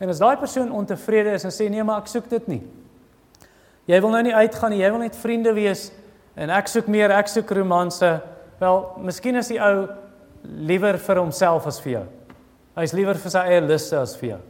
En 0.00 0.08
as 0.08 0.18
daai 0.18 0.36
persoon 0.36 0.70
ontevrede 0.70 1.32
is 1.32 1.44
en 1.44 1.50
sê 1.50 1.70
nee, 1.70 1.82
maar 1.82 2.00
ek 2.00 2.06
soek 2.06 2.28
dit 2.28 2.48
nie. 2.48 2.62
Jy 3.86 4.00
wil 4.00 4.10
nou 4.10 4.22
nie 4.22 4.34
uitgaan 4.34 4.70
nie, 4.70 4.80
jy 4.80 4.90
wil 4.90 4.98
net 4.98 5.16
vriende 5.16 5.54
wees 5.54 5.92
en 6.36 6.50
ek 6.50 6.66
soek 6.68 6.86
meer, 6.86 7.10
ek 7.10 7.28
soek 7.28 7.50
romanse. 7.50 8.20
Wel, 8.58 8.92
miskien 8.98 9.36
is 9.36 9.48
die 9.48 9.60
ou 9.60 9.88
liewer 10.44 10.98
vir 10.98 11.20
homself 11.22 11.66
as 11.66 11.80
vir 11.80 11.92
jou. 11.92 12.04
Hy's 12.76 12.92
liewer 12.92 13.18
vir 13.18 13.30
sy 13.30 13.44
eie 13.48 13.60
luste 13.60 13.98
as 13.98 14.16
vir 14.16 14.28
jou. 14.28 14.40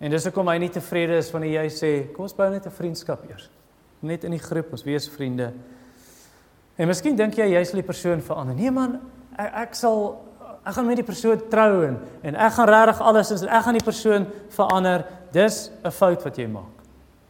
En 0.00 0.10
dis 0.10 0.26
hoekom 0.26 0.48
hy 0.50 0.58
nie 0.58 0.72
tevrede 0.72 1.18
is 1.20 1.30
wanneer 1.32 1.62
jy 1.62 1.68
sê, 1.72 1.92
kom 2.12 2.26
ons 2.26 2.36
bou 2.36 2.50
net 2.50 2.66
'n 2.66 2.70
vriendskap 2.70 3.24
eers. 3.30 3.48
Net 4.02 4.24
in 4.24 4.32
die 4.32 4.42
groep, 4.42 4.72
ons 4.72 4.84
wees 4.84 5.08
vriende. 5.08 5.52
En 6.76 6.88
miskien 6.88 7.16
dink 7.16 7.36
jy 7.38 7.46
jy's 7.54 7.72
die 7.72 7.82
persoon 7.82 8.20
verander. 8.20 8.54
Nee 8.54 8.70
man, 8.70 9.00
ek, 9.38 9.52
ek 9.54 9.74
sal 9.74 10.20
ek 10.64 10.74
gaan 10.74 10.86
met 10.86 10.96
die 10.96 11.04
persoon 11.04 11.40
trou 11.52 11.84
en, 11.84 11.98
en 12.22 12.36
ek 12.36 12.52
gaan 12.56 12.68
regtig 12.68 13.00
alles 13.00 13.30
en 13.30 13.48
ek 13.48 13.64
gaan 13.66 13.74
die 13.78 13.84
persoon 13.84 14.26
verander. 14.50 15.04
Dis 15.32 15.70
'n 15.84 15.90
fout 15.90 16.24
wat 16.24 16.38
jy 16.38 16.46
maak. 16.46 16.72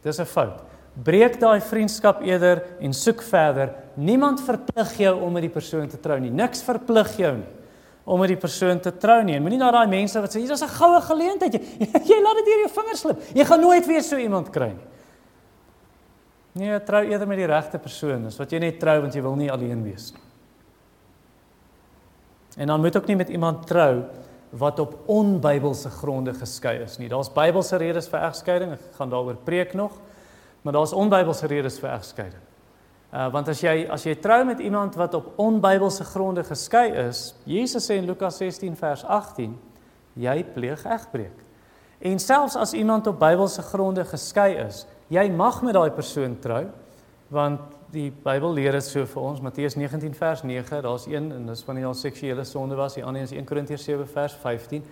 Dis 0.03 0.19
'n 0.19 0.25
fout. 0.25 0.63
Breek 1.03 1.39
daai 1.39 1.59
vriendskap 1.59 2.21
eerder 2.21 2.63
en 2.79 2.93
soek 2.93 3.21
verder. 3.21 3.73
Niemand 3.95 4.41
verplig 4.43 4.97
jou 4.97 5.13
om 5.21 5.33
met 5.33 5.45
die 5.45 5.53
persoon 5.53 5.87
te 5.87 5.99
trou 5.99 6.19
nie. 6.19 6.31
Niks 6.31 6.63
verplig 6.63 7.17
jou 7.17 7.35
nie 7.37 7.53
om 8.05 8.19
met 8.21 8.29
die 8.29 8.37
persoon 8.37 8.79
te 8.79 8.91
trou 9.01 9.23
nie. 9.25 9.33
En 9.33 9.41
moenie 9.41 9.57
na 9.57 9.71
daai 9.73 9.87
mense 9.89 10.19
wat 10.21 10.33
sê 10.33 10.43
hier's 10.43 10.61
'n 10.61 10.69
goue 10.77 11.01
geleentheid. 11.01 11.53
Jy, 11.81 11.87
jy 12.05 12.19
laat 12.21 12.37
dit 12.37 12.45
deur 12.45 12.61
jou 12.65 12.71
vingers 12.75 12.99
slip. 12.99 13.23
Jy 13.33 13.45
gaan 13.45 13.61
nooit 13.61 13.87
weer 13.87 14.03
so 14.03 14.17
iemand 14.17 14.51
kry 14.53 14.69
nie. 14.75 14.85
Nee, 16.55 16.79
trou 16.87 17.03
eerder 17.03 17.27
met 17.27 17.37
die 17.37 17.49
regte 17.49 17.79
persoon. 17.79 18.23
Dis 18.23 18.37
wat 18.37 18.51
jy 18.51 18.59
net 18.59 18.79
trou 18.79 19.01
want 19.01 19.15
jy 19.15 19.21
wil 19.21 19.35
nie 19.35 19.51
alleen 19.51 19.83
wees 19.83 20.13
nie. 20.13 20.21
En 22.57 22.67
dan 22.67 22.79
moet 22.79 22.95
ook 22.95 23.07
nie 23.07 23.17
met 23.19 23.29
iemand 23.29 23.67
trou 23.67 24.05
wat 24.55 24.79
op 24.79 25.09
onbybelse 25.11 25.89
gronde 25.89 26.33
geskei 26.33 26.77
is 26.85 26.97
nie. 26.97 27.09
Daar's 27.09 27.33
Bybelse 27.33 27.75
redes 27.75 28.07
vir 28.07 28.21
egskeiding. 28.29 28.71
Ek 28.77 28.95
gaan 28.95 29.09
daaroor 29.09 29.35
preek 29.43 29.73
nog. 29.73 29.97
Maar 30.61 30.73
daar's 30.73 30.93
onbybelse 30.93 31.47
redes 31.47 31.79
vir 31.79 31.89
egskeiding. 31.89 32.54
Uh 33.15 33.29
want 33.31 33.47
as 33.47 33.61
jy 33.63 33.85
as 33.87 34.03
jy 34.03 34.17
trou 34.19 34.41
met 34.43 34.59
iemand 34.59 34.97
wat 34.99 35.13
op 35.15 35.37
onbybelse 35.39 36.03
gronde 36.09 36.43
geskei 36.43 36.89
is, 37.05 37.29
Jesus 37.47 37.87
sê 37.87 37.95
in 38.01 38.09
Lukas 38.09 38.41
16 38.41 38.75
vers 38.75 39.05
18, 39.07 39.53
jy 40.19 40.35
pleeg 40.55 40.83
egbreek. 40.83 41.37
En 42.03 42.19
selfs 42.19 42.57
as 42.59 42.73
iemand 42.75 43.07
op 43.07 43.19
Bybelse 43.19 43.63
gronde 43.69 44.03
geskei 44.05 44.57
is, 44.65 44.83
jy 45.07 45.29
mag 45.31 45.61
met 45.63 45.77
daai 45.77 45.95
persoon 45.95 46.35
trou 46.43 46.65
want 47.31 47.61
die 47.93 48.09
Bybel 48.11 48.51
leer 48.53 48.75
dit 48.75 48.85
so 48.85 49.05
vir 49.07 49.23
ons 49.23 49.41
Matteus 49.41 49.77
19 49.79 50.13
vers 50.17 50.43
9 50.43 50.81
daar's 50.83 51.07
een 51.07 51.31
en 51.31 51.47
dis 51.47 51.63
wanneer 51.65 51.87
daar 51.87 51.97
seksuele 51.97 52.43
sonde 52.45 52.75
was 52.75 52.97
die 52.99 53.03
ander 53.05 53.23
is 53.23 53.31
1 53.31 53.47
Korintiërs 53.47 53.85
7 53.87 54.07
vers 54.11 54.35
15 54.43 54.83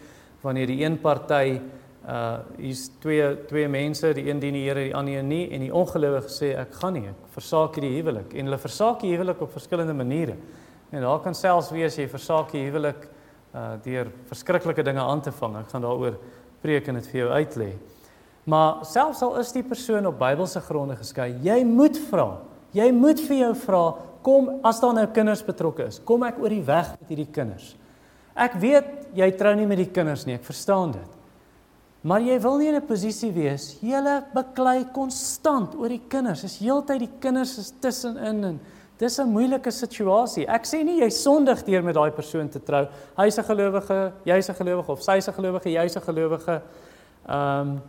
wanneer 0.41 0.71
die 0.71 0.79
een 0.83 0.95
party 1.01 1.59
uh 2.03 2.39
hier's 2.59 2.89
twee 2.99 3.29
twee 3.47 3.67
mense, 3.71 4.13
die 4.13 4.27
een 4.27 4.39
dien 4.39 4.57
die 4.57 4.65
Here, 4.65 4.83
die 4.89 4.95
ander 4.95 5.23
nie 5.23 5.45
en 5.55 5.63
die 5.63 5.71
ongelowige 5.71 6.29
sê 6.29 6.51
ek 6.59 6.75
gaan 6.81 6.97
nie, 6.97 7.05
ek 7.07 7.31
versaak 7.35 7.79
hierdie 7.79 7.95
huwelik 7.95 8.33
en 8.35 8.49
hulle 8.49 8.59
versaak 8.59 8.99
die 9.01 9.13
huwelik 9.15 9.41
op 9.41 9.53
verskillende 9.55 9.95
maniere. 9.95 10.35
En 10.91 11.01
daar 11.01 11.21
kan 11.23 11.35
selfs 11.35 11.71
wees 11.71 11.97
jy 11.97 12.09
versaak 12.11 12.51
die 12.51 12.65
huwelik 12.67 13.07
uh 13.53 13.75
deur 13.85 14.11
verskriklike 14.29 14.83
dinge 14.83 15.01
aan 15.01 15.21
te 15.21 15.31
vang. 15.31 15.59
Ek 15.61 15.71
gaan 15.71 15.85
daaroor 15.85 16.19
preek 16.61 16.87
en 16.87 16.99
dit 16.99 17.09
vir 17.11 17.21
jou 17.21 17.29
uitlê. 17.31 17.69
Maar 18.43 18.83
selfs 18.85 19.21
al 19.23 19.37
is 19.39 19.53
die 19.55 19.63
persoon 19.63 20.07
op 20.09 20.19
Bybelse 20.19 20.59
gronde 20.65 20.97
geskei, 20.99 21.31
jy 21.45 21.61
moet 21.63 21.97
vra. 22.09 22.41
Jy 22.73 22.89
moet 22.91 23.21
vir 23.21 23.37
jou 23.37 23.53
vra, 23.63 23.83
kom 24.25 24.49
as 24.65 24.79
daar 24.81 24.95
nou 24.97 25.05
kinders 25.13 25.43
betrokke 25.45 25.87
is, 25.91 25.99
kom 26.03 26.25
ek 26.27 26.39
oor 26.41 26.51
die 26.51 26.63
weg 26.65 26.95
met 26.97 27.11
hierdie 27.11 27.29
kinders. 27.31 27.75
Ek 28.33 28.55
weet 28.59 29.13
jy 29.15 29.29
trou 29.37 29.53
nie 29.55 29.67
met 29.69 29.79
die 29.79 29.91
kinders 29.93 30.25
nie, 30.25 30.39
ek 30.39 30.47
verstaan 30.47 30.95
dit. 30.95 31.19
Maar 32.03 32.21
jy 32.21 32.35
wil 32.43 32.57
nie 32.59 32.67
in 32.67 32.75
'n 32.75 32.85
posisie 32.85 33.31
wees 33.31 33.77
jy 33.81 33.99
beklei 34.33 34.85
konstant 34.91 35.75
oor 35.75 35.89
die 35.89 36.01
kinders. 36.09 36.41
Dis 36.41 36.59
heeltyd 36.59 36.99
die 36.99 37.13
kinders 37.19 37.57
is 37.57 37.71
tussenin 37.79 38.43
en 38.43 38.59
dis 38.97 39.19
'n 39.19 39.31
moeilike 39.31 39.71
situasie. 39.71 40.45
Ek 40.47 40.65
sê 40.65 40.83
nie 40.83 40.99
jy 40.99 41.09
sondig 41.09 41.63
deur 41.63 41.81
met 41.81 41.95
daai 41.95 42.11
persoon 42.11 42.49
te 42.49 42.59
trou. 42.59 42.87
Hy's 43.17 43.37
'n 43.37 43.43
gelowige, 43.43 44.13
jy's 44.25 44.49
'n 44.49 44.55
gelowige 44.55 44.91
of 44.91 45.01
sy's 45.01 45.27
'n 45.27 45.33
gelowige, 45.33 45.69
jy's 45.69 45.95
'n 45.95 46.01
gelowige. 46.01 46.61
Ehm 47.29 47.59
um, 47.59 47.81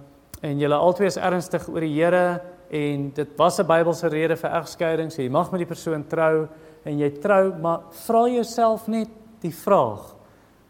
en 0.43 0.59
julle 0.59 0.75
albei 0.75 1.07
is 1.07 1.17
ernstig 1.17 1.69
oor 1.69 1.81
die 1.81 1.95
Here 1.95 2.41
en 2.71 3.11
dit 3.11 3.29
was 3.37 3.59
'n 3.59 3.67
Bybelse 3.67 4.09
rede 4.09 4.37
vir 4.37 4.51
egskeiding. 4.51 5.11
So 5.11 5.23
jy 5.23 5.31
mag 5.31 5.51
met 5.51 5.59
die 5.59 5.67
persoon 5.67 6.05
trou 6.07 6.49
en 6.85 6.99
jy 6.99 7.11
trou, 7.11 7.53
maar 7.61 7.81
vra 7.91 8.29
jouself 8.29 8.87
net 8.87 9.09
die 9.41 9.55
vraag 9.55 10.15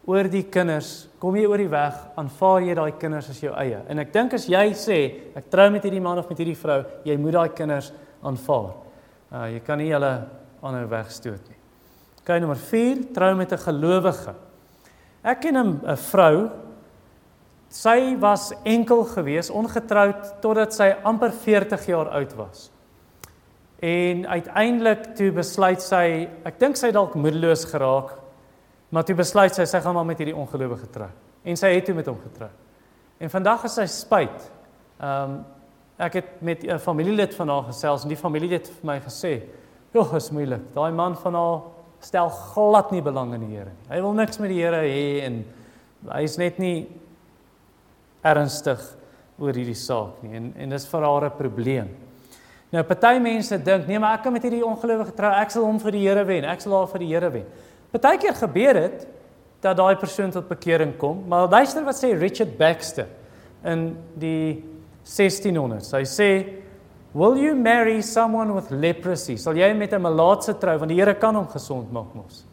oor 0.05 0.27
die 0.29 0.43
kinders, 0.53 1.07
kom 1.19 1.35
jy 1.37 1.47
oor 1.49 1.61
die 1.61 1.71
weg, 1.71 1.97
aanvaar 2.19 2.65
jy 2.67 2.75
daai 2.77 2.97
kinders 3.01 3.29
as 3.33 3.41
jou 3.41 3.53
eie. 3.57 3.81
En 3.89 4.01
ek 4.03 4.11
dink 4.13 4.35
as 4.37 4.45
jy 4.49 4.65
sê 4.77 4.99
ek 5.37 5.49
trou 5.53 5.65
met 5.73 5.85
hierdie 5.85 6.03
man 6.03 6.21
of 6.21 6.29
met 6.29 6.41
hierdie 6.41 6.57
vrou, 6.57 6.83
jy 7.07 7.15
moet 7.17 7.37
daai 7.39 7.55
kinders 7.57 7.91
aanvaar. 8.25 8.75
Uh 9.33 9.47
jy 9.55 9.63
kan 9.65 9.81
nie 9.81 9.89
hulle 9.93 10.13
aanhou 10.61 10.85
wegstoot 10.91 11.49
nie. 11.49 11.57
Kyk 12.25 12.41
nommer 12.41 12.61
4, 12.61 13.01
trou 13.13 13.33
met 13.35 13.51
'n 13.51 13.57
gelowige. 13.57 14.35
Ek 15.23 15.41
ken 15.41 15.57
'n 15.57 15.95
vrou 16.11 16.49
sy 17.69 18.15
was 18.19 18.53
enkel 18.63 19.03
gewees, 19.03 19.49
ongetroud 19.49 20.41
totdat 20.41 20.73
sy 20.73 20.95
amper 21.03 21.31
40 21.31 21.85
jaar 21.87 22.09
oud 22.09 22.33
was. 22.35 22.71
En 23.81 24.25
uiteindelik 24.27 25.15
toe 25.15 25.31
besluit 25.31 25.81
sy, 25.81 26.29
ek 26.45 26.59
dink 26.59 26.77
sy 26.77 26.91
dalk 26.91 27.15
moedeloos 27.15 27.65
geraak 27.65 28.24
Maar 28.95 29.03
toe 29.03 29.15
besluit 29.19 29.51
sy 29.51 29.65
sy 29.67 29.81
gaan 29.83 29.97
maar 29.97 30.07
met 30.07 30.21
hierdie 30.21 30.37
ongelowige 30.39 30.87
trou. 30.93 31.09
En 31.43 31.57
sy 31.59 31.73
het 31.73 31.83
toe 31.89 31.95
met 31.97 32.07
hom 32.07 32.15
getrou. 32.23 32.47
En 33.19 33.31
vandag 33.33 33.65
is 33.67 33.75
sy 33.75 33.85
spyt. 33.91 34.47
Ehm 35.01 35.35
um, 35.35 35.43
ek 35.95 36.13
het 36.13 36.41
met 36.43 36.63
'n 36.63 36.79
familielid 36.79 37.35
van 37.35 37.49
haar 37.49 37.63
gesels 37.63 38.03
en 38.03 38.09
die 38.09 38.17
familielid 38.19 38.67
het 38.67 38.75
vir 38.79 38.85
my 38.85 38.99
gesê, 38.99 39.43
"Jogg, 39.93 40.15
is 40.15 40.29
moeilik. 40.29 40.73
Daai 40.73 40.91
man 40.91 41.15
van 41.15 41.33
haar 41.33 41.61
stel 41.99 42.29
glad 42.29 42.91
nie 42.91 43.01
belang 43.01 43.33
in 43.33 43.47
die 43.47 43.55
Here 43.55 43.69
nie. 43.69 43.95
Hy 43.95 44.01
wil 44.01 44.13
niks 44.13 44.37
met 44.37 44.49
die 44.49 44.61
Here 44.61 44.81
hê 44.81 45.23
en 45.23 45.45
hy 46.11 46.23
is 46.23 46.37
net 46.37 46.57
nie 46.57 46.87
ernstig 48.23 48.95
oor 49.39 49.53
hierdie 49.53 49.75
saak 49.75 50.23
nie. 50.23 50.35
En 50.35 50.53
en 50.57 50.69
dis 50.69 50.87
vir 50.87 51.01
haar 51.01 51.25
'n 51.25 51.37
probleem. 51.37 51.89
Nou 52.71 52.83
party 52.83 53.19
mense 53.19 53.63
dink, 53.63 53.87
"Nee, 53.87 53.99
maar 53.99 54.17
ek 54.17 54.23
kan 54.23 54.33
met 54.33 54.43
hierdie 54.43 54.65
ongelowige 54.65 55.13
trou. 55.13 55.31
Ek 55.31 55.51
sal 55.51 55.63
hom 55.63 55.79
vir 55.79 55.91
die 55.91 56.07
Here 56.07 56.25
wen. 56.25 56.43
Ek 56.43 56.61
sal 56.61 56.73
haar 56.77 56.87
vir 56.87 56.99
die 56.99 57.13
Here 57.13 57.31
wen." 57.31 57.45
Partykeer 57.95 58.35
gebeur 58.35 58.73
dit 58.73 59.07
dat 59.63 59.77
daai 59.77 59.95
persoon 59.95 60.33
tot 60.35 60.49
bekering 60.49 60.97
kom, 60.99 61.23
maar 61.31 61.47
luister 61.47 61.85
wat 61.87 61.95
sê 61.95 62.11
Richard 62.13 62.57
Baxter 62.59 63.07
in 63.63 63.95
die 64.19 64.63
1600s. 65.03 65.93
Hy 65.95 66.03
sê, 66.03 66.29
"Will 67.13 67.37
you 67.37 67.55
marry 67.55 68.01
someone 68.01 68.53
with 68.53 68.69
leprosy?" 68.69 69.37
Sal 69.37 69.55
jy 69.55 69.73
met 69.73 69.93
'n 69.93 70.01
malaatse 70.01 70.59
trou 70.59 70.77
want 70.77 70.89
die 70.89 70.97
Here 70.99 71.15
kan 71.15 71.35
hom 71.35 71.47
gesond 71.47 71.91
maak 71.91 72.13
mos. 72.13 72.43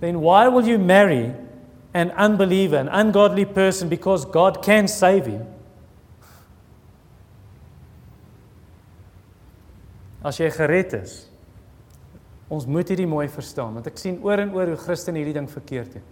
then 0.00 0.20
why 0.20 0.48
will 0.48 0.66
you 0.66 0.78
marry 0.78 1.34
an 1.94 2.10
unbeliever, 2.12 2.76
an 2.76 2.88
ungodly 2.88 3.44
person 3.44 3.88
because 3.88 4.24
God 4.24 4.62
can 4.62 4.86
save 4.86 5.26
him? 5.26 5.46
As 10.24 10.38
jy 10.38 10.50
gered 10.50 10.94
is, 10.94 11.27
ons 12.48 12.66
moet 12.66 12.88
hierdie 12.88 13.08
mooi 13.08 13.28
verstaan 13.28 13.74
want 13.74 13.86
ek 13.86 13.98
sien 14.00 14.20
oor 14.24 14.40
en 14.40 14.54
oor 14.56 14.72
hoe 14.72 14.80
Christene 14.80 15.20
hierdie 15.20 15.36
ding 15.36 15.48
verkeerd 15.50 15.98
doen. 15.98 16.06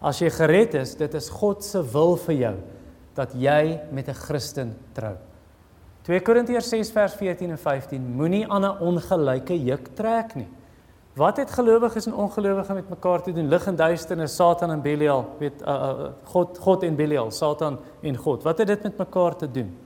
As 0.00 0.20
jy 0.22 0.30
gered 0.32 0.74
is, 0.80 0.94
dit 0.96 1.14
is 1.14 1.28
God 1.28 1.64
se 1.64 1.82
wil 1.92 2.16
vir 2.16 2.36
jou 2.36 2.54
dat 3.14 3.34
jy 3.34 3.80
met 3.92 4.08
'n 4.08 4.14
Christen 4.14 4.76
trou. 4.94 5.16
2 6.06 6.20
Korintiërs 6.20 6.68
6 6.68 6.90
vers 6.90 7.14
14 7.14 7.50
en 7.50 7.58
15 7.58 8.00
moenie 8.16 8.46
aan 8.48 8.64
'n 8.64 8.78
ongelyke 8.80 9.54
juk 9.54 9.94
trek 9.94 10.34
nie. 10.34 10.48
Wat 11.14 11.36
het 11.36 11.50
gelowiges 11.50 12.06
en 12.06 12.14
ongelowiges 12.14 12.74
met 12.74 12.88
mekaar 12.88 13.22
te 13.22 13.32
doen? 13.32 13.48
Lig 13.48 13.66
en 13.66 13.76
duisternis, 13.76 14.36
Satan 14.36 14.70
en 14.70 14.82
Belial, 14.82 15.24
weet 15.38 15.62
uh, 15.62 15.68
uh, 15.68 16.08
God 16.24 16.58
God 16.58 16.82
en 16.82 16.96
Belial, 16.96 17.30
Satan 17.30 17.78
en 18.02 18.16
God. 18.16 18.42
Wat 18.42 18.58
het 18.58 18.66
dit 18.66 18.82
met 18.82 18.98
mekaar 18.98 19.36
te 19.36 19.50
doen? 19.50 19.76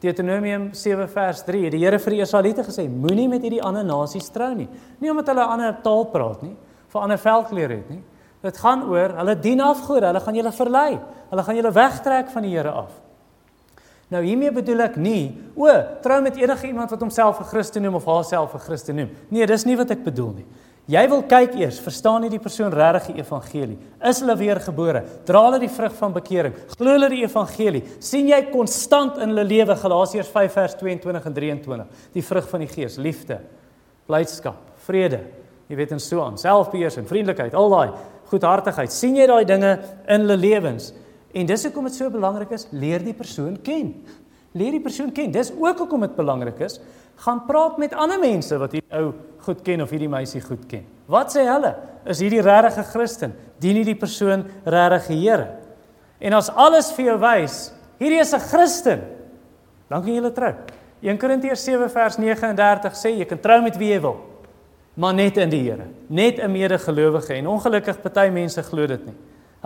Deuteronomium 0.00 0.74
7 0.74 1.08
vers 1.08 1.44
3. 1.44 1.70
Die 1.72 1.80
Here 1.80 1.98
vir 1.98 2.16
die 2.16 2.20
Israeliete 2.20 2.64
gesê: 2.66 2.84
Moenie 2.88 3.28
met 3.28 3.42
hierdie 3.42 3.62
ander 3.64 3.84
nasies 3.84 4.28
trou 4.32 4.52
nie. 4.54 4.68
Nie 5.00 5.10
omdat 5.10 5.28
hulle 5.32 5.44
'n 5.44 5.52
ander 5.56 5.76
taal 5.82 6.04
praat 6.12 6.42
nie, 6.42 6.56
vir 6.88 7.00
ander 7.00 7.18
velkleur 7.18 7.70
het 7.70 7.90
nie. 7.90 8.02
Dit 8.42 8.58
gaan 8.58 8.82
oor 8.82 9.16
hulle 9.16 9.34
dien 9.40 9.60
afgode, 9.60 10.06
hulle 10.06 10.20
gaan 10.20 10.34
julle 10.34 10.52
verlei. 10.52 11.00
Hulle 11.30 11.42
gaan 11.42 11.56
julle 11.56 11.72
wegtrek 11.72 12.28
van 12.28 12.42
die 12.42 12.50
Here 12.50 12.70
af. 12.70 12.92
Nou 14.08 14.22
hiermee 14.22 14.52
bedoel 14.52 14.80
ek 14.80 14.96
nie, 14.96 15.34
o, 15.56 15.66
trou 16.02 16.20
met 16.22 16.36
enige 16.36 16.68
iemand 16.68 16.90
wat 16.90 17.00
homself 17.00 17.40
'n 17.40 17.44
Christen 17.44 17.82
noem 17.82 17.94
of 17.94 18.04
haarself 18.04 18.54
'n 18.54 18.58
Christen 18.58 18.96
noem. 18.96 19.10
Nee, 19.30 19.46
dis 19.46 19.64
nie 19.64 19.76
wat 19.76 19.90
ek 19.90 20.04
bedoel 20.04 20.32
nie. 20.36 20.46
Jy 20.86 21.02
wil 21.10 21.24
kyk 21.26 21.56
eers, 21.58 21.80
verstaan 21.82 22.22
nie 22.22 22.30
die 22.30 22.38
persoon 22.38 22.70
regtig 22.70 23.16
die 23.16 23.22
evangelie? 23.24 23.74
Is 24.06 24.20
hulle 24.22 24.36
weergebore? 24.38 25.00
Dra 25.26 25.40
hulle 25.48 25.58
die 25.58 25.70
vrug 25.72 25.96
van 25.98 26.12
bekering? 26.14 26.54
Glo 26.76 26.92
hulle 26.94 27.08
die 27.10 27.24
evangelie? 27.24 27.82
sien 27.98 28.28
jy 28.30 28.38
konstant 28.52 29.18
in 29.18 29.32
hulle 29.32 29.42
lewe 29.48 29.74
Galasiërs 29.80 30.30
5 30.30 30.54
vers 30.54 30.76
22 30.78 31.26
en 31.26 31.34
23 31.40 32.04
die 32.14 32.22
vrug 32.22 32.46
van 32.52 32.62
die 32.62 32.70
Gees, 32.70 33.00
liefde, 33.02 33.40
blydskap, 34.06 34.60
vrede, 34.86 35.24
jy 35.66 35.80
weet 35.80 35.96
en 35.96 36.02
so 36.02 36.22
aan, 36.22 36.38
selfbeheersing, 36.38 37.08
vriendelikheid, 37.10 37.58
al 37.58 37.74
daai 37.74 37.90
goedhartigheid. 38.30 38.94
sien 38.94 39.18
jy 39.18 39.26
daai 39.26 39.44
dinge 39.46 39.72
in 40.06 40.22
hulle 40.22 40.38
lewens? 40.38 40.92
En 41.34 41.50
dis 41.50 41.66
hoekom 41.66 41.90
dit 41.90 41.98
so 41.98 42.14
belangrik 42.14 42.54
is, 42.54 42.68
leer 42.70 43.02
die 43.02 43.14
persoon 43.14 43.58
ken. 43.62 43.90
Leer 44.52 44.76
die 44.76 44.80
persoon 44.80 45.12
ken. 45.12 45.32
Dis 45.32 45.52
ook 45.52 45.78
hoekom 45.78 46.00
dit 46.00 46.16
belangrik 46.16 46.60
is, 46.60 46.80
gaan 47.16 47.44
praat 47.46 47.78
met 47.78 47.94
ander 47.94 48.20
mense 48.20 48.58
wat 48.58 48.72
hierdie 48.72 48.98
ou 48.98 49.12
goed 49.46 49.62
ken 49.64 49.82
of 49.82 49.90
hierdie 49.90 50.10
meisie 50.10 50.40
goed 50.44 50.66
ken. 50.68 50.84
Wat 51.10 51.32
sê 51.32 51.46
hulle? 51.46 51.74
Is 52.06 52.20
hierdie 52.20 52.42
regte 52.44 52.84
Christen? 52.84 53.34
Dien 53.62 53.78
hierdie 53.78 53.96
persoon 53.98 54.44
regtig 54.64 55.08
die 55.14 55.20
Here? 55.22 55.48
En 56.20 56.36
as 56.36 56.50
alles 56.50 56.90
vir 56.96 57.12
jou 57.12 57.18
wys, 57.20 57.72
hierdie 58.00 58.20
is 58.20 58.34
'n 58.34 58.40
Christen, 58.40 59.00
dan 59.88 60.02
kan 60.02 60.10
jy 60.12 60.20
hulle 60.20 60.32
trou. 60.32 60.54
1 61.02 61.18
Korintiërs 61.18 61.64
7 61.64 61.90
vers 61.90 62.16
39 62.18 62.94
sê 62.96 63.18
jy 63.18 63.24
kan 63.24 63.38
trou 63.38 63.60
met 63.62 63.76
wie 63.76 63.92
jy 63.92 64.00
wil, 64.00 64.16
maar 64.96 65.14
net 65.14 65.36
in 65.36 65.50
die 65.50 65.62
Here, 65.62 65.86
net 66.08 66.38
'n 66.38 66.50
medegelowige 66.50 67.34
en 67.34 67.46
ongelukkig 67.46 68.02
party 68.02 68.30
mense 68.30 68.62
glo 68.62 68.86
dit 68.86 69.06
nie. 69.06 69.14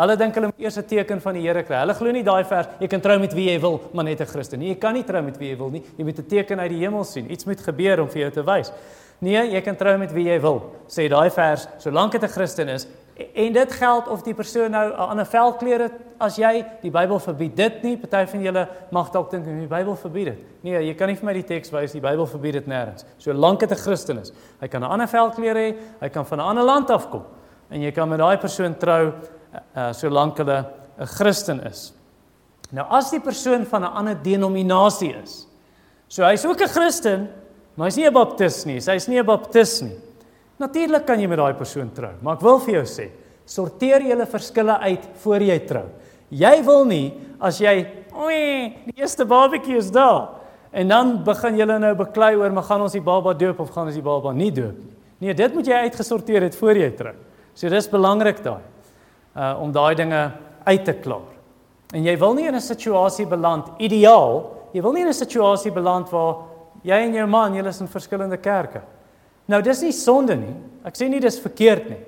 Hulle 0.00 0.16
dink 0.16 0.34
hulle 0.34 0.48
moet 0.48 0.62
eers 0.64 0.78
'n 0.78 0.86
teken 0.86 1.20
van 1.20 1.34
die 1.34 1.42
Here 1.42 1.62
kry. 1.62 1.76
Hulle 1.76 1.94
glo 1.94 2.10
nie 2.10 2.22
daai 2.22 2.44
vers 2.44 2.68
jy 2.80 2.88
kan 2.88 3.00
trou 3.00 3.18
met 3.18 3.34
wie 3.34 3.50
jy 3.50 3.60
wil, 3.60 3.80
maar 3.92 4.04
net 4.04 4.20
'n 4.20 4.26
Christen 4.26 4.58
nie. 4.58 4.68
Jy 4.68 4.78
kan 4.78 4.94
nie 4.94 5.04
trou 5.04 5.22
met 5.22 5.36
wie 5.36 5.50
jy 5.50 5.56
wil 5.58 5.70
nie. 5.70 5.82
Jy 5.98 6.04
moet 6.04 6.18
'n 6.18 6.26
teken 6.26 6.60
uit 6.60 6.70
die 6.70 6.78
hemel 6.78 7.04
sien. 7.04 7.30
Iets 7.30 7.44
moet 7.44 7.60
gebeur 7.60 8.00
om 8.00 8.08
vir 8.08 8.20
jou 8.22 8.30
te 8.30 8.42
wys. 8.42 8.72
Nee, 9.20 9.50
jy 9.52 9.60
kan 9.60 9.76
trou 9.76 9.98
met 9.98 10.12
wie 10.12 10.24
jy 10.24 10.40
wil, 10.40 10.62
sê 10.88 11.08
daai 11.08 11.30
vers, 11.30 11.66
solank 11.78 12.12
dit 12.12 12.22
'n 12.22 12.28
Christen 12.28 12.68
is. 12.68 12.86
En 13.34 13.52
dit 13.52 13.72
geld 13.72 14.08
of 14.08 14.22
die 14.22 14.34
persoon 14.34 14.70
nou 14.70 14.88
'n 14.88 14.96
ander 14.96 15.26
velkleur 15.26 15.80
het 15.80 15.92
as 16.18 16.36
jy, 16.36 16.64
die 16.80 16.90
Bybel 16.90 17.18
verbied 17.18 17.56
dit 17.56 17.82
nie. 17.82 17.96
Party 17.98 18.30
van 18.30 18.42
julle 18.42 18.68
mag 18.90 19.10
dalk 19.10 19.30
dink 19.30 19.44
die 19.44 19.66
Bybel 19.66 19.94
verbied 19.96 20.24
dit. 20.24 20.38
Nee, 20.62 20.86
jy 20.86 20.94
kan 20.94 21.08
nie 21.08 21.16
vir 21.16 21.26
my 21.26 21.32
die 21.34 21.44
teks 21.44 21.70
wys 21.70 21.92
die 21.92 22.00
Bybel 22.00 22.26
verbied 22.26 22.52
dit 22.52 22.66
nêrens. 22.66 23.04
Solank 23.18 23.60
dit 23.60 23.70
'n 23.70 23.76
Christen 23.76 24.18
is. 24.18 24.32
Hy 24.60 24.68
kan 24.68 24.82
'n 24.82 24.90
ander 24.90 25.08
velkleur 25.08 25.54
hê, 25.54 25.76
hy 26.00 26.08
kan 26.08 26.24
van 26.24 26.38
'n 26.38 26.42
ander 26.42 26.64
land 26.64 26.90
afkom 26.90 27.24
en 27.70 27.80
jy 27.80 27.92
kan 27.92 28.08
met 28.08 28.18
daai 28.18 28.38
persoon 28.38 28.74
trou 28.78 29.12
uh 29.76 29.92
solank 29.92 30.38
hulle 30.38 30.64
'n 30.98 31.06
Christen 31.06 31.60
is. 31.66 31.92
Nou 32.72 32.86
as 32.90 33.10
die 33.10 33.20
persoon 33.20 33.66
van 33.66 33.82
'n 33.82 33.92
ander 33.92 34.14
denominasie 34.22 35.14
is. 35.22 35.46
So 36.08 36.24
hy's 36.24 36.44
ook 36.44 36.60
'n 36.60 36.68
Christen, 36.68 37.28
Maar 37.80 37.88
hy's 37.88 37.96
nie 37.96 38.06
'n 38.06 38.12
baptis 38.12 38.64
nie. 38.64 38.76
Hy's 38.76 39.08
nie 39.08 39.18
'n 39.18 39.24
baptis 39.24 39.80
nie. 39.80 39.96
Natuurlik 40.58 41.06
kan 41.06 41.18
jy 41.18 41.26
met 41.26 41.38
daai 41.38 41.54
persoon 41.54 41.90
trou, 41.92 42.12
maar 42.20 42.34
ek 42.34 42.42
wil 42.42 42.58
vir 42.58 42.74
jou 42.74 42.84
sê, 42.84 43.08
sorteer 43.46 44.02
julle 44.02 44.26
verskille 44.26 44.78
uit 44.78 45.08
voor 45.22 45.40
jy 45.40 45.58
trou. 45.66 45.86
Jy 46.30 46.62
wil 46.64 46.84
nie 46.84 47.14
as 47.40 47.58
jy, 47.58 47.86
oei, 48.14 48.76
die 48.84 49.00
eerste 49.00 49.24
babatjie 49.24 49.76
is 49.78 49.90
daar 49.90 50.28
en 50.72 50.88
dan 50.88 51.24
begin 51.24 51.56
julle 51.56 51.78
nou 51.78 51.94
beklei 51.94 52.36
oor, 52.36 52.50
"Maar 52.50 52.62
gaan 52.64 52.82
ons 52.82 52.92
die 52.92 53.00
baba 53.00 53.32
doop 53.32 53.60
of 53.60 53.70
gaan 53.70 53.86
ons 53.86 53.94
die 53.94 54.02
baba 54.02 54.32
nie 54.32 54.50
doop 54.50 54.76
nie?" 54.76 54.96
Nee, 55.20 55.34
dit 55.34 55.54
moet 55.54 55.66
jy 55.66 55.72
uitgesorteer 55.72 56.42
het 56.42 56.54
voor 56.54 56.74
jy 56.74 56.90
trou. 56.90 57.14
So 57.54 57.68
dis 57.68 57.88
belangrik 57.88 58.42
daai. 58.42 58.60
Uh 59.36 59.62
om 59.62 59.72
daai 59.72 59.94
dinge 59.94 60.32
uit 60.64 60.84
te 60.84 60.92
klaar. 60.92 61.28
En 61.94 62.04
jy 62.04 62.18
wil 62.18 62.34
nie 62.34 62.46
in 62.46 62.54
'n 62.54 62.60
situasie 62.60 63.26
beland 63.26 63.66
ideaal, 63.78 64.50
jy 64.72 64.82
wil 64.82 64.92
nie 64.92 65.02
in 65.02 65.08
'n 65.08 65.14
situasie 65.14 65.72
beland 65.72 66.10
waar 66.10 66.50
Jy 66.86 66.96
en 66.96 67.16
jou 67.18 67.26
man, 67.28 67.56
julle 67.56 67.72
is 67.72 67.80
in 67.82 67.90
verskillende 67.92 68.38
kerke. 68.40 68.80
Nou 69.50 69.60
dis 69.64 69.82
nie 69.84 69.92
sonde 69.92 70.36
nie. 70.38 70.54
Ek 70.86 70.96
sê 70.96 71.10
nie 71.10 71.20
dis 71.20 71.40
verkeerd 71.42 71.90
nie. 71.92 72.00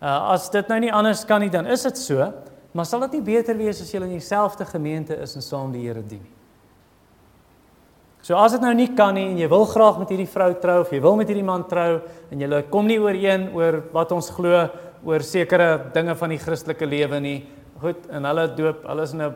Uh 0.00 0.32
as 0.34 0.48
dit 0.52 0.68
nou 0.68 0.78
nie 0.80 0.92
anders 0.92 1.24
kan 1.28 1.42
nie, 1.44 1.50
dan 1.52 1.66
is 1.66 1.84
dit 1.84 1.98
so, 1.98 2.24
maar 2.72 2.88
sal 2.88 3.04
dit 3.06 3.18
nie 3.18 3.26
beter 3.34 3.56
wees 3.58 3.82
as 3.82 3.92
julle 3.92 4.08
in 4.08 4.16
dieselfde 4.16 4.66
gemeente 4.68 5.16
is 5.22 5.36
en 5.36 5.44
saam 5.44 5.72
die 5.72 5.84
Here 5.84 6.02
dien 6.02 6.22
nie? 6.22 6.32
So 8.24 8.38
as 8.40 8.54
dit 8.56 8.62
nou 8.64 8.72
nie 8.72 8.88
kan 8.96 9.12
nie 9.14 9.26
en 9.28 9.38
jy 9.38 9.48
wil 9.52 9.66
graag 9.68 9.98
met 10.00 10.08
hierdie 10.14 10.30
vrou 10.32 10.48
trou 10.56 10.78
of 10.80 10.92
jy 10.92 11.00
wil 11.04 11.18
met 11.20 11.28
hierdie 11.28 11.44
man 11.44 11.66
trou 11.68 12.00
en 12.32 12.40
julle 12.40 12.62
kom 12.72 12.88
nie 12.88 12.96
ooreen 12.96 13.50
oor 13.52 13.82
wat 13.92 14.14
ons 14.16 14.30
glo 14.32 14.62
oor 15.04 15.22
sekere 15.22 15.90
dinge 15.94 16.14
van 16.14 16.30
die 16.30 16.38
Christelike 16.38 16.86
lewe 16.86 17.20
nie. 17.20 17.38
Goed, 17.80 18.06
en 18.10 18.24
hulle 18.24 18.46
doop, 18.56 18.84
hulle 18.88 19.02
is 19.02 19.12
in 19.12 19.22
'n 19.22 19.34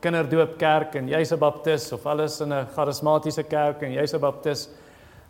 kinderdoopkerk 0.00 0.94
en 0.96 1.08
jy's 1.08 1.32
'n 1.32 1.38
baptis 1.38 1.92
of 1.92 2.06
alles 2.06 2.40
in 2.40 2.52
'n 2.52 2.66
charismatiese 2.74 3.42
kerk 3.48 3.82
en 3.82 3.92
jy's 3.92 4.14
'n 4.14 4.20
baptis. 4.20 4.68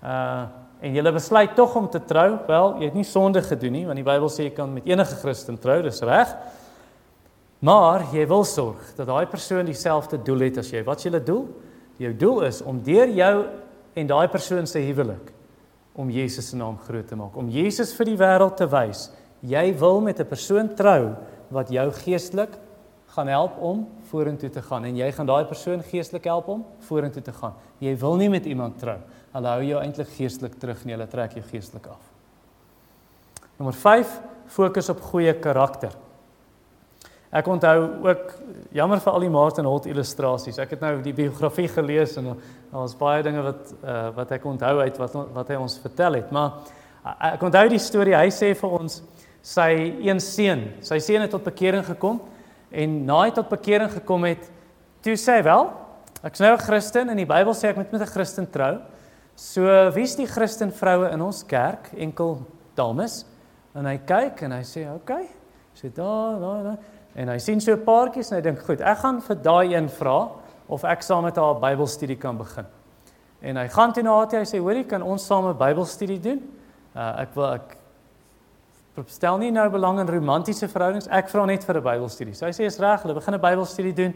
Uh 0.03 0.47
en 0.83 0.95
jy 0.95 1.03
besluit 1.13 1.55
tog 1.55 1.75
om 1.77 1.89
te 1.89 2.01
trou, 2.01 2.39
wel, 2.47 2.77
jy 2.81 2.85
het 2.85 2.95
nie 2.95 3.05
sonde 3.05 3.43
gedoen 3.43 3.73
nie, 3.73 3.87
want 3.87 3.97
die 3.97 4.05
Bybel 4.05 4.29
sê 4.29 4.45
jy 4.45 4.55
kan 4.57 4.73
met 4.73 4.87
enige 4.87 5.15
Christen 5.21 5.59
trou, 5.59 5.83
dis 5.83 6.01
reg. 6.01 6.35
Maar 7.61 8.07
jy 8.15 8.27
wil 8.27 8.45
sorg 8.45 8.95
dat 8.97 9.07
daai 9.07 9.27
persoon 9.27 9.67
dieselfde 9.67 10.23
doel 10.25 10.47
het 10.47 10.59
as 10.59 10.71
jy. 10.71 10.83
Wat 10.83 10.97
is 10.97 11.05
julle 11.05 11.21
doel? 11.21 11.49
Jou 11.99 12.15
doel 12.17 12.47
is 12.49 12.63
om 12.63 12.81
deur 12.81 13.09
jou 13.09 13.35
en 13.95 14.07
daai 14.07 14.29
persoon 14.29 14.67
se 14.67 14.81
huwelik 14.81 15.35
om 15.93 16.09
Jesus 16.09 16.49
se 16.49 16.57
naam 16.57 16.79
groot 16.87 17.07
te 17.07 17.17
maak, 17.19 17.37
om 17.37 17.49
Jesus 17.53 17.93
vir 17.99 18.07
die 18.13 18.17
wêreld 18.17 18.57
te 18.57 18.69
wys. 18.71 19.11
Jy 19.41 19.79
wil 19.79 20.01
met 20.01 20.21
'n 20.21 20.27
persoon 20.27 20.75
trou 20.75 21.17
wat 21.49 21.69
jou 21.69 21.91
geestelik 21.93 22.59
gaan 23.07 23.27
help 23.27 23.59
om 23.59 23.89
vorentoe 24.11 24.51
te 24.51 24.63
gaan 24.63 24.85
en 24.85 24.97
jy 24.97 25.13
gaan 25.13 25.27
daai 25.27 25.45
persoon 25.45 25.83
geestelik 25.83 26.25
help 26.25 26.49
om 26.49 26.65
vorentoe 26.79 27.23
te 27.23 27.33
gaan. 27.33 27.55
Jy 27.79 27.97
wil 27.99 28.17
nie 28.17 28.29
met 28.29 28.47
iemand 28.47 28.79
trou. 28.79 28.99
Hulle 29.33 29.49
hou 29.49 29.63
jou 29.63 29.81
eintlik 29.83 30.09
geestelik 30.09 30.55
terug 30.59 30.85
nie, 30.85 30.95
hulle 30.95 31.09
trek 31.09 31.33
jou 31.33 31.43
geestelik 31.51 31.87
af. 31.87 32.03
Nommer 33.57 33.75
5, 33.75 34.21
fokus 34.47 34.89
op 34.89 35.01
goeie 35.01 35.35
karakter. 35.35 35.93
Ek 37.31 37.47
onthou 37.47 38.07
ook 38.09 38.33
jammer 38.75 38.99
vir 39.03 39.13
al 39.13 39.21
die 39.21 39.31
Martin 39.31 39.69
Holt 39.69 39.87
illustrasies. 39.87 40.59
Ek 40.59 40.71
het 40.75 40.81
nou 40.83 40.97
die 41.03 41.15
biografie 41.15 41.69
gelees 41.71 42.17
en 42.19 42.33
daar 42.33 42.81
was 42.81 42.97
baie 42.99 43.23
dinge 43.23 43.43
wat 43.47 43.75
uh, 43.85 44.09
wat 44.17 44.33
ek 44.35 44.47
onthou 44.51 44.73
uit 44.81 44.99
wat 44.99 45.15
wat 45.37 45.53
hy 45.53 45.59
ons 45.61 45.79
vertel 45.79 46.19
het, 46.19 46.33
maar 46.35 46.59
uh, 47.05 47.15
ek 47.35 47.45
onthou 47.47 47.69
die 47.71 47.83
storie. 47.83 48.17
Hy 48.19 48.33
sê 48.35 48.51
vir 48.59 48.75
ons 48.81 48.99
sy 49.43 49.97
een 50.05 50.21
seun, 50.21 50.67
sy 50.81 50.99
seun 50.99 51.23
het 51.23 51.31
tot 51.31 51.45
bekering 51.45 51.85
gekom 51.85 52.21
en 52.71 53.07
na 53.07 53.23
hy 53.25 53.31
tot 53.31 53.49
bekering 53.49 53.91
gekom 53.91 54.25
het, 54.25 54.51
toe 55.03 55.17
sê 55.17 55.39
hy 55.41 55.43
wel, 55.43 55.71
ek's 56.23 56.41
nou 56.41 56.53
'n 56.53 56.59
Christen 56.59 57.09
en 57.09 57.17
die 57.17 57.27
Bybel 57.27 57.55
sê 57.55 57.71
ek 57.71 57.77
moet 57.77 57.93
met 57.93 58.03
'n 58.03 58.13
Christen 58.13 58.51
trou. 58.51 58.81
So 59.37 59.63
wie's 59.95 60.17
die 60.17 60.27
Christen 60.27 60.73
vroue 60.73 61.11
in 61.11 61.23
ons 61.23 61.43
kerk? 61.43 61.91
Enkel 61.97 62.47
dames. 62.75 63.25
En 63.75 63.87
hy 63.87 63.99
kyk 63.99 64.43
en 64.43 64.53
hy 64.53 64.63
sê, 64.63 64.87
"Oké." 64.95 65.13
Okay. 65.13 65.29
Sê 65.75 65.89
daar, 65.95 66.41
daar, 66.41 66.63
daar. 66.63 66.79
En 67.15 67.29
hy 67.29 67.39
sien 67.39 67.61
so 67.61 67.73
'n 67.73 67.85
paartjies 67.85 68.31
en 68.31 68.37
hy 68.37 68.43
dink, 68.43 68.59
"Goed, 68.59 68.81
ek 68.81 68.99
gaan 68.99 69.21
vir 69.21 69.37
daai 69.37 69.75
een 69.75 69.89
vra 69.89 70.29
of 70.69 70.85
ek 70.85 71.03
saam 71.03 71.25
met 71.25 71.37
haar 71.37 71.55
Bybelstudie 71.55 72.19
kan 72.19 72.37
begin." 72.37 72.67
En 73.41 73.57
hy 73.57 73.69
gaan 73.69 73.93
toe 73.93 74.03
na 74.03 74.17
haar 74.17 74.29
toe, 74.29 74.39
hy 74.39 74.45
sê, 74.45 74.59
"Hoorie, 74.59 74.85
kan 74.85 75.03
ons 75.03 75.27
saam 75.27 75.49
'n 75.49 75.57
Bybelstudie 75.57 76.21
doen?" 76.21 76.43
Uh 76.95 77.21
ek 77.21 77.35
wil 77.35 77.55
ek 77.55 77.77
stel 79.09 79.39
nie 79.39 79.51
nou 79.51 79.69
belang 79.71 80.01
in 80.01 80.09
romantiese 80.09 80.69
verhoudings. 80.69 81.09
Ek 81.09 81.29
vra 81.29 81.47
net 81.47 81.65
vir 81.65 81.77
'n 81.77 81.83
Bybelstudie. 81.83 82.35
So 82.35 82.47
hy 82.47 82.53
sê 82.53 82.67
is 82.67 82.79
reg, 82.79 83.03
hulle 83.03 83.15
begin 83.15 83.35
'n 83.35 83.41
Bybelstudie 83.41 83.95
doen 83.95 84.15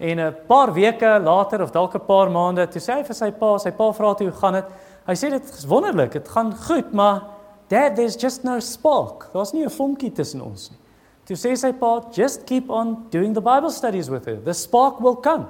en 0.00 0.18
'n 0.20 0.34
paar 0.46 0.72
weke 0.72 1.18
later 1.22 1.62
of 1.62 1.70
dalk 1.70 1.94
'n 1.94 2.06
paar 2.06 2.28
maande, 2.28 2.66
toe 2.70 2.80
sê 2.80 2.96
hy 2.96 3.02
vir 3.02 3.14
sy 3.14 3.30
pa, 3.30 3.58
sy 3.58 3.70
pa 3.70 3.92
vra 3.92 4.14
toe 4.14 4.28
hoe 4.28 4.40
gaan 4.40 4.54
dit? 4.54 4.64
Hy 5.06 5.14
sê 5.14 5.30
dit 5.30 5.42
is 5.42 5.64
wonderlik, 5.64 6.12
dit 6.12 6.28
gaan 6.28 6.52
goed, 6.52 6.92
maar 6.92 7.22
"Dad, 7.68 7.96
there's 7.96 8.16
just 8.16 8.44
no 8.44 8.60
spark. 8.60 9.32
Daar's 9.32 9.52
nie 9.52 9.64
'n 9.64 9.70
vonkie 9.70 10.12
tussen 10.12 10.42
ons 10.42 10.70
nie." 10.70 10.78
Toe 11.26 11.36
sê 11.36 11.56
sy 11.56 11.72
pa, 11.72 12.02
"Just 12.12 12.46
keep 12.46 12.70
on 12.70 13.06
doing 13.10 13.34
the 13.34 13.40
Bible 13.40 13.70
studies 13.70 14.08
with 14.08 14.26
her. 14.26 14.36
The 14.36 14.52
spark 14.52 15.00
will 15.00 15.16
come." 15.16 15.46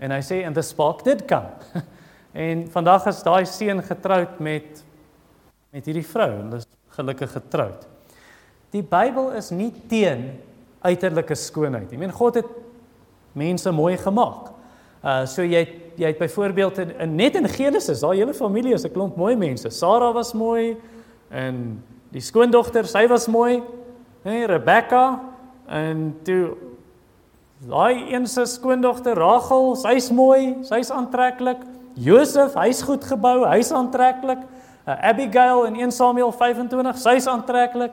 En 0.00 0.10
hy 0.10 0.20
sê, 0.20 0.46
"And 0.46 0.54
the 0.54 0.62
spark 0.62 1.04
did 1.04 1.26
come." 1.26 1.50
en 2.34 2.68
vandag 2.68 3.06
is 3.06 3.22
daai 3.22 3.44
seun 3.44 3.82
getroud 3.82 4.40
met 4.40 4.84
met 5.72 5.86
hierdie 5.88 6.04
vrou 6.06 6.28
en 6.28 6.50
hulle 6.50 6.56
is 6.56 6.66
gelukkig 6.96 7.32
getroud. 7.32 7.86
Die 8.72 8.82
Bybel 8.82 9.34
is 9.36 9.50
nie 9.52 9.70
teen 9.90 10.30
uiterlike 10.80 11.36
skoonheid 11.36 11.90
nie. 11.90 11.98
Ek 11.98 12.02
meen 12.06 12.14
God 12.16 12.38
het 12.40 12.48
mense 13.36 13.72
mooi 13.74 13.98
gemaak. 14.00 14.50
Uh 15.02 15.22
so 15.28 15.44
jy 15.44 15.66
jy 16.00 16.08
het 16.08 16.20
byvoorbeeld 16.20 16.78
in, 16.80 16.92
in 17.04 17.16
net 17.18 17.36
in 17.36 17.48
Genesis, 17.52 18.00
haar 18.00 18.16
hele 18.16 18.32
familie 18.32 18.72
is 18.72 18.86
'n 18.86 18.92
klomp 18.94 19.16
mooi 19.16 19.36
mense. 19.36 19.68
Sara 19.70 20.12
was 20.12 20.32
mooi 20.32 20.76
en 21.30 21.82
die 22.12 22.20
skoondogter, 22.20 22.86
sy 22.86 23.06
was 23.08 23.28
mooi. 23.28 23.62
Hey 24.24 24.46
Rebekka 24.46 25.20
en 25.68 26.16
toe 26.24 26.56
daai 27.68 28.14
een 28.14 28.26
se 28.26 28.44
skoondogter 28.46 29.14
Rachel, 29.14 29.76
sy's 29.76 30.10
mooi, 30.10 30.56
sy's 30.62 30.90
aantreklik. 30.90 31.60
Josef, 31.94 32.54
hy's 32.54 32.82
goed 32.82 33.04
gebou, 33.04 33.44
hy's 33.46 33.70
aantreklik. 33.70 34.38
Uh, 34.86 34.96
Abigail 35.10 35.64
in 35.64 35.76
1 35.76 35.92
Samuel 35.92 36.32
25, 36.32 36.96
sy's 36.98 37.26
aantreklik 37.26 37.92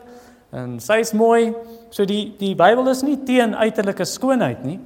en 0.51 0.79
sy's 0.79 1.13
mooi. 1.13 1.53
So 1.91 2.05
die 2.05 2.35
die 2.39 2.55
Bybel 2.55 2.87
is 2.89 3.03
nie 3.05 3.17
teen 3.25 3.55
uiterlike 3.55 4.05
skoonheid 4.05 4.63
nie. 4.65 4.79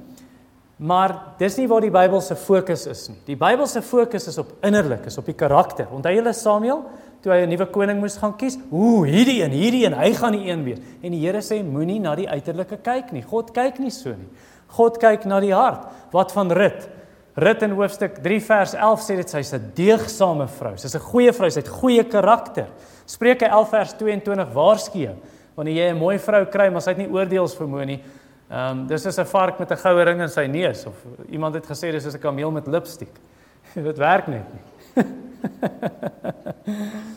Maar 0.76 1.14
dis 1.38 1.54
nie 1.56 1.68
waar 1.70 1.84
die 1.84 1.92
Bybel 1.94 2.20
se 2.20 2.34
fokus 2.36 2.86
is 2.90 3.06
nie. 3.08 3.18
Die 3.28 3.38
Bybel 3.38 3.66
se 3.70 3.82
fokus 3.82 4.26
is 4.28 4.38
op 4.42 4.56
innerlik, 4.66 5.06
is 5.06 5.18
op 5.18 5.28
die 5.30 5.36
karakter. 5.38 5.86
Onthou 5.94 6.12
julle 6.12 6.32
Samuel 6.34 6.82
toe 7.22 7.32
hy 7.32 7.44
'n 7.44 7.48
nuwe 7.48 7.66
koning 7.72 8.00
moes 8.00 8.18
gaan 8.18 8.36
kies? 8.36 8.58
Ooh, 8.70 9.04
hierdie 9.06 9.42
een, 9.42 9.50
hierdie 9.50 9.86
een, 9.86 9.94
hy 9.94 10.12
gaan 10.12 10.32
die 10.32 10.50
een 10.50 10.64
wees. 10.64 10.78
En 11.02 11.12
die 11.12 11.20
Here 11.20 11.40
sê 11.40 11.62
moenie 11.62 12.00
na 12.00 12.14
die 12.14 12.28
uiterlike 12.28 12.76
kyk 12.82 13.12
nie. 13.12 13.22
God 13.22 13.52
kyk 13.54 13.78
nie 13.78 13.90
so 13.90 14.10
nie. 14.10 14.28
God 14.68 14.98
kyk 14.98 15.24
na 15.24 15.40
die 15.40 15.54
hart. 15.54 15.86
Wat 16.12 16.32
van 16.32 16.50
Rut? 16.50 16.88
Rut 17.34 17.62
in 17.62 17.70
hoofstuk 17.70 18.22
3 18.22 18.40
vers 18.40 18.74
11 18.74 19.00
sê 19.00 19.16
dit 19.16 19.30
sy's 19.30 19.54
'n 19.54 19.72
deegsame 19.74 20.48
vrou. 20.48 20.76
Sy's 20.76 20.94
'n 20.94 21.00
goeie 21.00 21.32
vrou, 21.32 21.50
sy 21.50 21.60
het 21.60 21.68
goeie 21.68 22.04
karakter. 22.04 22.66
Spreuke 23.06 23.46
11 23.46 23.68
vers 23.68 23.92
22 23.92 24.52
waarsku 24.52 25.08
wanneer 25.54 25.74
jy 25.74 25.92
'n 25.92 25.98
mooi 25.98 26.18
vrou 26.18 26.44
kry, 26.46 26.70
maar 26.70 26.82
sy 26.82 26.90
het 26.90 26.98
nie 26.98 27.10
oordeels 27.10 27.56
vermoë 27.56 27.86
nie. 27.86 28.02
Ehm 28.50 28.70
um, 28.70 28.86
dis 28.86 29.06
is 29.06 29.18
'n 29.18 29.24
vark 29.24 29.58
met 29.58 29.70
'n 29.70 29.76
goue 29.76 30.04
ring 30.04 30.20
in 30.20 30.28
sy 30.28 30.46
neus 30.46 30.86
of 30.86 30.94
iemand 31.30 31.54
het 31.54 31.66
gesê 31.66 31.92
dis 31.92 32.04
is 32.04 32.14
'n 32.14 32.20
kameel 32.20 32.50
met 32.50 32.66
lipstik. 32.66 33.12
dit 33.74 33.98
werk 33.98 34.26
net 34.26 34.46
nie. 34.52 34.62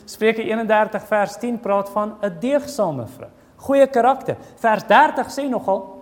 Spreuke 0.06 0.44
31 0.44 1.08
vers 1.08 1.38
10 1.38 1.60
praat 1.60 1.90
van 1.90 2.18
'n 2.22 2.40
deegsame 2.40 3.08
vrou. 3.08 3.30
Goeie 3.56 3.88
karakter. 3.88 4.38
Vers 4.56 4.84
30 4.84 5.32
sê 5.32 5.50
nogal 5.50 5.98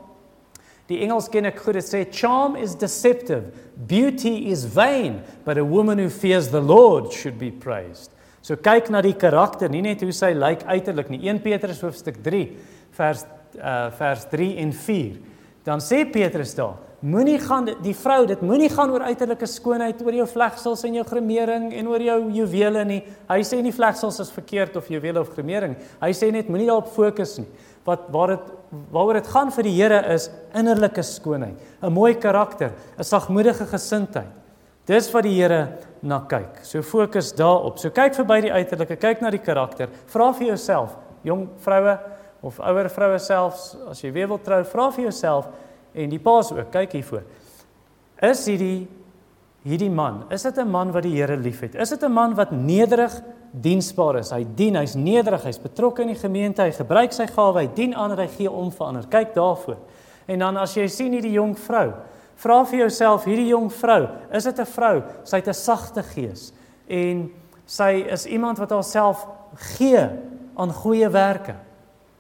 Die 0.88 1.02
Engels 1.02 1.30
ken 1.34 1.48
ek 1.50 1.64
goed. 1.64 1.80
Dit 1.80 1.88
sê 1.88 2.04
charm 2.14 2.58
is 2.62 2.76
deceptive, 2.78 3.50
beauty 3.90 4.52
is 4.52 4.66
vain, 4.70 5.22
but 5.46 5.58
a 5.58 5.66
woman 5.66 5.98
who 5.98 6.10
fears 6.10 6.52
the 6.54 6.62
Lord 6.62 7.12
should 7.12 7.40
be 7.40 7.52
praised. 7.52 8.12
So 8.46 8.54
kyk 8.62 8.92
na 8.94 9.02
die 9.02 9.16
karakter, 9.18 9.72
nie 9.74 9.82
net 9.82 10.04
hoe 10.06 10.14
sy 10.14 10.36
lyk 10.38 10.68
uiterlik 10.70 11.08
nie. 11.10 11.24
1 11.26 11.40
Petrus 11.42 11.80
hoofstuk 11.82 12.20
3 12.22 12.44
vers 12.94 13.26
uh 13.56 13.88
vers 13.98 14.26
3 14.30 14.50
en 14.62 14.74
4. 14.76 15.16
Dan 15.66 15.82
sê 15.82 16.04
Petrus 16.12 16.52
daar, 16.54 16.76
moenie 17.02 17.40
gaan 17.42 17.72
die 17.82 17.96
vrou, 17.98 18.20
dit 18.30 18.42
moenie 18.46 18.70
gaan 18.70 18.92
oor 18.94 19.08
uiterlike 19.08 19.48
skoonheid, 19.50 20.04
oor 20.06 20.18
jou 20.20 20.28
vlegsels 20.30 20.84
en 20.86 21.00
jou 21.00 21.06
gremering 21.08 21.72
en 21.74 21.90
oor 21.90 22.06
jou 22.06 22.20
juwele 22.36 22.86
nie. 22.86 23.00
Hy 23.32 23.40
sê 23.48 23.64
nie 23.66 23.74
vlegsels 23.74 24.22
is 24.22 24.34
verkeerd 24.36 24.78
of 24.78 24.92
juwele 24.94 25.24
of 25.24 25.34
gremering. 25.34 25.74
Hy 26.04 26.12
sê 26.14 26.30
net 26.36 26.52
moenie 26.52 26.70
daarop 26.70 26.94
fokus 26.94 27.40
nie. 27.42 27.50
Wat 27.88 28.12
waar 28.14 28.36
dit 28.36 28.54
waaroor 28.94 29.22
dit 29.24 29.34
gaan 29.34 29.54
vir 29.56 29.72
die 29.72 29.76
Here 29.80 30.02
is 30.14 30.30
innerlike 30.54 31.02
skoonheid, 31.02 31.58
'n 31.82 31.94
mooi 31.94 32.14
karakter, 32.14 32.74
'n 33.00 33.04
sagmoedige 33.04 33.66
gesindheid. 33.66 34.45
Dis 34.86 35.10
wat 35.14 35.24
die 35.24 35.34
Here 35.34 35.78
na 36.06 36.20
kyk. 36.30 36.62
So 36.64 36.84
fokus 36.86 37.32
daarop. 37.34 37.80
So 37.82 37.90
kyk 37.90 38.14
verby 38.14 38.42
die 38.46 38.54
uiterlike, 38.54 39.00
kyk 39.02 39.22
na 39.22 39.32
die 39.34 39.42
karakter. 39.42 39.90
Vra 40.14 40.32
vir 40.38 40.52
jouself, 40.52 40.94
jong 41.26 41.48
vroue 41.64 41.98
of 42.46 42.60
ouer 42.60 42.90
vroue 42.94 43.18
selfs, 43.20 43.72
as 43.90 44.04
jy 44.04 44.12
weer 44.14 44.30
wil 44.30 44.42
trou, 44.44 44.62
vra 44.70 44.92
vir 44.94 45.08
jouself 45.08 45.50
en 45.96 46.12
die 46.12 46.22
paas 46.22 46.52
ook, 46.54 46.70
kyk 46.74 46.94
hiervoor. 47.00 47.26
Is 48.30 48.46
hierdie 48.46 48.86
hierdie 49.66 49.90
man, 49.90 50.26
is 50.30 50.44
dit 50.44 50.58
'n 50.60 50.70
man 50.70 50.92
wat 50.92 51.04
die 51.04 51.16
Here 51.16 51.36
liefhet? 51.36 51.76
Is 51.76 51.90
dit 51.90 52.04
'n 52.04 52.12
man 52.12 52.36
wat 52.36 52.52
nederig 52.52 53.12
diensbaar 53.52 54.18
is? 54.20 54.30
Hy 54.30 54.46
dien, 54.56 54.76
hy's 54.76 54.96
nederig, 54.96 55.44
hy's 55.44 55.58
betrokke 55.58 56.02
in 56.02 56.10
die 56.10 56.22
gemeente, 56.22 56.62
hy 56.62 56.72
gebruik 56.72 57.12
sy 57.12 57.26
gawe, 57.26 57.60
hy 57.62 57.68
dien 57.74 57.96
ander, 57.96 58.18
hy 58.18 58.28
gee 58.28 58.52
om 58.52 58.72
vir 58.72 58.88
ander. 58.88 59.04
Kyk 59.04 59.34
daarvoor. 59.34 59.78
En 60.28 60.40
dan 60.40 60.58
as 60.58 60.76
jy 60.76 60.88
sien 60.88 61.12
hierdie 61.12 61.34
jong 61.34 61.58
vrou, 61.58 61.94
Vra 62.36 62.60
vir 62.68 62.84
jouself, 62.84 63.26
hierdie 63.30 63.48
jong 63.54 63.70
vrou, 63.72 64.10
is 64.32 64.44
dit 64.44 64.60
'n 64.60 64.66
vrou? 64.66 65.04
Sy 65.24 65.38
het 65.38 65.48
'n 65.48 65.54
sagte 65.54 66.04
gees 66.04 66.54
en 66.88 67.32
sy 67.66 68.06
is 68.12 68.26
iemand 68.26 68.60
wat 68.60 68.70
haarself 68.70 69.28
gee 69.78 70.10
aan 70.56 70.74
goeie 70.74 71.10
werke. 71.10 71.56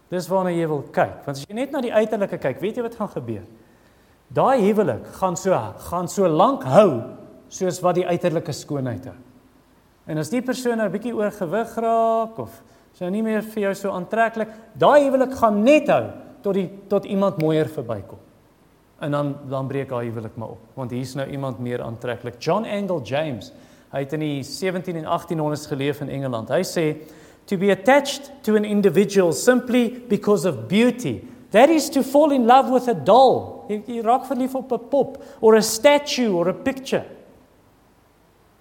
Dis 0.10 0.28
waarna 0.28 0.52
jy 0.52 0.68
wil 0.68 0.84
kyk. 0.92 1.26
Want 1.26 1.38
as 1.38 1.46
jy 1.46 1.54
net 1.54 1.72
na 1.72 1.82
die 1.82 1.94
uiterlike 1.94 2.38
kyk, 2.38 2.60
weet 2.62 2.76
jy 2.78 2.82
wat 2.82 2.96
gaan 2.96 3.10
gebeur? 3.10 3.44
Daai 4.34 4.62
huwelik 4.62 5.06
gaan 5.20 5.36
so 5.36 5.52
gaan 5.90 6.08
so 6.08 6.28
lank 6.28 6.64
hou 6.64 7.04
soos 7.48 7.82
wat 7.82 7.96
die 7.96 8.08
uiterlike 8.08 8.54
skoonheid 8.54 9.06
hou. 9.06 9.16
En 10.08 10.18
as 10.18 10.30
die 10.30 10.42
persoon 10.42 10.78
nou 10.78 10.88
'n 10.88 10.92
bietjie 10.92 11.16
oorgewig 11.16 11.76
raak 11.76 12.40
of 12.40 12.64
sy 12.94 13.10
nie 13.10 13.22
meer 13.22 13.42
vir 13.42 13.62
jou 13.64 13.74
so 13.74 13.92
aantreklik, 13.92 14.50
daai 14.78 15.04
huwelik 15.04 15.34
gaan 15.34 15.64
net 15.64 15.88
hou 15.88 16.12
tot 16.42 16.54
die 16.54 16.70
tot 16.88 17.06
iemand 17.06 17.38
mooier 17.38 17.68
verbykom 17.68 18.25
en 19.00 19.12
dan 19.12 19.36
dan 19.50 19.68
breek 19.68 19.90
haar 19.90 20.04
huwelik 20.04 20.36
maar 20.36 20.56
op 20.56 20.60
want 20.74 20.92
hier's 20.92 21.14
nou 21.14 21.30
iemand 21.30 21.60
meer 21.60 21.82
aantreklik. 21.82 22.36
John 22.40 22.66
Angel 22.66 23.02
James 23.04 23.52
hy 23.92 24.04
het 24.04 24.14
in 24.14 24.20
die 24.20 24.44
17 24.44 24.96
en 24.96 25.06
1800s 25.08 25.68
geleef 25.68 26.02
in 26.04 26.10
Engeland. 26.10 26.50
Hy 26.50 26.64
sê 26.68 26.86
to 27.46 27.58
be 27.58 27.72
attached 27.72 28.32
to 28.44 28.56
an 28.56 28.66
individual 28.66 29.34
simply 29.34 29.90
because 30.10 30.48
of 30.48 30.68
beauty 30.68 31.22
that 31.52 31.70
is 31.70 31.90
to 31.90 32.04
fall 32.04 32.32
in 32.32 32.46
love 32.46 32.72
with 32.72 32.88
a 32.88 32.94
doll. 32.94 33.66
Jy 33.70 34.02
raak 34.04 34.26
verlief 34.28 34.56
op 34.56 34.72
'n 34.72 34.90
pop 34.90 35.18
or 35.40 35.56
a 35.56 35.62
statue 35.62 36.32
or 36.32 36.50
a 36.50 36.54
picture. 36.54 37.06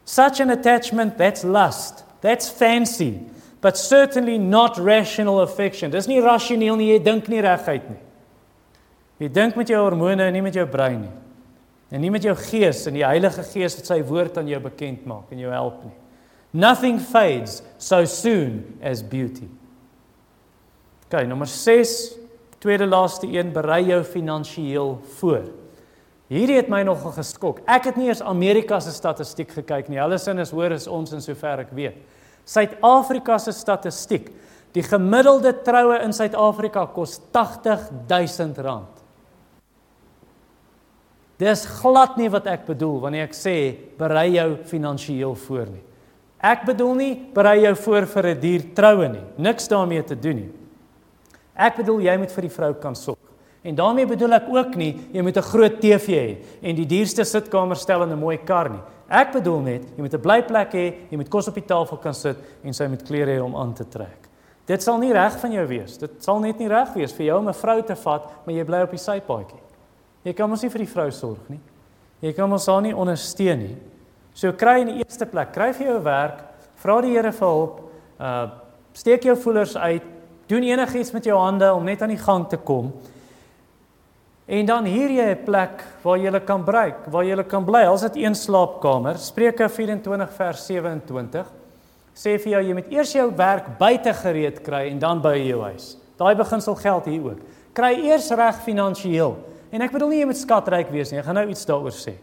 Such 0.05 0.41
an 0.41 0.51
attachment 0.51 1.17
that's 1.19 1.43
lust 1.43 2.05
that's 2.21 2.49
fancy 2.49 3.21
but 3.61 3.79
certainly 3.79 4.39
not 4.39 4.77
rational 4.77 5.41
affection. 5.41 5.91
Dis 5.91 6.07
nie 6.07 6.21
rasioneel 6.21 6.77
nie 6.77 6.93
jy 6.93 7.03
dink 7.03 7.29
nie 7.29 7.41
reguit 7.41 7.89
nie 7.91 8.04
Jy 9.23 9.29
dink 9.31 9.59
met 9.59 9.71
jou 9.71 9.79
hormone 9.79 10.27
en 10.27 10.35
nie 10.35 10.43
met 10.43 10.57
jou 10.57 10.67
brein 10.67 11.05
nie. 11.05 11.13
En 11.95 12.03
nie 12.03 12.11
met 12.11 12.25
jou 12.27 12.35
gees 12.49 12.87
en 12.89 12.97
die 12.97 13.05
Heilige 13.07 13.45
Gees 13.47 13.77
wat 13.79 13.91
sy 13.93 14.01
woord 14.07 14.41
aan 14.41 14.49
jou 14.51 14.59
bekend 14.65 15.05
maak 15.07 15.31
en 15.31 15.43
jou 15.43 15.53
help 15.53 15.85
nie. 15.85 15.95
Nothing 16.55 17.01
fades 17.03 17.61
so 17.79 18.05
soon 18.07 18.63
as 18.83 19.03
beauty. 19.03 19.47
OK, 21.07 21.25
nommer 21.29 21.51
6, 21.51 21.95
tweede 22.63 22.87
laaste 22.87 23.29
een, 23.31 23.53
berei 23.55 23.83
jou 23.91 24.01
finansiëel 24.07 24.97
voor. 25.19 25.51
Hierdie 26.33 26.57
het 26.57 26.71
my 26.73 26.81
nogal 26.87 27.13
geskok. 27.19 27.61
Ek 27.69 27.91
het 27.91 27.99
nie 28.01 28.09
eers 28.09 28.23
Amerika 28.25 28.79
se 28.81 28.95
statistiek 28.95 29.51
gekyk 29.53 29.91
nie. 29.93 30.01
Hulle 30.01 30.19
sin 30.19 30.41
is 30.43 30.55
hoor 30.55 30.73
is 30.75 30.89
ons 30.91 31.13
in 31.15 31.23
sover 31.23 31.67
ek 31.67 31.75
weet. 31.77 32.01
Suid-Afrika 32.49 33.37
se 33.43 33.53
statistiek. 33.55 34.31
Die 34.75 34.83
gemiddelde 34.83 35.53
troue 35.67 36.01
in 36.03 36.15
Suid-Afrika 36.17 36.87
kos 36.95 37.19
80 37.35 37.91
000 38.11 38.65
rand. 38.65 38.94
Dis 41.39 41.65
glad 41.81 42.17
nie 42.17 42.29
wat 42.31 42.47
ek 42.47 42.67
bedoel 42.67 43.01
wanneer 43.01 43.27
ek 43.27 43.35
sê 43.35 43.57
berei 43.99 44.37
jou 44.37 44.57
finansiëel 44.71 45.35
voor 45.35 45.67
nie. 45.67 45.83
Ek 46.45 46.67
bedoel 46.69 46.95
nie 46.95 47.13
berei 47.35 47.63
jou 47.65 47.75
voor 47.75 48.07
vir 48.07 48.27
'n 48.27 48.41
duur 48.41 48.63
troue 48.75 49.09
nie. 49.09 49.25
Niks 49.39 49.69
daarmee 49.69 50.03
te 50.05 50.15
doen 50.15 50.37
nie. 50.37 50.53
Ek 51.57 51.77
bedoel 51.77 52.01
jy 52.01 52.17
moet 52.19 52.31
vir 52.31 52.43
die 52.43 52.57
vrou 52.57 52.75
kan 52.75 52.95
sorg. 52.95 53.19
En 53.65 53.75
daarmee 53.75 54.07
bedoel 54.07 54.33
ek 54.35 54.49
ook 54.49 54.77
nie 54.77 54.95
jy 55.13 55.23
moet 55.23 55.37
'n 55.37 55.43
groot 55.43 55.81
TV 55.81 56.07
hê 56.07 56.37
en 56.63 56.77
die 56.77 56.87
duurste 56.87 57.25
sitkamer 57.25 57.77
stel 57.77 58.03
in 58.03 58.11
'n 58.13 58.19
mooi 58.19 58.39
kar 58.39 58.69
nie. 58.69 58.83
Ek 59.09 59.33
bedoel 59.33 59.61
net 59.61 59.83
jy 59.97 60.03
moet 60.03 60.15
'n 60.15 60.21
blyplek 60.21 60.73
hê, 60.73 60.95
jy 61.11 61.17
moet 61.17 61.29
kos 61.31 61.49
op 61.49 61.55
die 61.55 61.67
tafel 61.67 61.97
kan 61.97 62.15
sit 62.15 62.37
en 62.63 62.73
sy 62.73 62.87
moet 62.87 63.03
klere 63.03 63.39
hê 63.39 63.43
om 63.43 63.57
aan 63.57 63.75
te 63.75 63.85
trek. 63.85 64.29
Dit 64.67 64.83
sal 64.83 64.99
nie 64.99 65.13
reg 65.13 65.41
van 65.41 65.53
jou 65.53 65.67
wees. 65.67 65.99
Dit 65.99 66.23
sal 66.25 66.41
net 66.41 66.59
nie 66.59 66.69
reg 66.69 66.95
wees 66.95 67.13
vir 67.13 67.27
jou 67.27 67.39
om 67.39 67.49
'n 67.49 67.55
vrou 67.55 67.83
te 67.83 67.97
vat, 67.97 68.47
maar 68.47 68.55
jy 68.55 68.65
bly 68.65 68.83
op 68.83 68.91
die 68.91 68.99
sypaadjie. 68.99 69.64
Jy 70.25 70.33
kan 70.33 70.49
mos 70.51 70.63
nie 70.65 70.73
vir 70.73 70.85
die 70.87 70.91
vrou 70.91 71.11
sorg 71.13 71.49
nie. 71.53 71.61
Jy 72.25 72.33
kan 72.33 72.49
mos 72.49 72.67
haar 72.71 72.83
nie 72.83 72.95
ondersteun 72.97 73.61
nie. 73.61 73.77
So 74.35 74.53
kry 74.57 74.81
in 74.83 74.91
die 74.91 75.03
eerste 75.05 75.27
plek, 75.31 75.53
kry 75.55 75.73
vir 75.77 75.93
jou 75.93 75.99
werk, 76.03 76.41
vra 76.83 77.01
die 77.05 77.13
Here 77.15 77.33
vir 77.33 77.49
hulp, 77.49 77.81
uh 78.19 78.47
steek 78.95 79.25
jou 79.27 79.35
voelers 79.35 79.73
uit, 79.75 80.05
doen 80.47 80.63
enigiets 80.63 81.09
met 81.11 81.25
jou 81.27 81.35
hande 81.35 81.67
om 81.75 81.83
net 81.83 82.03
aan 82.03 82.13
die 82.15 82.21
gang 82.21 82.45
te 82.47 82.55
kom. 82.57 82.93
En 84.47 84.67
dan 84.67 84.85
hier 84.85 85.11
jy 85.11 85.35
'n 85.35 85.45
plek 85.45 85.83
waar 86.03 86.19
jy 86.19 86.41
kan 86.41 86.65
bereik, 86.65 87.07
waar 87.11 87.25
jy 87.25 87.43
kan 87.43 87.65
bly. 87.65 87.85
Als 87.87 88.03
dit 88.03 88.17
een 88.17 88.35
slaapkamer, 88.35 89.19
Spreuke 89.19 89.69
24 89.69 90.31
vers 90.33 90.67
27. 90.67 91.47
sê 92.15 92.39
vir 92.39 92.53
jou 92.53 92.63
jy 92.63 92.75
moet 92.75 92.93
eers 92.93 93.13
jou 93.13 93.33
werk 93.37 93.79
buite 93.79 94.15
gereed 94.15 94.63
kry 94.63 94.91
en 94.91 94.99
dan 94.99 95.21
by 95.21 95.35
jou 95.35 95.63
huis. 95.63 95.97
Daai 96.17 96.37
beginsel 96.37 96.75
geld 96.75 97.05
hier 97.05 97.25
ook. 97.25 97.39
Kry 97.73 97.95
eers 98.07 98.31
reg 98.31 98.63
finansiëel. 98.63 99.37
En 99.75 99.83
ek 99.83 99.91
bedoel 99.95 100.13
nie 100.13 100.21
jy 100.23 100.29
moet 100.31 100.39
skatryk 100.39 100.93
wees 100.95 101.11
nie. 101.11 101.19
Ek 101.19 101.27
gaan 101.27 101.41
nou 101.41 101.49
iets 101.51 101.67
daaroor 101.67 101.95
sê. 101.97 102.15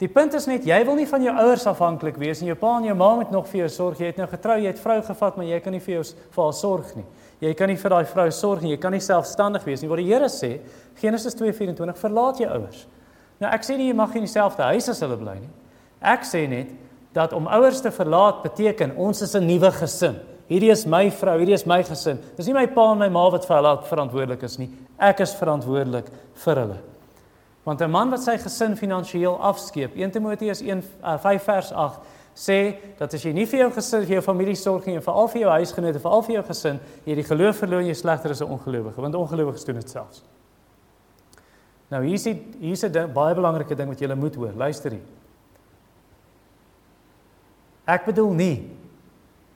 Die 0.00 0.08
punt 0.08 0.32
is 0.36 0.46
net 0.48 0.64
jy 0.64 0.78
wil 0.88 0.96
nie 0.96 1.08
van 1.08 1.24
jou 1.24 1.32
ouers 1.42 1.66
afhanklik 1.68 2.16
wees 2.20 2.40
en 2.40 2.48
jou 2.48 2.56
pa 2.56 2.70
en 2.78 2.86
jou 2.88 2.94
ma 2.96 3.08
moet 3.18 3.32
nog 3.32 3.48
vir 3.50 3.62
jou 3.62 3.70
sorg. 3.72 3.98
Jy 4.00 4.12
het 4.12 4.20
nou 4.20 4.28
getrou, 4.30 4.56
jy 4.56 4.70
het 4.72 4.80
vrou 4.80 4.96
gevat, 5.04 5.36
maar 5.36 5.48
jy 5.48 5.58
kan 5.60 5.76
nie 5.76 5.82
vir 5.84 5.94
jou 5.98 6.04
vir 6.36 6.44
haar 6.44 6.54
sorg 6.56 6.94
nie. 6.96 7.04
Jy 7.44 7.52
kan 7.56 7.68
nie 7.68 7.76
vir 7.80 7.92
daai 7.92 8.08
vrou 8.08 8.26
sorg 8.32 8.64
nie. 8.64 8.72
Jy 8.72 8.80
kan 8.80 8.96
nie 8.96 9.02
selfstandig 9.04 9.66
wees 9.68 9.84
nie. 9.84 9.90
Wat 9.92 10.00
die 10.00 10.08
Here 10.08 10.30
sê, 10.32 10.54
Genesis 11.00 11.36
2:24, 11.36 12.00
verlaat 12.00 12.40
jou 12.40 12.48
ouers. 12.48 12.86
Nou 13.40 13.52
ek 13.52 13.64
sê 13.64 13.76
nie 13.76 13.90
jy 13.90 13.96
mag 13.96 14.16
in 14.16 14.24
dieselfde 14.24 14.64
huis 14.72 14.88
as 14.88 15.00
hulle 15.04 15.16
bly 15.20 15.36
nie. 15.40 15.52
Ek 16.00 16.24
sê 16.28 16.46
net 16.48 16.72
dat 17.16 17.32
om 17.36 17.48
ouers 17.48 17.80
te 17.84 17.92
verlaat 17.92 18.42
beteken 18.44 18.96
ons 18.96 19.20
is 19.22 19.34
'n 19.34 19.46
nuwe 19.46 19.70
gesin. 19.72 20.16
Hierdie 20.50 20.72
is 20.74 20.82
my 20.90 21.04
vrou, 21.14 21.36
hierdie 21.38 21.54
is 21.54 21.66
my 21.68 21.78
gesin. 21.86 22.18
Dis 22.34 22.48
nie 22.50 22.56
my 22.56 22.66
pa 22.74 22.88
en 22.90 22.98
my 22.98 23.06
ma 23.14 23.28
wat 23.30 23.44
vir 23.46 23.60
hulle 23.60 23.74
verantwoordelik 23.86 24.42
is 24.48 24.56
nie. 24.58 24.66
Ek 24.98 25.22
is 25.22 25.34
verantwoordelik 25.38 26.08
vir 26.44 26.60
hulle. 26.64 26.78
Want 27.64 27.82
'n 27.82 27.90
man 27.90 28.10
wat 28.10 28.24
sy 28.24 28.36
gesin 28.36 28.74
finansiëel 28.74 29.38
afskeep, 29.38 29.94
1 29.94 30.10
Timoteus 30.10 30.60
1 30.60 30.82
uh, 31.04 31.18
5 31.18 31.42
vers 31.44 31.72
8 31.72 32.00
sê 32.34 32.78
dat 32.98 33.14
as 33.14 33.22
jy 33.22 33.32
nie 33.32 33.46
vir 33.46 33.60
jou 33.60 33.70
gesin, 33.70 34.02
vir 34.06 34.14
jou 34.14 34.22
familie 34.22 34.56
sorg 34.56 34.86
nie 34.86 34.96
en 34.96 35.02
veral 35.02 35.28
vir 35.28 35.40
jou 35.40 35.50
huisgenote, 35.50 36.00
veral 36.00 36.22
vir 36.22 36.34
jou 36.34 36.42
gesin, 36.42 36.80
jy 37.04 37.14
die 37.14 37.28
geloof 37.28 37.56
verloor, 37.56 37.82
jy 37.82 37.94
slegter 37.94 38.30
as 38.30 38.40
'n 38.40 38.50
ongelowige, 38.50 39.00
want 39.00 39.14
ongelowiges 39.14 39.64
doen 39.64 39.76
dit 39.76 39.90
selfs. 39.90 40.22
Nou 41.90 42.02
hier 42.04 42.14
is 42.14 42.24
hier 42.24 42.72
is 42.72 42.84
'n 42.84 43.12
baie 43.12 43.34
belangrike 43.34 43.76
ding 43.76 43.88
wat 43.88 44.00
jy 44.00 44.14
moet 44.14 44.34
hoor. 44.34 44.52
Luister 44.56 44.90
hier. 44.90 45.06
Ek 47.86 48.04
bedoel 48.04 48.32
nie 48.32 48.79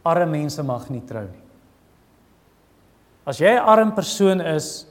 arme 0.05 0.27
mense 0.39 0.63
mag 0.63 0.89
nie 0.91 1.03
trou 1.09 1.25
nie. 1.25 1.43
As 3.27 3.39
jy 3.41 3.55
'n 3.57 3.65
arm 3.65 3.93
persoon 3.93 4.41
is, 4.41 4.87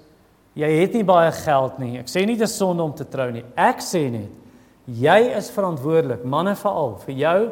jy 0.56 0.70
het 0.82 0.94
nie 0.94 1.04
baie 1.04 1.32
geld 1.32 1.80
nie. 1.80 2.00
Ek 2.00 2.08
sê 2.08 2.26
nie 2.26 2.38
dis 2.38 2.58
sonde 2.58 2.84
om 2.84 2.94
te 2.94 3.06
trou 3.06 3.32
nie. 3.32 3.46
Ek 3.56 3.78
sê 3.78 4.10
net 4.12 4.30
jy 4.88 5.38
is 5.38 5.52
verantwoordelik, 5.52 6.26
manne 6.26 6.56
veral, 6.56 6.98
vir 7.06 7.16
jou 7.16 7.52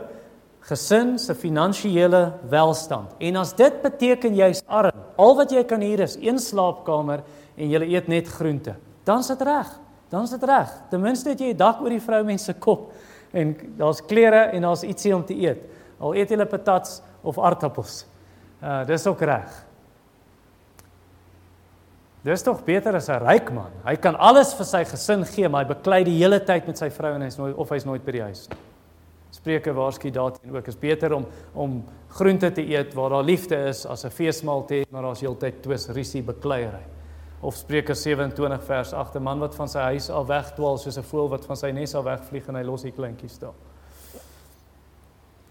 gesin 0.68 1.18
se 1.20 1.34
finansiële 1.36 2.34
welstand. 2.50 3.10
En 3.20 3.36
as 3.42 3.54
dit 3.54 3.82
beteken 3.82 4.36
jy's 4.36 4.64
arm, 4.68 4.98
al 5.18 5.36
wat 5.36 5.52
jy 5.52 5.64
kan 5.64 5.82
hier 5.82 6.00
is 6.00 6.18
een 6.22 6.40
slaapkamer 6.40 7.24
en 7.58 7.70
jy 7.70 7.82
eet 7.96 8.08
net 8.08 8.28
groente, 8.28 8.76
dan 9.06 9.24
sit 9.24 9.42
reg. 9.42 9.70
Dan 10.12 10.28
sit 10.28 10.44
reg. 10.44 10.70
Ten 10.90 11.02
minste 11.02 11.30
het 11.30 11.40
jy 11.40 11.54
'n 11.54 11.58
dak 11.58 11.82
oor 11.82 11.90
die 11.90 12.02
vroumense 12.02 12.46
se 12.46 12.54
kop 12.54 12.92
en 13.34 13.56
daar's 13.78 14.02
klere 14.02 14.52
en 14.52 14.62
daar's 14.62 14.84
ietsie 14.84 15.16
om 15.16 15.24
te 15.24 15.34
eet. 15.34 15.60
Al 16.00 16.16
eet 16.16 16.30
hulle 16.30 16.46
patats 16.46 17.02
of 17.22 17.40
aardappels. 17.40 18.06
Uh 18.62 18.86
dis 18.86 19.08
ook 19.08 19.22
reg. 19.22 19.66
Dis 22.22 22.44
tog 22.46 22.64
beter 22.64 22.96
as 22.96 23.10
'n 23.10 23.20
ryk 23.26 23.52
man. 23.52 23.72
Hy 23.86 23.96
kan 23.96 24.16
alles 24.16 24.54
vir 24.54 24.66
sy 24.66 24.84
gesin 24.86 25.26
gee, 25.26 25.50
maar 25.50 25.66
hy 25.66 25.74
beklei 25.74 26.04
die 26.04 26.18
hele 26.18 26.40
tyd 26.40 26.68
met 26.68 26.78
sy 26.78 26.90
vrou 26.90 27.16
en 27.16 27.22
hy's 27.22 27.38
nooit 27.38 27.56
of 27.56 27.70
hy's 27.70 27.86
nooit 27.86 28.06
by 28.06 28.12
die 28.12 28.22
huis 28.22 28.50
nie. 28.50 28.58
Spreuke 29.32 29.74
waarsku 29.74 30.12
daarteen 30.12 30.56
ook 30.56 30.68
is 30.68 30.76
beter 30.76 31.14
om 31.14 31.26
om 31.54 31.84
groente 32.10 32.52
te 32.52 32.62
eet 32.62 32.94
waar 32.94 33.10
daar 33.10 33.24
liefde 33.24 33.56
is 33.70 33.86
as 33.86 34.06
'n 34.06 34.10
feesmaal 34.10 34.66
te 34.66 34.76
eet 34.76 34.92
maar 34.92 35.02
daar's 35.02 35.22
heeltyd 35.22 35.64
twis 35.64 35.88
risie 35.88 36.22
bekleierery. 36.22 36.86
Of 37.42 37.56
Spreuke 37.56 37.94
27 37.94 38.64
vers 38.64 38.94
8 38.94 39.16
'n 39.16 39.24
man 39.24 39.40
wat 39.40 39.56
van 39.56 39.68
sy 39.68 39.80
huis 39.80 40.10
af 40.10 40.28
wegdwaal 40.28 40.78
soos 40.78 40.98
'n 40.98 41.04
voël 41.04 41.30
wat 41.30 41.46
van 41.46 41.56
sy 41.56 41.72
nes 41.72 41.96
af 41.96 42.04
wegvlieg 42.04 42.48
en 42.48 42.56
hy 42.56 42.64
los 42.64 42.82
die 42.82 42.92
kleintjies 42.92 43.40
daar. 43.40 43.54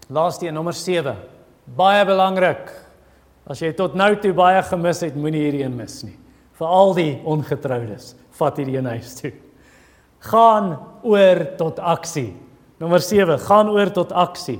Laaste 0.07 0.47
een 0.47 0.53
nommer 0.53 0.73
7. 0.73 1.15
Baie 1.77 2.03
belangrik. 2.07 2.71
As 3.47 3.61
jy 3.63 3.71
tot 3.75 3.95
nou 3.97 4.11
toe 4.21 4.33
baie 4.35 4.61
gemis 4.67 5.01
het, 5.05 5.15
moenie 5.17 5.45
hierdie 5.45 5.63
een 5.63 5.75
mis 5.75 6.01
nie. 6.05 6.17
Vir 6.59 6.73
al 6.79 6.93
die 6.97 7.11
ongetroudes, 7.27 8.11
vat 8.37 8.59
hierdie 8.59 8.77
een 8.77 8.89
huis 8.91 9.15
toe. 9.17 9.31
Gaan 10.29 10.75
oor 11.07 11.41
tot 11.57 11.79
aksie. 11.79 12.29
Nommer 12.81 13.01
7, 13.01 13.37
gaan 13.47 13.71
oor 13.73 13.89
tot 13.93 14.11
aksie. 14.13 14.59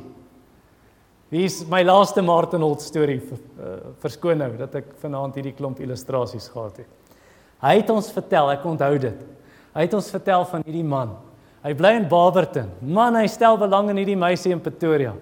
Wie 1.31 1.45
is 1.47 1.61
my 1.71 1.79
laaste 1.85 2.23
Martin 2.25 2.63
Holt 2.65 2.83
storie 2.83 3.19
uh, 3.21 3.75
verskoon 4.03 4.41
nou 4.41 4.49
dat 4.59 4.73
ek 4.81 4.89
vanaand 4.99 5.37
hierdie 5.39 5.55
klomp 5.55 5.79
illustrasies 5.79 6.49
gehad 6.51 6.81
het. 6.83 7.19
Hy 7.61 7.75
het 7.77 7.91
ons 7.93 8.09
vertel, 8.11 8.49
ek 8.51 8.65
onthou 8.67 8.95
dit. 8.99 9.19
Hy 9.71 9.85
het 9.85 9.93
ons 9.95 10.09
vertel 10.11 10.43
van 10.49 10.65
hierdie 10.65 10.87
man. 10.87 11.13
Hy 11.61 11.75
bly 11.77 11.93
in 12.01 12.07
Barberton. 12.09 12.71
Man, 12.81 13.15
hy 13.15 13.29
stel 13.31 13.59
belang 13.61 13.91
in 13.93 14.01
hierdie 14.01 14.19
meisie 14.19 14.51
in 14.51 14.63
Pretoria. 14.63 15.13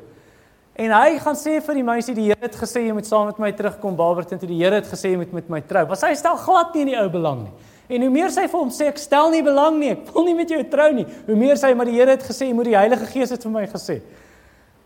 En 0.80 0.93
hy 0.95 1.17
gaan 1.19 1.36
sê 1.36 1.57
vir 1.59 1.75
die 1.75 1.84
meisie 1.84 2.13
die 2.15 2.30
Here 2.30 2.39
het 2.39 2.55
gesê 2.55 2.86
jy 2.86 2.93
moet 2.95 3.07
saam 3.07 3.25
met 3.27 3.39
my 3.41 3.49
terugkom 3.51 3.97
Barberton 3.99 4.39
toe 4.39 4.47
die 4.47 4.61
Here 4.61 4.77
het 4.80 4.88
gesê 4.88 5.11
jy 5.11 5.17
moet 5.19 5.34
met 5.36 5.49
my 5.51 5.59
trou. 5.67 5.82
Was 5.89 6.05
hy 6.07 6.13
stel 6.15 6.38
glad 6.39 6.71
nie 6.71 6.86
in 6.86 6.91
die 6.93 6.99
ou 7.01 7.09
belang 7.11 7.41
nie. 7.43 7.51
En 7.91 8.05
hoe 8.05 8.11
meer 8.13 8.32
sy 8.32 8.45
vir 8.47 8.61
hom 8.61 8.71
sê 8.71 8.88
ek 8.88 9.01
stel 9.01 9.34
nie 9.34 9.41
belang 9.43 9.75
nie, 9.82 9.89
ek 9.97 10.13
wil 10.15 10.23
nie 10.30 10.38
met 10.38 10.53
jou 10.53 10.61
trou 10.71 10.88
nie. 10.95 11.03
Hoe 11.25 11.36
meer 11.36 11.59
sy 11.59 11.73
maar 11.75 11.89
die 11.89 11.97
Here 11.97 12.15
het 12.15 12.23
gesê 12.23 12.47
jy 12.47 12.55
moet 12.55 12.69
die 12.69 12.77
Heilige 12.77 13.09
Gees 13.11 13.34
het 13.36 13.43
vir 13.43 13.53
my 13.57 13.65
gesê. 13.67 13.97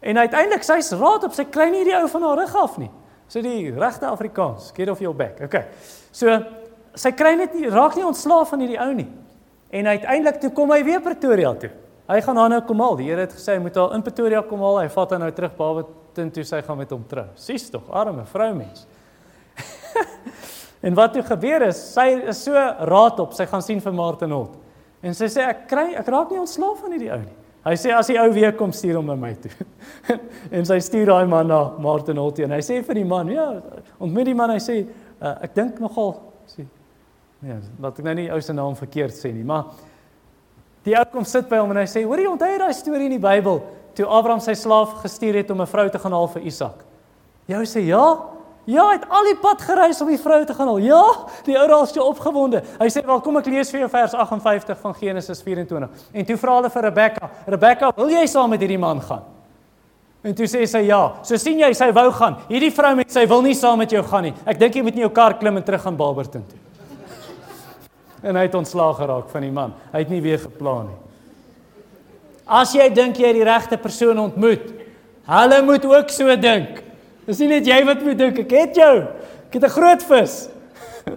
En 0.01 0.17
uiteindelik 0.23 0.65
sy's 0.65 0.89
raad 0.97 1.27
op 1.29 1.37
sy 1.37 1.45
klein 1.53 1.77
hierdie 1.77 1.93
ou 1.99 2.07
van 2.15 2.25
haar 2.25 2.41
rug 2.41 2.57
af 2.63 2.81
nie. 2.81 2.89
So 3.29 3.45
die 3.45 3.69
regte 3.77 4.09
Afrikaans, 4.09 4.71
get 4.73 4.89
off 4.89 5.03
your 5.03 5.13
back. 5.13 5.43
Okay. 5.45 5.67
So 6.09 6.39
sy 6.97 7.13
kry 7.13 7.35
net 7.37 7.53
nie 7.53 7.69
raak 7.69 7.93
nie 7.99 8.07
ontslaaf 8.07 8.49
van 8.55 8.65
hierdie 8.65 8.81
ou 8.81 8.89
nie. 8.97 9.09
En 9.69 9.93
uiteindelik 9.93 10.41
toe 10.41 10.55
kom 10.57 10.73
hy 10.73 10.81
weer 10.89 11.05
Pretoria 11.05 11.53
toe. 11.61 11.69
Hy 12.09 12.19
gaan 12.25 12.39
haar 12.41 12.51
nou 12.51 12.61
kom 12.67 12.81
haal. 12.83 12.97
Die 12.99 13.07
Here 13.07 13.23
het 13.23 13.35
gesê 13.35 13.55
hy 13.55 13.61
moet 13.63 13.77
haar 13.79 13.93
in 13.95 14.03
Pretoria 14.03 14.41
kom 14.47 14.63
haal. 14.65 14.81
Hy 14.83 14.89
vat 14.91 15.13
haar 15.15 15.21
nou 15.23 15.31
terug 15.35 15.53
teen 16.13 16.31
toe 16.33 16.43
sy 16.45 16.61
gaan 16.61 16.77
met 16.77 16.91
hom 16.93 17.03
trou. 17.09 17.25
Sies 17.39 17.69
tog, 17.73 17.87
arme 17.89 18.25
vroumens. 18.29 18.85
en 20.85 20.97
wat 20.97 21.15
toe 21.15 21.23
gebeur 21.25 21.65
is, 21.69 21.79
sy 21.93 22.09
is 22.29 22.43
so 22.45 22.53
raad 22.53 23.21
op, 23.23 23.33
sy 23.33 23.47
gaan 23.49 23.63
sien 23.65 23.81
vir 23.81 23.95
Martin 23.97 24.35
Holt. 24.35 24.59
En 25.03 25.15
sy 25.17 25.29
sê 25.31 25.45
ek 25.47 25.65
kry 25.71 25.87
ek 25.99 26.11
raak 26.13 26.31
nie 26.31 26.41
ontslaaf 26.41 26.83
van 26.83 26.93
hierdie 26.95 27.11
ou 27.13 27.21
nie. 27.23 27.33
Hy 27.63 27.73
sê 27.79 27.93
as 27.95 28.09
die 28.11 28.19
ou 28.19 28.27
weer 28.35 28.51
kom 28.59 28.73
stuur 28.75 28.97
hom 28.99 29.07
na 29.07 29.15
my 29.19 29.31
toe. 29.39 29.51
en 30.55 30.67
sy 30.67 30.77
stuur 30.83 31.09
daai 31.09 31.27
man 31.31 31.47
na 31.49 31.61
Martin 31.81 32.19
Holt 32.19 32.41
en 32.43 32.55
hy 32.55 32.59
sê 32.65 32.81
vir 32.83 32.99
die 32.99 33.07
man, 33.07 33.31
ja, 33.31 33.47
ontmoet 33.97 34.27
die 34.27 34.37
man, 34.37 34.51
hy 34.51 34.61
sê 34.63 34.81
uh, 34.83 35.37
ek 35.47 35.55
dink 35.55 35.79
nogal 35.83 36.17
sê 36.51 36.65
ja, 37.47 37.57
laat 37.83 37.99
ek 37.99 38.07
nou 38.07 38.15
nie 38.19 38.29
ou 38.35 38.39
se 38.43 38.55
naam 38.55 38.75
verkeerd 38.79 39.15
sê 39.15 39.31
nie, 39.35 39.45
maar 39.47 39.71
Die 40.83 40.95
ou 40.99 41.05
kom 41.11 41.25
sit 41.27 41.47
by 41.47 41.61
hom 41.61 41.71
en 41.71 41.79
hy 41.79 41.87
sê: 41.87 42.03
"Hoor 42.03 42.19
jy 42.19 42.27
onthou 42.27 42.49
jy 42.49 42.59
daai 42.59 42.73
storie 42.75 43.07
in 43.07 43.15
die 43.15 43.23
Bybel 43.23 43.61
toe 43.95 44.05
Abraham 44.05 44.41
sy 44.43 44.53
slaaf 44.53 45.01
gestuur 45.03 45.35
het 45.39 45.51
om 45.51 45.61
'n 45.61 45.67
vrou 45.67 45.89
te 45.89 45.99
gaan 45.99 46.11
haal 46.11 46.27
vir 46.27 46.43
Isak?" 46.43 46.83
Jou 47.47 47.63
sê: 47.63 47.87
"Ja." 47.87 48.29
Ja, 48.65 48.87
hy 48.87 48.93
het 48.93 49.09
al 49.09 49.25
die 49.25 49.35
pad 49.35 49.61
gereis 49.61 50.01
om 50.01 50.07
die 50.07 50.17
vrou 50.17 50.45
te 50.45 50.53
gaan 50.53 50.67
haal. 50.67 50.79
Ja, 50.79 51.03
die 51.43 51.57
ou 51.59 51.67
raas 51.67 51.91
so 51.91 52.01
opgewonde. 52.01 52.63
Hy 52.79 52.87
sê: 52.87 53.05
"Wel, 53.05 53.21
kom 53.21 53.37
ek 53.37 53.45
lees 53.45 53.69
vir 53.71 53.79
jou 53.79 53.89
vers 53.89 54.13
58 54.13 54.77
van 54.79 54.93
Genesis 54.93 55.41
24." 55.41 55.89
En 56.13 56.25
toe 56.25 56.37
vra 56.37 56.55
hulle 56.55 56.69
vir 56.69 56.81
Rebekka: 56.81 57.29
"Rebekka, 57.45 57.91
wil 57.95 58.09
jy 58.09 58.25
saam 58.25 58.49
met 58.49 58.59
hierdie 58.59 58.79
man 58.79 59.01
gaan?" 59.01 59.23
En 60.23 60.33
toe 60.33 60.45
sê 60.45 60.65
sy: 60.65 60.87
"Ja." 60.87 61.13
So 61.23 61.35
sien 61.35 61.59
jy, 61.59 61.73
sy 61.73 61.91
wou 61.91 62.11
gaan. 62.11 62.37
Hierdie 62.47 62.71
vrou 62.71 62.95
met 62.95 63.11
sy 63.11 63.27
wil 63.27 63.41
nie 63.41 63.53
saam 63.53 63.77
met 63.77 63.89
jou 63.89 64.03
gaan 64.03 64.23
nie. 64.23 64.33
Ek 64.45 64.59
dink 64.59 64.75
jy 64.75 64.81
moet 64.81 64.93
in 64.93 65.01
jou 65.01 65.09
kar 65.09 65.33
klim 65.33 65.57
en 65.57 65.63
terug 65.63 65.81
gaan 65.81 65.97
Barberton 65.97 66.45
toe 66.47 66.72
en 68.23 68.35
hy 68.39 68.45
het 68.47 68.55
ontslaag 68.55 68.97
geraak 68.97 69.29
van 69.29 69.43
die 69.45 69.51
man. 69.51 69.73
Hy 69.91 70.03
het 70.05 70.11
nie 70.13 70.21
weer 70.23 70.39
geplan 70.39 70.87
nie. 70.87 70.99
As 72.43 72.73
jy 72.75 72.89
dink 72.91 73.19
jy 73.19 73.29
het 73.29 73.37
die 73.39 73.47
regte 73.47 73.79
persoon 73.79 74.19
ontmoet, 74.19 74.71
hulle 75.27 75.61
moet 75.63 75.85
ook 75.87 76.11
so 76.11 76.35
dink. 76.39 76.81
Dis 77.27 77.39
nie 77.39 77.51
net 77.53 77.67
jy 77.67 77.79
wat 77.87 78.03
moet 78.03 78.19
dink, 78.19 78.39
ek 78.43 78.55
het 78.57 78.79
jou. 78.79 78.95
Ek 79.47 79.59
het 79.59 79.63
'n 79.63 79.75
groot 79.75 80.03
vis. 80.03 80.49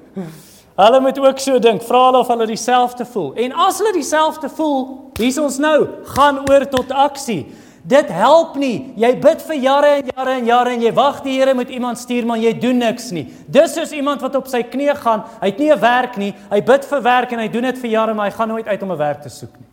hulle 0.82 1.00
moet 1.00 1.18
ook 1.18 1.38
so 1.38 1.58
dink. 1.58 1.82
Vra 1.82 2.04
hulle 2.06 2.18
of 2.18 2.28
hulle 2.28 2.46
dieselfde 2.46 3.04
voel. 3.04 3.34
En 3.34 3.52
as 3.52 3.78
hulle 3.78 3.92
dieselfde 3.92 4.48
voel, 4.48 5.10
hier's 5.18 5.38
ons 5.38 5.58
nou, 5.58 5.88
gaan 6.04 6.42
oor 6.50 6.68
tot 6.68 6.90
aksie. 6.90 7.46
Dit 7.86 8.08
help 8.10 8.56
nie. 8.58 8.92
Jy 8.98 9.12
bid 9.22 9.42
vir 9.46 9.58
jare 9.62 9.90
en 10.00 10.08
jare 10.10 10.32
en 10.40 10.48
jare 10.48 10.72
en 10.74 10.82
jy 10.82 10.90
wag 10.96 11.20
die 11.22 11.36
Here 11.38 11.54
moet 11.54 11.70
iemand 11.70 12.00
stuur 12.00 12.26
maar 12.26 12.40
jy 12.42 12.50
doen 12.58 12.80
niks 12.82 13.12
nie. 13.14 13.28
Dis 13.46 13.76
soos 13.78 13.92
iemand 13.94 14.24
wat 14.26 14.34
op 14.34 14.50
sy 14.50 14.64
knie 14.66 14.90
gaan, 14.98 15.22
hy 15.40 15.52
het 15.52 15.58
nie 15.58 15.70
'n 15.70 15.80
werk 15.80 16.16
nie. 16.16 16.34
Hy 16.50 16.60
bid 16.60 16.84
vir 16.84 17.02
werk 17.02 17.32
en 17.32 17.38
hy 17.38 17.48
doen 17.48 17.62
dit 17.62 17.78
vir 17.78 17.90
jare 17.90 18.14
maar 18.14 18.30
hy 18.30 18.36
gaan 18.36 18.48
nooit 18.48 18.66
uit 18.66 18.82
om 18.82 18.92
'n 18.92 18.98
werk 18.98 19.22
te 19.22 19.28
soek 19.28 19.54
nie. 19.58 19.68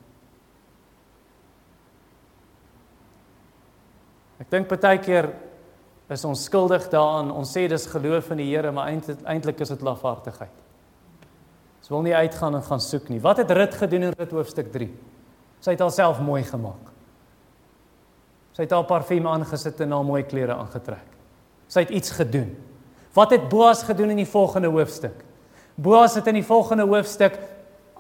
Ek 4.40 4.50
dink 4.50 4.68
baie 4.68 4.98
keer 4.98 5.34
is 6.10 6.26
ons 6.26 6.44
skuldig 6.44 6.90
daaraan. 6.90 7.32
Ons 7.32 7.52
sê 7.56 7.68
dis 7.68 7.86
geloof 7.88 8.32
in 8.32 8.38
die 8.38 8.56
Here, 8.56 8.72
maar 8.72 8.88
eintlik 9.26 9.60
is 9.60 9.70
dit 9.70 9.82
lafhartigheid. 9.82 10.62
Ons 11.80 11.90
wil 11.90 12.02
nie 12.02 12.16
uitgaan 12.16 12.56
en 12.56 12.64
gaan 12.64 12.80
soek 12.80 13.10
nie. 13.10 13.20
Wat 13.20 13.38
het 13.38 13.52
Rut 13.52 13.74
gedoen 13.74 14.04
in 14.04 14.14
Rut 14.18 14.32
hoofstuk 14.32 14.72
3? 14.72 14.90
Sy 15.60 15.72
het 15.72 15.80
haarself 15.80 16.20
mooi 16.20 16.44
gemaak. 16.44 16.93
Sy 18.54 18.68
het 18.68 18.74
haar 18.76 18.86
parfuum 18.86 19.28
aangesit 19.28 19.82
en 19.82 19.96
haar 19.96 20.06
mooi 20.06 20.22
klere 20.30 20.56
aangetrek. 20.56 21.06
Sy 21.68 21.86
het 21.86 21.94
iets 21.94 22.14
gedoen. 22.14 22.52
Wat 23.14 23.34
het 23.34 23.50
Boas 23.50 23.84
gedoen 23.86 24.14
in 24.14 24.22
die 24.22 24.30
volgende 24.30 24.70
hoofstuk? 24.74 25.24
Boas 25.76 26.16
het 26.16 26.28
in 26.30 26.38
die 26.38 26.46
volgende 26.46 26.86
hoofstuk 26.86 27.38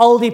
al 0.01 0.17
die 0.21 0.31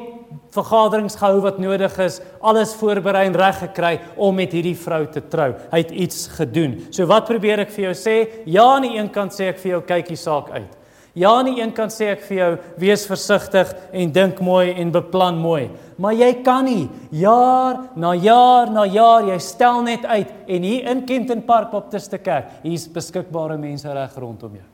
vergaderings 0.54 1.18
gehou 1.20 1.42
wat 1.44 1.60
nodig 1.60 1.96
is, 2.04 2.20
alles 2.40 2.74
voorberei 2.80 3.26
en 3.28 3.38
reg 3.38 3.60
gekry 3.64 3.94
om 4.16 4.36
met 4.36 4.54
hierdie 4.56 4.78
vrou 4.78 5.04
te 5.12 5.24
trou. 5.32 5.52
Hy 5.72 5.82
het 5.84 5.92
iets 5.92 6.28
gedoen. 6.38 6.78
So 6.96 7.08
wat 7.10 7.28
probeer 7.28 7.66
ek 7.66 7.74
vir 7.76 7.90
jou 7.90 7.96
sê? 7.98 8.18
Ja, 8.48 8.66
aan 8.76 8.88
die 8.88 8.98
een 8.98 9.12
kant 9.14 9.36
sê 9.36 9.50
ek 9.52 9.60
vir 9.64 9.76
jou 9.76 9.82
kyk 9.88 10.12
die 10.14 10.20
saak 10.20 10.52
uit. 10.56 10.79
Ja, 11.20 11.34
aan 11.36 11.50
die 11.50 11.60
een 11.60 11.74
kant 11.76 11.92
sê 11.92 12.14
ek 12.14 12.22
vir 12.30 12.38
jou 12.38 12.50
wees 12.80 13.04
versigtig 13.10 13.74
en 13.92 14.12
dink 14.16 14.38
mooi 14.46 14.72
en 14.72 14.92
beplan 14.94 15.36
mooi. 15.42 15.66
Maar 16.00 16.16
jy 16.16 16.30
kan 16.46 16.64
nie 16.64 16.86
jaar 17.12 17.82
na 18.00 18.14
jaar 18.16 18.72
na 18.72 18.86
jaar 18.88 19.28
jy 19.28 19.36
stel 19.44 19.82
net 19.84 20.06
uit 20.08 20.32
en 20.48 20.68
hier 20.68 20.88
in 20.94 21.02
Kenton 21.10 21.42
Park 21.44 21.74
op 21.76 21.90
Tuste 21.92 22.22
Kerk, 22.24 22.62
hier's 22.64 22.88
beskikbare 22.88 23.58
mense 23.60 23.92
reg 23.92 24.16
rondom 24.16 24.56
jou. 24.62 24.68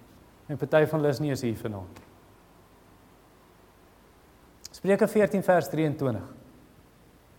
En 0.46 0.60
party 0.62 0.84
van 0.92 1.02
hulle 1.02 1.14
is 1.16 1.22
nie 1.24 1.32
eens 1.34 1.42
hier 1.42 1.58
vanaand. 1.58 2.04
Spreuke 4.70 5.08
14 5.10 5.42
vers 5.48 5.72
23. 5.72 6.22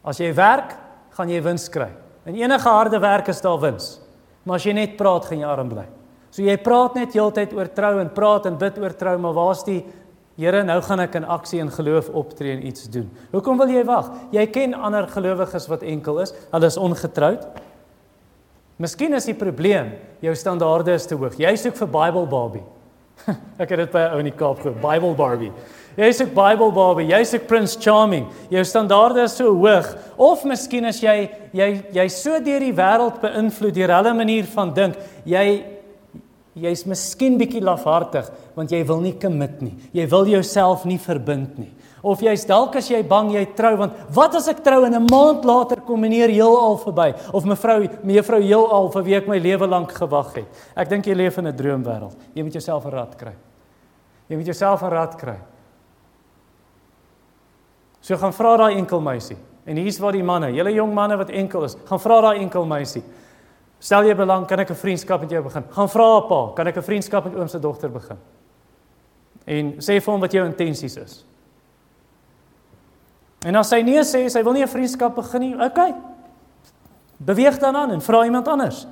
As 0.03 0.19
jy 0.19 0.33
werk, 0.35 0.75
gaan 1.15 1.31
jy 1.31 1.39
wins 1.47 1.69
kry. 1.71 1.93
In 2.27 2.41
enige 2.41 2.75
harde 2.75 2.99
werk 2.99 3.31
is 3.31 3.45
daar 3.45 3.61
wins. 3.63 4.01
Maar 4.43 4.59
as 4.59 4.67
jy 4.67 4.75
net 4.75 4.99
praat, 4.99 5.31
gaan 5.31 5.45
jy 5.45 5.53
arm 5.53 5.71
bly. 5.71 5.87
So 6.31 6.43
jy 6.43 6.57
praat 6.57 6.95
net 6.95 7.15
heeltyd 7.17 7.53
oor 7.57 7.69
trou 7.73 7.99
en 8.01 8.11
praat 8.13 8.47
en 8.47 8.59
bid 8.59 8.79
oor 8.79 8.97
trou, 8.97 9.17
maar 9.19 9.37
waar's 9.37 9.65
die 9.65 9.85
Here, 10.37 10.61
nou 10.69 10.83
gaan 10.85 11.01
ek 11.01 11.15
in 11.17 11.25
aksie 11.33 11.63
en 11.63 11.71
geloof 11.73 12.11
optree 12.13 12.53
en 12.53 12.67
iets 12.69 12.91
doen. 12.93 13.07
Hoekom 13.33 13.57
wil 13.57 13.71
jy 13.73 13.87
wag? 13.89 14.11
Jy 14.37 14.43
ken 14.53 14.75
ander 14.77 15.09
gelowiges 15.09 15.65
wat 15.71 15.85
enkel 15.89 16.21
is, 16.21 16.35
hulle 16.51 16.69
is 16.69 16.77
ongetroud. 16.77 17.47
Miskien 18.77 19.17
is 19.17 19.25
die 19.31 19.37
probleem 19.37 19.95
jou 20.21 20.35
standaarde 20.37 20.93
is 20.93 21.09
te 21.09 21.17
hoog. 21.17 21.39
Jy 21.41 21.55
soek 21.57 21.79
vir 21.79 21.89
Bible 21.89 22.27
Barbie. 22.29 22.65
ek 23.63 23.71
het 23.73 23.81
dit 23.81 23.93
by 23.95 24.03
'n 24.03 24.13
ou 24.13 24.19
in 24.21 24.29
die 24.29 24.37
Kaap 24.37 24.61
gehoor, 24.61 24.77
Bible 24.77 25.15
Barbie. 25.17 25.53
Jy 25.97 26.11
soek 26.13 26.35
Bible 26.37 26.69
Barbie, 26.77 27.09
jy 27.09 27.23
soek 27.25 27.47
Prince 27.49 27.81
Charming. 27.81 28.27
Jou 28.53 28.65
standaarde 28.69 29.25
is 29.25 29.37
so 29.41 29.55
hoog 29.57 29.89
of 30.21 30.45
miskien 30.45 30.85
as 30.85 31.01
jy 31.01 31.31
jy 31.57 31.71
jy 31.97 32.07
so 32.13 32.37
deur 32.37 32.61
die 32.61 32.77
wêreld 32.77 33.17
beïnvloed 33.23 33.73
deur 33.73 33.95
hulle 33.97 34.13
manier 34.15 34.45
van 34.53 34.75
dink, 34.75 35.01
jy 35.25 35.65
jy's 36.57 36.87
miskien 36.89 37.37
bietjie 37.39 37.61
lafhartig 37.61 38.29
want 38.57 38.73
jy 38.73 38.81
wil 38.89 39.03
nie 39.05 39.15
commit 39.21 39.61
nie. 39.61 39.75
Jy 39.93 40.07
wil 40.09 40.29
jouself 40.31 40.87
nie 40.89 40.99
verbind 40.99 41.59
nie. 41.61 41.73
Of 42.07 42.23
jy's 42.25 42.47
dalk 42.49 42.77
as 42.79 42.89
jy 42.91 43.03
bang 43.07 43.33
jy 43.35 43.43
trou 43.59 43.75
want 43.81 43.97
wat 44.17 44.37
as 44.39 44.49
ek 44.49 44.63
trou 44.65 44.85
en 44.87 44.95
'n 44.95 45.07
maand 45.11 45.45
later 45.45 45.81
kom 45.81 46.01
meneer 46.01 46.29
heelal 46.29 46.79
verby 46.79 47.15
of 47.33 47.45
mevrou 47.45 47.89
mevrou 48.05 48.41
heelal 48.41 48.89
vir 48.93 49.03
wie 49.03 49.17
ek 49.17 49.29
my 49.29 49.39
lewe 49.39 49.67
lank 49.67 49.93
gewag 49.93 50.35
het. 50.35 50.49
Ek 50.77 50.89
dink 50.89 51.07
jy 51.07 51.15
leef 51.15 51.39
in 51.39 51.47
'n 51.47 51.57
droomwêreld. 51.57 52.17
Jy 52.35 52.43
moet 52.43 52.53
jouself 52.53 52.87
'n 52.87 52.91
rad 52.91 53.17
kry. 53.19 53.35
Jy 54.29 54.37
moet 54.37 54.47
jouself 54.47 54.83
'n 54.83 54.91
rad 54.91 55.17
kry. 55.19 55.39
So 58.01 58.17
gaan 58.17 58.33
vra 58.33 58.57
daai 58.57 58.79
enkel 58.79 59.01
meisie. 59.01 59.37
En 59.67 59.77
hier's 59.77 59.99
waar 59.99 60.13
die 60.13 60.23
manne, 60.23 60.53
julle 60.55 60.73
jong 60.73 60.95
manne 60.95 61.17
wat 61.17 61.31
enkel 61.31 61.65
is, 61.65 61.77
gaan 61.89 61.99
vra 61.99 62.21
daai 62.21 62.39
enkel 62.39 62.65
meisie. 62.65 63.03
Stel 63.87 64.09
jy 64.09 64.17
belang, 64.19 64.49
kan 64.51 64.59
ek 64.59 64.71
'n 64.71 64.75
vriendskap 64.75 65.21
met 65.21 65.31
jou 65.31 65.43
begin? 65.43 65.65
Gaan 65.71 65.89
vra 65.89 66.21
pa, 66.27 66.53
kan 66.57 66.67
ek 66.67 66.77
'n 66.77 66.83
vriendskap 66.83 67.25
met 67.25 67.37
oom 67.37 67.49
se 67.49 67.59
dogter 67.59 67.89
begin? 67.89 68.19
En 69.47 69.73
sê 69.79 70.01
vir 70.03 70.13
hom 70.13 70.21
wat 70.21 70.33
jou 70.33 70.45
intensies 70.45 70.97
is. 70.97 71.25
En 73.47 73.55
as 73.55 73.71
hy 73.71 73.83
nee 73.83 74.01
sê, 74.01 74.29
sy 74.29 74.43
wil 74.43 74.53
nie 74.53 74.63
'n 74.63 74.69
vriendskap 74.69 75.15
begin 75.15 75.41
nie, 75.41 75.55
okay. 75.55 75.95
Beweeg 77.19 77.59
dan 77.59 77.77
aan 77.77 77.91
en 77.93 78.01
vra 78.01 78.25
iemand 78.25 78.49
anders. 78.49 78.87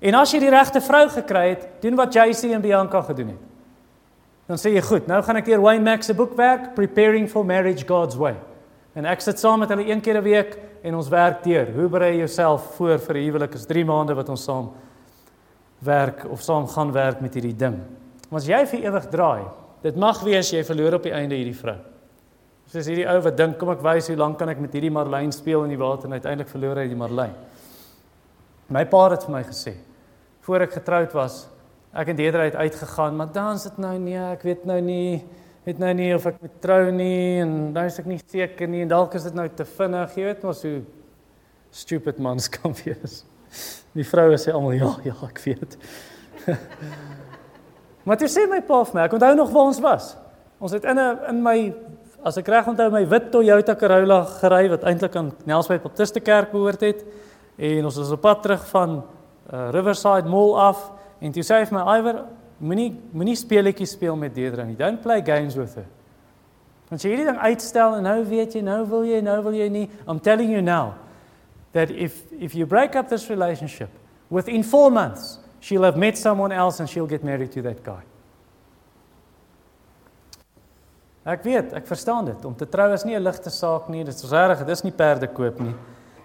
En 0.00 0.14
as 0.14 0.32
jy 0.32 0.40
die 0.40 0.50
regte 0.50 0.80
vrou 0.80 1.08
gekry 1.08 1.48
het, 1.48 1.82
doen 1.82 1.96
wat 1.96 2.14
JC 2.14 2.52
en 2.52 2.62
Bianca 2.62 3.02
gedoen 3.02 3.28
het. 3.28 3.40
Dan 4.46 4.56
sê 4.56 4.72
jy 4.72 4.80
goed, 4.80 5.06
nou 5.06 5.22
gaan 5.22 5.36
ek 5.36 5.44
deur 5.44 5.60
Wayne 5.60 5.84
Max 5.84 6.06
se 6.06 6.14
boek 6.14 6.34
werk, 6.36 6.74
Preparing 6.74 7.28
for 7.28 7.44
Marriage 7.44 7.84
God's 7.86 8.16
Way. 8.16 8.36
En 8.94 9.04
ek 9.04 9.20
sit 9.20 9.38
saam 9.38 9.58
met 9.58 9.68
hulle 9.68 9.90
een 9.90 10.00
keer 10.00 10.16
'n 10.16 10.22
week 10.22 10.69
en 10.82 10.94
ons 10.94 11.08
werk 11.08 11.42
deur. 11.44 11.72
Hoe 11.74 11.88
berei 11.88 12.16
jouself 12.16 12.74
voor 12.76 12.98
vir 12.98 13.16
'n 13.16 13.24
huwelik? 13.24 13.54
Is 13.54 13.66
3 13.66 13.84
maande 13.84 14.14
wat 14.14 14.28
ons 14.28 14.44
saam 14.44 14.70
werk 15.78 16.24
of 16.30 16.42
saam 16.42 16.66
gaan 16.68 16.92
werk 16.92 17.20
met 17.20 17.34
hierdie 17.34 17.56
ding. 17.56 17.78
Maar 18.28 18.40
as 18.40 18.46
jy 18.46 18.66
vir 18.66 18.84
ewig 18.84 19.08
draai, 19.10 19.44
dit 19.82 19.96
mag 19.96 20.20
wees 20.22 20.50
jy 20.50 20.64
verloor 20.64 20.94
op 20.94 21.02
die 21.02 21.12
einde 21.12 21.34
hierdie 21.34 21.56
vrou. 21.56 21.76
Soos 22.70 22.86
hierdie 22.86 23.08
ou 23.08 23.20
wat 23.20 23.36
dink, 23.36 23.58
kom 23.58 23.70
ek 23.70 23.82
wys 23.82 24.08
hoe 24.08 24.16
lank 24.16 24.38
kan 24.38 24.48
ek 24.48 24.60
met 24.60 24.72
hierdie 24.72 24.90
Marlyn 24.90 25.32
speel 25.32 25.64
in 25.64 25.72
die 25.72 25.80
water 25.80 26.06
en 26.06 26.12
uiteindelik 26.12 26.48
verloor 26.48 26.76
hy 26.76 26.88
die 26.88 26.98
Marlyn. 26.98 27.32
My 28.68 28.84
pa 28.84 29.08
het 29.10 29.24
vir 29.26 29.34
my 29.34 29.42
gesê 29.48 29.74
voor 30.46 30.64
ek 30.64 30.72
getroud 30.78 31.12
was, 31.14 31.48
ek 31.92 32.08
en 32.08 32.16
Deidre 32.18 32.46
het 32.48 32.56
uitgegaan, 32.56 33.16
maar 33.16 33.28
dan 33.32 33.58
sit 33.60 33.76
nou 33.78 33.92
nee, 33.98 34.18
ek 34.18 34.42
weet 34.46 34.64
nou 34.66 34.78
nie 34.82 35.20
weet 35.70 35.82
nou 35.82 35.90
nie 35.94 36.10
of 36.16 36.24
ek 36.26 36.40
moet 36.42 36.54
trou 36.62 36.80
nie 36.94 37.40
en 37.44 37.50
nou 37.74 37.84
is 37.86 37.98
ek 38.02 38.08
nie 38.10 38.18
seker 38.18 38.70
nie 38.70 38.82
en 38.82 38.90
dalk 38.90 39.14
is 39.14 39.28
dit 39.28 39.36
nou 39.38 39.46
te 39.54 39.66
vinnig, 39.68 40.16
jy 40.18 40.24
weet 40.26 40.46
mos 40.46 40.62
hoe 40.66 40.80
stupid 41.70 42.18
mans 42.18 42.48
kan 42.50 42.74
wees. 42.82 43.20
Die 43.94 44.06
vroue 44.06 44.38
sê 44.40 44.54
almal 44.54 44.74
ja, 44.78 44.90
ja, 45.06 45.14
ek 45.28 45.38
weet. 45.44 45.76
maar 48.06 48.18
jy 48.18 48.30
sê 48.32 48.48
my 48.50 48.58
pa 48.66 48.80
of 48.82 48.90
my, 48.96 49.04
ek 49.06 49.14
onthou 49.14 49.30
nog 49.38 49.52
waar 49.54 49.70
ons 49.70 49.82
was. 49.84 50.10
Ons 50.58 50.74
het 50.74 50.88
in 50.90 50.98
'n 50.98 51.30
in 51.30 51.42
my 51.44 51.56
as 52.26 52.36
ek 52.36 52.50
reg 52.50 52.66
onthou 52.68 52.90
my 52.92 53.04
wit 53.08 53.30
Toyota 53.32 53.76
Corolla 53.78 54.24
gery 54.40 54.68
wat 54.68 54.84
eintlik 54.84 55.16
aan 55.16 55.30
Nelspruit 55.46 55.82
Baptiste 55.82 56.20
Kerk 56.20 56.50
behoort 56.52 56.80
het 56.80 57.04
en 57.56 57.84
ons 57.84 57.96
was 57.96 58.10
op 58.12 58.20
pad 58.20 58.42
terug 58.42 58.66
van 58.68 59.02
uh, 59.52 59.70
Riverside 59.70 60.28
Mall 60.28 60.52
af 60.58 60.90
en 61.20 61.32
toe 61.32 61.42
sê 61.42 61.60
hy 61.60 61.64
vir 61.70 61.78
my 61.78 61.84
Iwer 61.96 62.24
Moenie 62.60 62.90
moenie 63.16 63.36
speletjies 63.36 63.94
speel 63.96 64.16
met 64.20 64.34
Deidre 64.36 64.66
nie. 64.68 64.76
Don't 64.76 65.00
play 65.00 65.22
games 65.24 65.56
with 65.56 65.74
her. 65.78 65.86
Want 66.90 67.04
jy 67.04 67.12
hierdie 67.12 67.28
ding 67.30 67.38
uitstel 67.38 67.96
en 67.96 68.04
nou 68.04 68.18
weet 68.26 68.56
jy, 68.58 68.60
nou 68.66 68.82
wil 68.90 69.06
jy, 69.06 69.20
nou 69.24 69.38
wil 69.46 69.54
jy 69.56 69.68
nie. 69.70 69.86
I'm 70.06 70.20
telling 70.20 70.50
you 70.50 70.60
now 70.60 70.94
that 71.72 71.90
if 71.90 72.24
if 72.34 72.54
you 72.54 72.66
break 72.66 72.96
up 72.98 73.08
this 73.08 73.28
relationship 73.30 73.88
within 74.28 74.62
4 74.62 74.90
months, 74.90 75.38
she'll 75.60 75.86
have 75.86 75.96
met 75.96 76.18
someone 76.18 76.52
else 76.52 76.80
and 76.80 76.90
she'll 76.90 77.08
get 77.08 77.24
married 77.24 77.52
to 77.52 77.62
that 77.62 77.84
guy. 77.84 78.02
Ek 81.30 81.44
weet, 81.44 81.72
ek 81.76 81.86
verstaan 81.86 82.26
dit. 82.26 82.44
Om 82.44 82.56
te 82.56 82.66
trou 82.68 82.90
is 82.92 83.04
nie 83.04 83.14
'n 83.14 83.22
ligte 83.22 83.50
saak 83.50 83.88
nie. 83.88 84.04
Dit 84.04 84.14
is 84.14 84.30
regtig, 84.30 84.58
dit 84.58 84.68
is 84.68 84.82
nie 84.82 84.92
perde 84.92 85.28
koop 85.28 85.60
nie. 85.60 85.74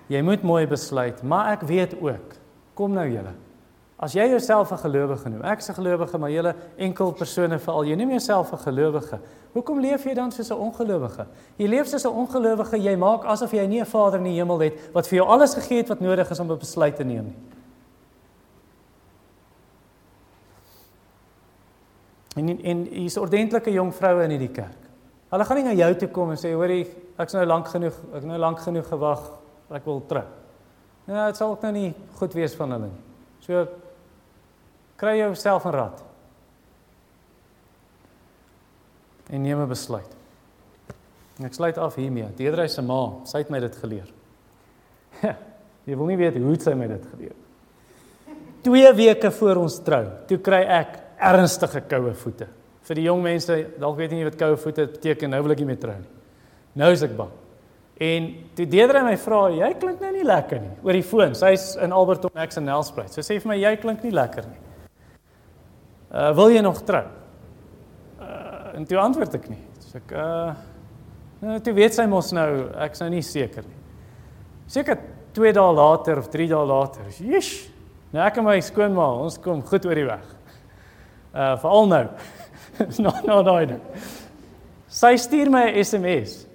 Jy 0.10 0.22
moet 0.22 0.42
mooi 0.42 0.66
besluit, 0.68 1.24
maar 1.24 1.54
ek 1.54 1.62
weet 1.62 2.02
ook. 2.02 2.36
Kom 2.74 2.94
nou 2.94 3.08
julle. 3.08 3.34
As 3.98 4.14
jy 4.14 4.28
jouself 4.28 4.72
'n 4.72 4.78
gelowige 4.78 5.30
noem, 5.30 5.42
ek 5.42 5.60
is 5.60 5.70
'n 5.70 5.74
gelowige, 5.74 6.18
maar 6.18 6.32
julle 6.32 6.56
enkel 6.78 7.12
persone 7.14 7.60
veral, 7.60 7.86
jy 7.86 7.96
noem 7.96 8.10
jouself 8.10 8.52
'n 8.52 8.58
gelowige. 8.58 9.20
Hoekom 9.54 9.80
leef 9.80 10.04
jy 10.04 10.14
dan 10.14 10.32
soos 10.32 10.50
'n 10.50 10.58
ongelowige? 10.58 11.26
Jy 11.58 11.68
leef 11.68 11.88
soos 11.88 12.04
'n 12.04 12.12
ongelowige, 12.12 12.78
jy 12.78 12.96
maak 12.96 13.24
asof 13.24 13.52
jy 13.52 13.66
nie 13.68 13.80
'n 13.80 13.86
Vader 13.86 14.20
in 14.20 14.26
die 14.26 14.40
hemel 14.40 14.60
het 14.60 14.94
wat 14.94 15.08
vir 15.08 15.20
jou 15.20 15.28
alles 15.28 15.54
gegee 15.54 15.78
het 15.78 15.88
wat 15.88 16.02
nodig 16.02 16.30
is 16.30 16.40
om 16.40 16.52
'n 16.52 16.58
besluit 16.58 16.96
te 16.96 17.04
neem 17.04 17.26
nie. 17.26 17.36
En 22.36 22.64
en 22.64 22.86
hier's 22.86 23.18
ordentlike 23.18 23.72
jong 23.72 23.94
vroue 23.94 24.24
in 24.24 24.30
hierdie 24.30 24.52
kerk. 24.52 24.78
Hulle 25.30 25.46
gaan 25.46 25.58
nie 25.58 25.64
na 25.64 25.74
jou 25.74 25.96
toe 25.96 26.08
kom 26.10 26.30
en 26.32 26.38
sê 26.38 26.52
hoorie, 26.54 26.86
ek's 27.18 27.34
nou 27.34 27.46
lank 27.46 27.68
genoeg, 27.68 27.94
ek 28.14 28.24
nou 28.24 28.38
lank 28.38 28.60
genoeg 28.60 28.88
gewag, 28.88 29.32
ek 29.72 29.86
wil 29.86 30.04
trou. 30.06 30.24
Nou, 31.06 31.28
dit 31.28 31.38
sal 31.38 31.52
ook 31.52 31.62
nou 31.62 31.72
nie 31.72 31.94
goed 32.20 32.34
wees 32.34 32.56
van 32.56 32.72
hulle 32.72 32.88
nie. 32.88 33.02
So 33.40 33.68
kry 35.06 35.20
jouself 35.22 35.66
'n 35.66 35.72
rad. 35.72 36.04
En 39.30 39.42
neem 39.42 39.62
'n 39.62 39.68
besluit. 39.68 40.12
En 41.40 41.46
ek 41.46 41.54
sluit 41.54 41.78
af 41.78 41.96
hiermee. 41.96 42.28
Deedrey 42.36 42.68
se 42.68 42.82
ma, 42.82 43.14
sy 43.24 43.38
het 43.38 43.50
my 43.50 43.60
dit 43.60 43.76
geleer. 43.76 44.10
Jy 45.86 45.96
wil 45.96 46.06
nie 46.06 46.18
weet 46.18 46.38
hoe 46.38 46.60
sy 46.60 46.74
my 46.74 46.88
dit 46.88 47.06
geleer. 47.12 47.36
2 48.62 48.94
weke 48.94 49.32
voor 49.32 49.56
ons 49.56 49.80
trou, 49.80 50.06
toe 50.28 50.38
kry 50.38 50.64
ek 50.64 51.00
ernstige 51.20 51.82
koue 51.82 52.14
voete. 52.14 52.48
Vir 52.82 52.96
die 52.96 53.04
jong 53.04 53.22
mense, 53.22 53.68
dalk 53.80 53.98
weet 53.98 54.12
nie 54.12 54.24
wat 54.24 54.36
koue 54.36 54.58
voete 54.58 54.88
beteken 54.88 55.30
nou 55.30 55.42
wil 55.44 55.52
ek 55.52 55.60
nie 55.60 55.66
meer 55.66 55.80
trou 55.80 55.94
nie. 55.94 56.10
Nou 56.74 56.92
is 56.92 57.04
ek 57.04 57.16
bang. 57.16 57.30
En 57.98 58.36
toe 58.56 58.66
Deedre 58.66 59.04
my 59.04 59.18
vra, 59.18 59.50
jy 59.50 59.74
klink 59.80 60.02
nou 60.02 60.12
nie 60.12 60.24
lekker 60.24 60.60
nie 60.60 60.76
oor 60.84 60.94
die 60.94 61.04
foon. 61.04 61.36
Sy's 61.36 61.76
in 61.76 61.92
Alberton 61.92 62.32
Max 62.34 62.58
en 62.58 62.66
Nelspruit. 62.66 63.14
Sy 63.14 63.22
sê 63.22 63.40
vir 63.40 63.48
my 63.48 63.58
jy 63.62 63.76
klink 63.78 64.04
nie 64.04 64.12
lekker 64.12 64.48
nie. 64.50 64.65
Uh 66.16 66.32
wil 66.36 66.54
jy 66.54 66.62
nog 66.64 66.80
trou? 66.88 67.04
Uh 68.20 68.78
en 68.80 68.86
toe 68.88 69.00
antwoord 69.00 69.36
ek 69.36 69.50
nie. 69.52 69.60
So 69.84 70.00
ek 70.00 70.14
uh 70.16 71.60
toe 71.64 71.74
weet 71.76 71.96
sy 71.98 72.06
mos 72.08 72.32
nou 72.36 72.50
ek's 72.86 73.04
nou 73.04 73.10
nie 73.12 73.24
seker 73.24 73.68
nie. 73.68 73.82
Seker 74.72 75.02
2 75.36 75.52
dae 75.58 75.74
later 75.76 76.22
of 76.24 76.30
3 76.32 76.48
dae 76.54 76.68
later. 76.72 77.10
Jish. 77.20 77.68
Nou 78.16 78.24
ek 78.24 78.40
en 78.40 78.48
my 78.48 78.56
skoonma, 78.64 79.10
ons 79.26 79.36
kom 79.44 79.60
goed 79.68 79.86
oor 79.90 80.00
die 80.00 80.08
weg. 80.08 80.26
Uh 81.36 81.54
veral 81.60 81.92
nou. 81.92 82.06
nou 83.04 83.16
nou 83.44 83.60
nou. 83.74 83.80
Sy 84.88 85.18
stuur 85.20 85.52
my 85.52 85.68
'n 85.68 85.84
SMS. 85.84 86.46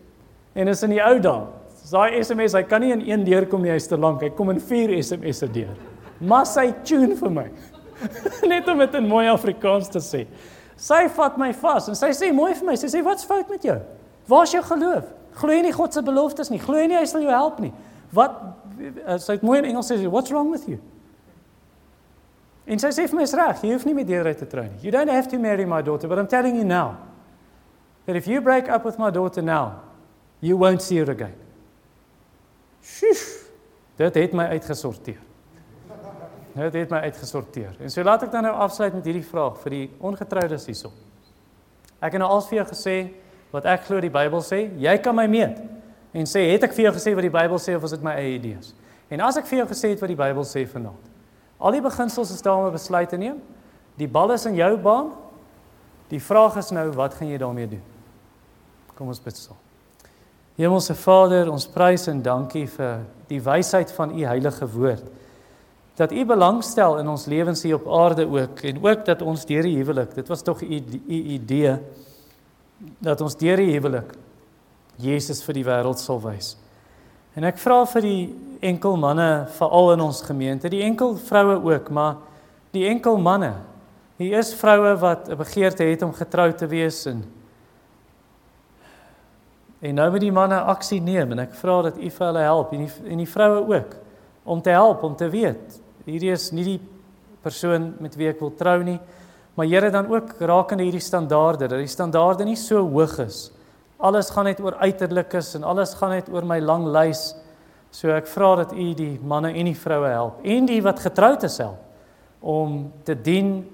En 0.56 0.68
is 0.68 0.82
in 0.82 0.96
die 0.96 1.04
ou 1.04 1.18
dae. 1.20 1.46
Daai 1.90 2.22
SMS, 2.22 2.54
hy 2.54 2.62
kan 2.70 2.80
nie 2.80 2.92
in 2.94 3.00
een 3.02 3.24
deur 3.26 3.46
kom 3.50 3.62
nie, 3.62 3.72
hy's 3.74 3.88
te 3.90 3.96
lank. 3.98 4.22
Hy 4.22 4.30
kom 4.38 4.50
in 4.52 4.60
4 4.62 4.94
SMS'e 5.02 5.48
deur. 5.52 5.74
Maar 6.20 6.46
sy 6.46 6.68
tune 6.86 7.16
vir 7.18 7.32
my. 7.34 7.46
Net 8.52 8.68
om 8.68 8.78
dit 8.78 8.94
in 8.98 9.08
mooi 9.08 9.26
Afrikaans 9.30 9.90
te 9.92 10.02
sê. 10.04 10.24
Sy 10.80 11.02
vat 11.16 11.36
my 11.40 11.50
vas 11.60 11.90
en 11.92 11.98
sy 11.98 12.12
sê 12.16 12.30
mooi 12.32 12.52
vir 12.56 12.70
my. 12.70 12.76
Sy 12.80 12.88
sê 12.92 13.02
wat's 13.04 13.26
fout 13.28 13.50
met 13.52 13.66
jou? 13.66 13.76
Waar's 14.30 14.54
jou 14.54 14.62
geloof? 14.64 15.10
Glo 15.40 15.54
jy 15.54 15.64
nie 15.66 15.74
God 15.76 15.94
se 15.94 16.02
beloftes 16.04 16.50
nie? 16.52 16.60
Glo 16.62 16.80
jy 16.80 16.88
nie 16.90 16.98
hy 16.98 17.04
sal 17.08 17.24
jou 17.24 17.34
help 17.34 17.60
nie? 17.62 17.72
Wat 18.16 18.40
sê 19.20 19.36
dit 19.36 19.44
mooi 19.46 19.60
in 19.60 19.68
Engels 19.70 19.90
sê 19.90 20.00
what's 20.08 20.32
wrong 20.32 20.50
with 20.52 20.66
you? 20.70 20.80
En 22.70 22.78
sy 22.78 22.90
sê 22.94 23.06
vir 23.10 23.18
my 23.18 23.26
is 23.26 23.34
reg, 23.34 23.62
jy 23.64 23.74
hoef 23.74 23.86
nie 23.88 23.96
met 23.96 24.08
Deur 24.08 24.28
te 24.36 24.46
trou 24.46 24.64
nie. 24.66 24.78
You 24.84 24.92
don't 24.94 25.10
have 25.10 25.28
to 25.32 25.38
marry 25.42 25.66
my 25.66 25.80
daughter, 25.82 26.08
but 26.08 26.18
I'm 26.18 26.30
telling 26.30 26.56
you 26.56 26.64
now 26.64 26.98
that 28.06 28.16
if 28.16 28.28
you 28.28 28.40
break 28.40 28.68
up 28.68 28.84
with 28.84 28.98
my 28.98 29.10
daughter 29.10 29.42
now, 29.42 29.82
you 30.40 30.56
won't 30.56 30.82
see 30.82 30.98
her 30.98 31.10
again. 31.10 31.34
Shush. 32.82 33.44
Dit 33.98 34.14
het 34.14 34.32
my 34.32 34.46
uitgesorteer. 34.54 35.18
Dit 36.54 36.74
het 36.74 36.90
my 36.90 36.98
uitgesorteer. 37.06 37.76
En 37.80 37.90
so 37.90 38.02
laat 38.02 38.24
ek 38.26 38.32
dan 38.32 38.42
nou 38.48 38.54
afsluit 38.64 38.94
met 38.94 39.04
hierdie 39.06 39.26
vraag 39.26 39.58
vir 39.62 39.76
die 39.76 39.84
ongetroudes 40.02 40.66
hierso. 40.66 40.90
Ek 42.00 42.16
het 42.16 42.22
nou 42.22 42.30
al 42.30 42.42
vir 42.48 42.60
jou 42.60 42.66
gesê 42.72 42.96
wat 43.52 43.68
ek 43.70 43.84
glo 43.86 44.00
die 44.02 44.12
Bybel 44.12 44.42
sê, 44.46 44.64
jy 44.78 44.96
kan 45.02 45.14
my 45.14 45.26
meet 45.30 45.60
en 46.16 46.26
sê 46.26 46.42
het 46.50 46.64
ek 46.66 46.74
vir 46.74 46.88
jou 46.88 46.94
gesê 46.96 47.14
wat 47.14 47.26
die 47.26 47.34
Bybel 47.34 47.60
sê 47.62 47.76
of 47.76 47.84
is 47.86 47.94
dit 47.94 48.02
my 48.02 48.16
eie 48.18 48.34
idees? 48.38 48.74
En 49.10 49.22
as 49.26 49.38
ek 49.38 49.46
vir 49.50 49.62
jou 49.62 49.68
gesê 49.70 49.92
het 49.92 50.02
wat 50.02 50.10
die 50.10 50.18
Bybel 50.18 50.46
sê 50.46 50.64
vanaand. 50.70 51.08
Al 51.60 51.76
die 51.76 51.84
beginsels 51.84 52.32
is 52.32 52.42
daar 52.42 52.56
om 52.56 52.66
'n 52.66 52.72
besluit 52.72 53.08
te 53.08 53.16
neem. 53.16 53.38
Die 53.96 54.08
bal 54.08 54.32
is 54.32 54.46
in 54.46 54.54
jou 54.54 54.76
baan. 54.76 55.12
Die 56.08 56.22
vraag 56.22 56.56
is 56.56 56.70
nou 56.70 56.90
wat 56.92 57.14
gaan 57.14 57.28
jy 57.28 57.38
daarmee 57.38 57.68
doen? 57.68 57.82
Kom 58.94 59.08
ons 59.08 59.20
bid 59.20 59.36
saam. 59.36 59.56
Hemelse 60.56 60.94
Vader, 60.94 61.50
ons 61.50 61.66
prys 61.66 62.06
en 62.06 62.22
dankie 62.22 62.66
vir 62.66 63.04
die 63.28 63.40
wysheid 63.40 63.92
van 63.92 64.10
u 64.18 64.24
heilige 64.24 64.66
woord. 64.66 65.04
Dat 66.00 66.12
u 66.16 66.24
belangstel 66.24 66.96
in 66.98 67.08
ons 67.12 67.26
lewens 67.28 67.62
hier 67.62 67.76
op 67.76 67.88
aarde 67.92 68.24
ook 68.24 68.62
en 68.64 68.78
ook 68.80 69.04
dat 69.04 69.22
ons 69.22 69.44
deur 69.44 69.66
die 69.68 69.76
huwelik, 69.76 70.14
dit 70.16 70.28
was 70.28 70.42
tog 70.42 70.62
u 70.62 70.80
idee 71.06 71.76
dat 73.04 73.20
ons 73.20 73.36
deur 73.36 73.60
die 73.60 73.74
huwelik 73.74 74.14
Jesus 75.00 75.42
vir 75.44 75.58
die 75.58 75.64
wêreld 75.64 76.00
sal 76.00 76.20
wys. 76.24 76.54
En 77.36 77.44
ek 77.48 77.60
vra 77.60 77.82
vir 77.92 78.04
die 78.04 78.22
enkel 78.72 78.96
manne 79.00 79.28
veral 79.58 79.92
in 79.94 80.04
ons 80.04 80.22
gemeente, 80.24 80.70
die 80.72 80.82
enkel 80.84 81.14
vroue 81.20 81.58
ook, 81.68 81.90
maar 81.92 82.16
die 82.72 82.86
enkel 82.88 83.20
manne. 83.20 83.54
Hier 84.20 84.38
is 84.40 84.54
vroue 84.56 84.96
wat 85.00 85.28
'n 85.28 85.36
begeerte 85.36 85.84
het 85.84 86.02
om 86.02 86.12
getrou 86.12 86.52
te 86.52 86.66
wees 86.66 87.06
en 87.06 87.24
en 89.80 89.94
nou 89.94 90.10
moet 90.10 90.20
die 90.20 90.32
manne 90.32 90.60
aksie 90.60 91.00
neem 91.00 91.32
en 91.32 91.38
ek 91.38 91.54
vra 91.54 91.82
dat 91.82 91.96
u 91.96 92.10
vir 92.10 92.26
hulle 92.26 92.42
help 92.44 92.72
en 92.72 92.78
die 92.78 92.92
en 93.04 93.18
die 93.18 93.28
vroue 93.28 93.76
ook 93.76 93.96
om 94.44 94.60
te 94.62 94.70
help 94.70 95.02
om 95.02 95.16
te 95.16 95.28
weet 95.28 95.80
hierdie 96.06 96.32
is 96.32 96.50
nie 96.52 96.66
die 96.66 96.80
persoon 97.44 97.94
met 98.00 98.16
wie 98.18 98.28
ek 98.30 98.40
wil 98.42 98.52
trou 98.56 98.78
nie. 98.84 98.98
Maar 99.56 99.66
Here 99.66 99.90
dan 99.90 100.08
ook 100.08 100.38
rakende 100.38 100.86
hierdie 100.86 101.02
standaarde, 101.04 101.68
dat 101.68 101.80
die 101.80 101.90
standaarde 101.90 102.44
nie 102.44 102.56
so 102.56 102.84
hoog 102.86 103.18
is. 103.26 103.50
Alles 104.00 104.30
gaan 104.32 104.46
net 104.48 104.60
oor 104.60 104.78
uiterlikes 104.80 105.54
en 105.58 105.64
alles 105.68 105.94
gaan 105.98 106.14
net 106.14 106.30
oor 106.32 106.46
my 106.48 106.60
lang 106.64 106.86
lys. 106.88 107.34
So 107.90 108.12
ek 108.14 108.28
vra 108.30 108.54
dat 108.62 108.72
U 108.72 108.86
die 108.94 109.18
manne 109.26 109.50
en 109.52 109.68
die 109.68 109.76
vroue 109.76 110.12
help 110.12 110.44
en 110.46 110.68
die 110.68 110.80
wat 110.84 111.02
getroud 111.02 111.42
is 111.48 111.58
help 111.58 111.80
om 112.40 112.84
te 113.04 113.16
dien 113.18 113.64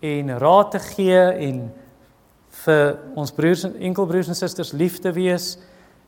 en 0.00 0.32
raad 0.40 0.72
te 0.72 0.80
gee 0.82 1.20
en 1.46 1.60
vir 2.64 2.96
ons 3.20 3.32
broers 3.36 3.66
en 3.68 3.76
enkelbroers 3.90 4.30
en 4.32 4.38
susters 4.38 4.72
lief 4.72 4.96
te 5.04 5.12
wees 5.14 5.54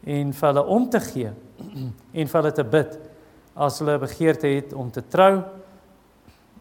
en 0.09 0.33
vir 0.33 0.49
hulle 0.49 0.65
om 0.65 0.89
te 0.91 1.01
gee 1.11 1.31
en 2.19 2.33
vir 2.33 2.41
hulle 2.41 2.55
te 2.57 2.65
bid 2.65 2.97
as 3.69 3.79
hulle 3.83 3.99
begeerte 4.01 4.51
het 4.51 4.73
om 4.73 4.91
te 4.95 5.05
trou 5.13 5.43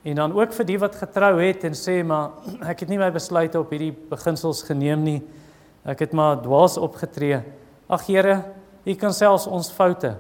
En 0.08 0.16
dan 0.16 0.36
ook 0.38 0.54
vir 0.56 0.68
die 0.70 0.78
wat 0.80 0.96
getrou 0.96 1.34
het 1.42 1.66
en 1.68 1.76
sê 1.76 2.00
maar 2.08 2.38
ek 2.72 2.86
het 2.86 2.92
nie 2.92 3.00
my 3.02 3.10
besluite 3.12 3.60
op 3.60 3.74
hierdie 3.76 3.92
beginsels 3.92 4.64
geneem 4.64 5.04
nie. 5.04 5.20
Ek 5.88 6.06
het 6.06 6.16
maar 6.16 6.40
dwaas 6.44 6.78
opgetree. 6.80 7.42
Ag 7.92 8.08
Here, 8.08 8.40
U 8.88 8.96
kan 8.96 9.12
selfs 9.12 9.50
ons 9.52 9.72
foute 9.72 10.16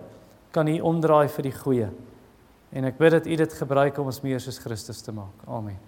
kan 0.51 0.67
U 0.67 0.79
omdraai 0.89 1.27
vir 1.31 1.47
die 1.47 1.55
goeie. 1.55 1.89
En 2.75 2.87
ek 2.89 2.97
bid 2.99 3.15
dat 3.19 3.27
U 3.29 3.35
dit 3.43 3.59
gebruik 3.61 3.99
om 4.01 4.11
ons 4.11 4.23
meer 4.25 4.43
soos 4.43 4.59
Christus 4.59 5.05
te 5.05 5.15
maak. 5.15 5.45
Amen. 5.47 5.86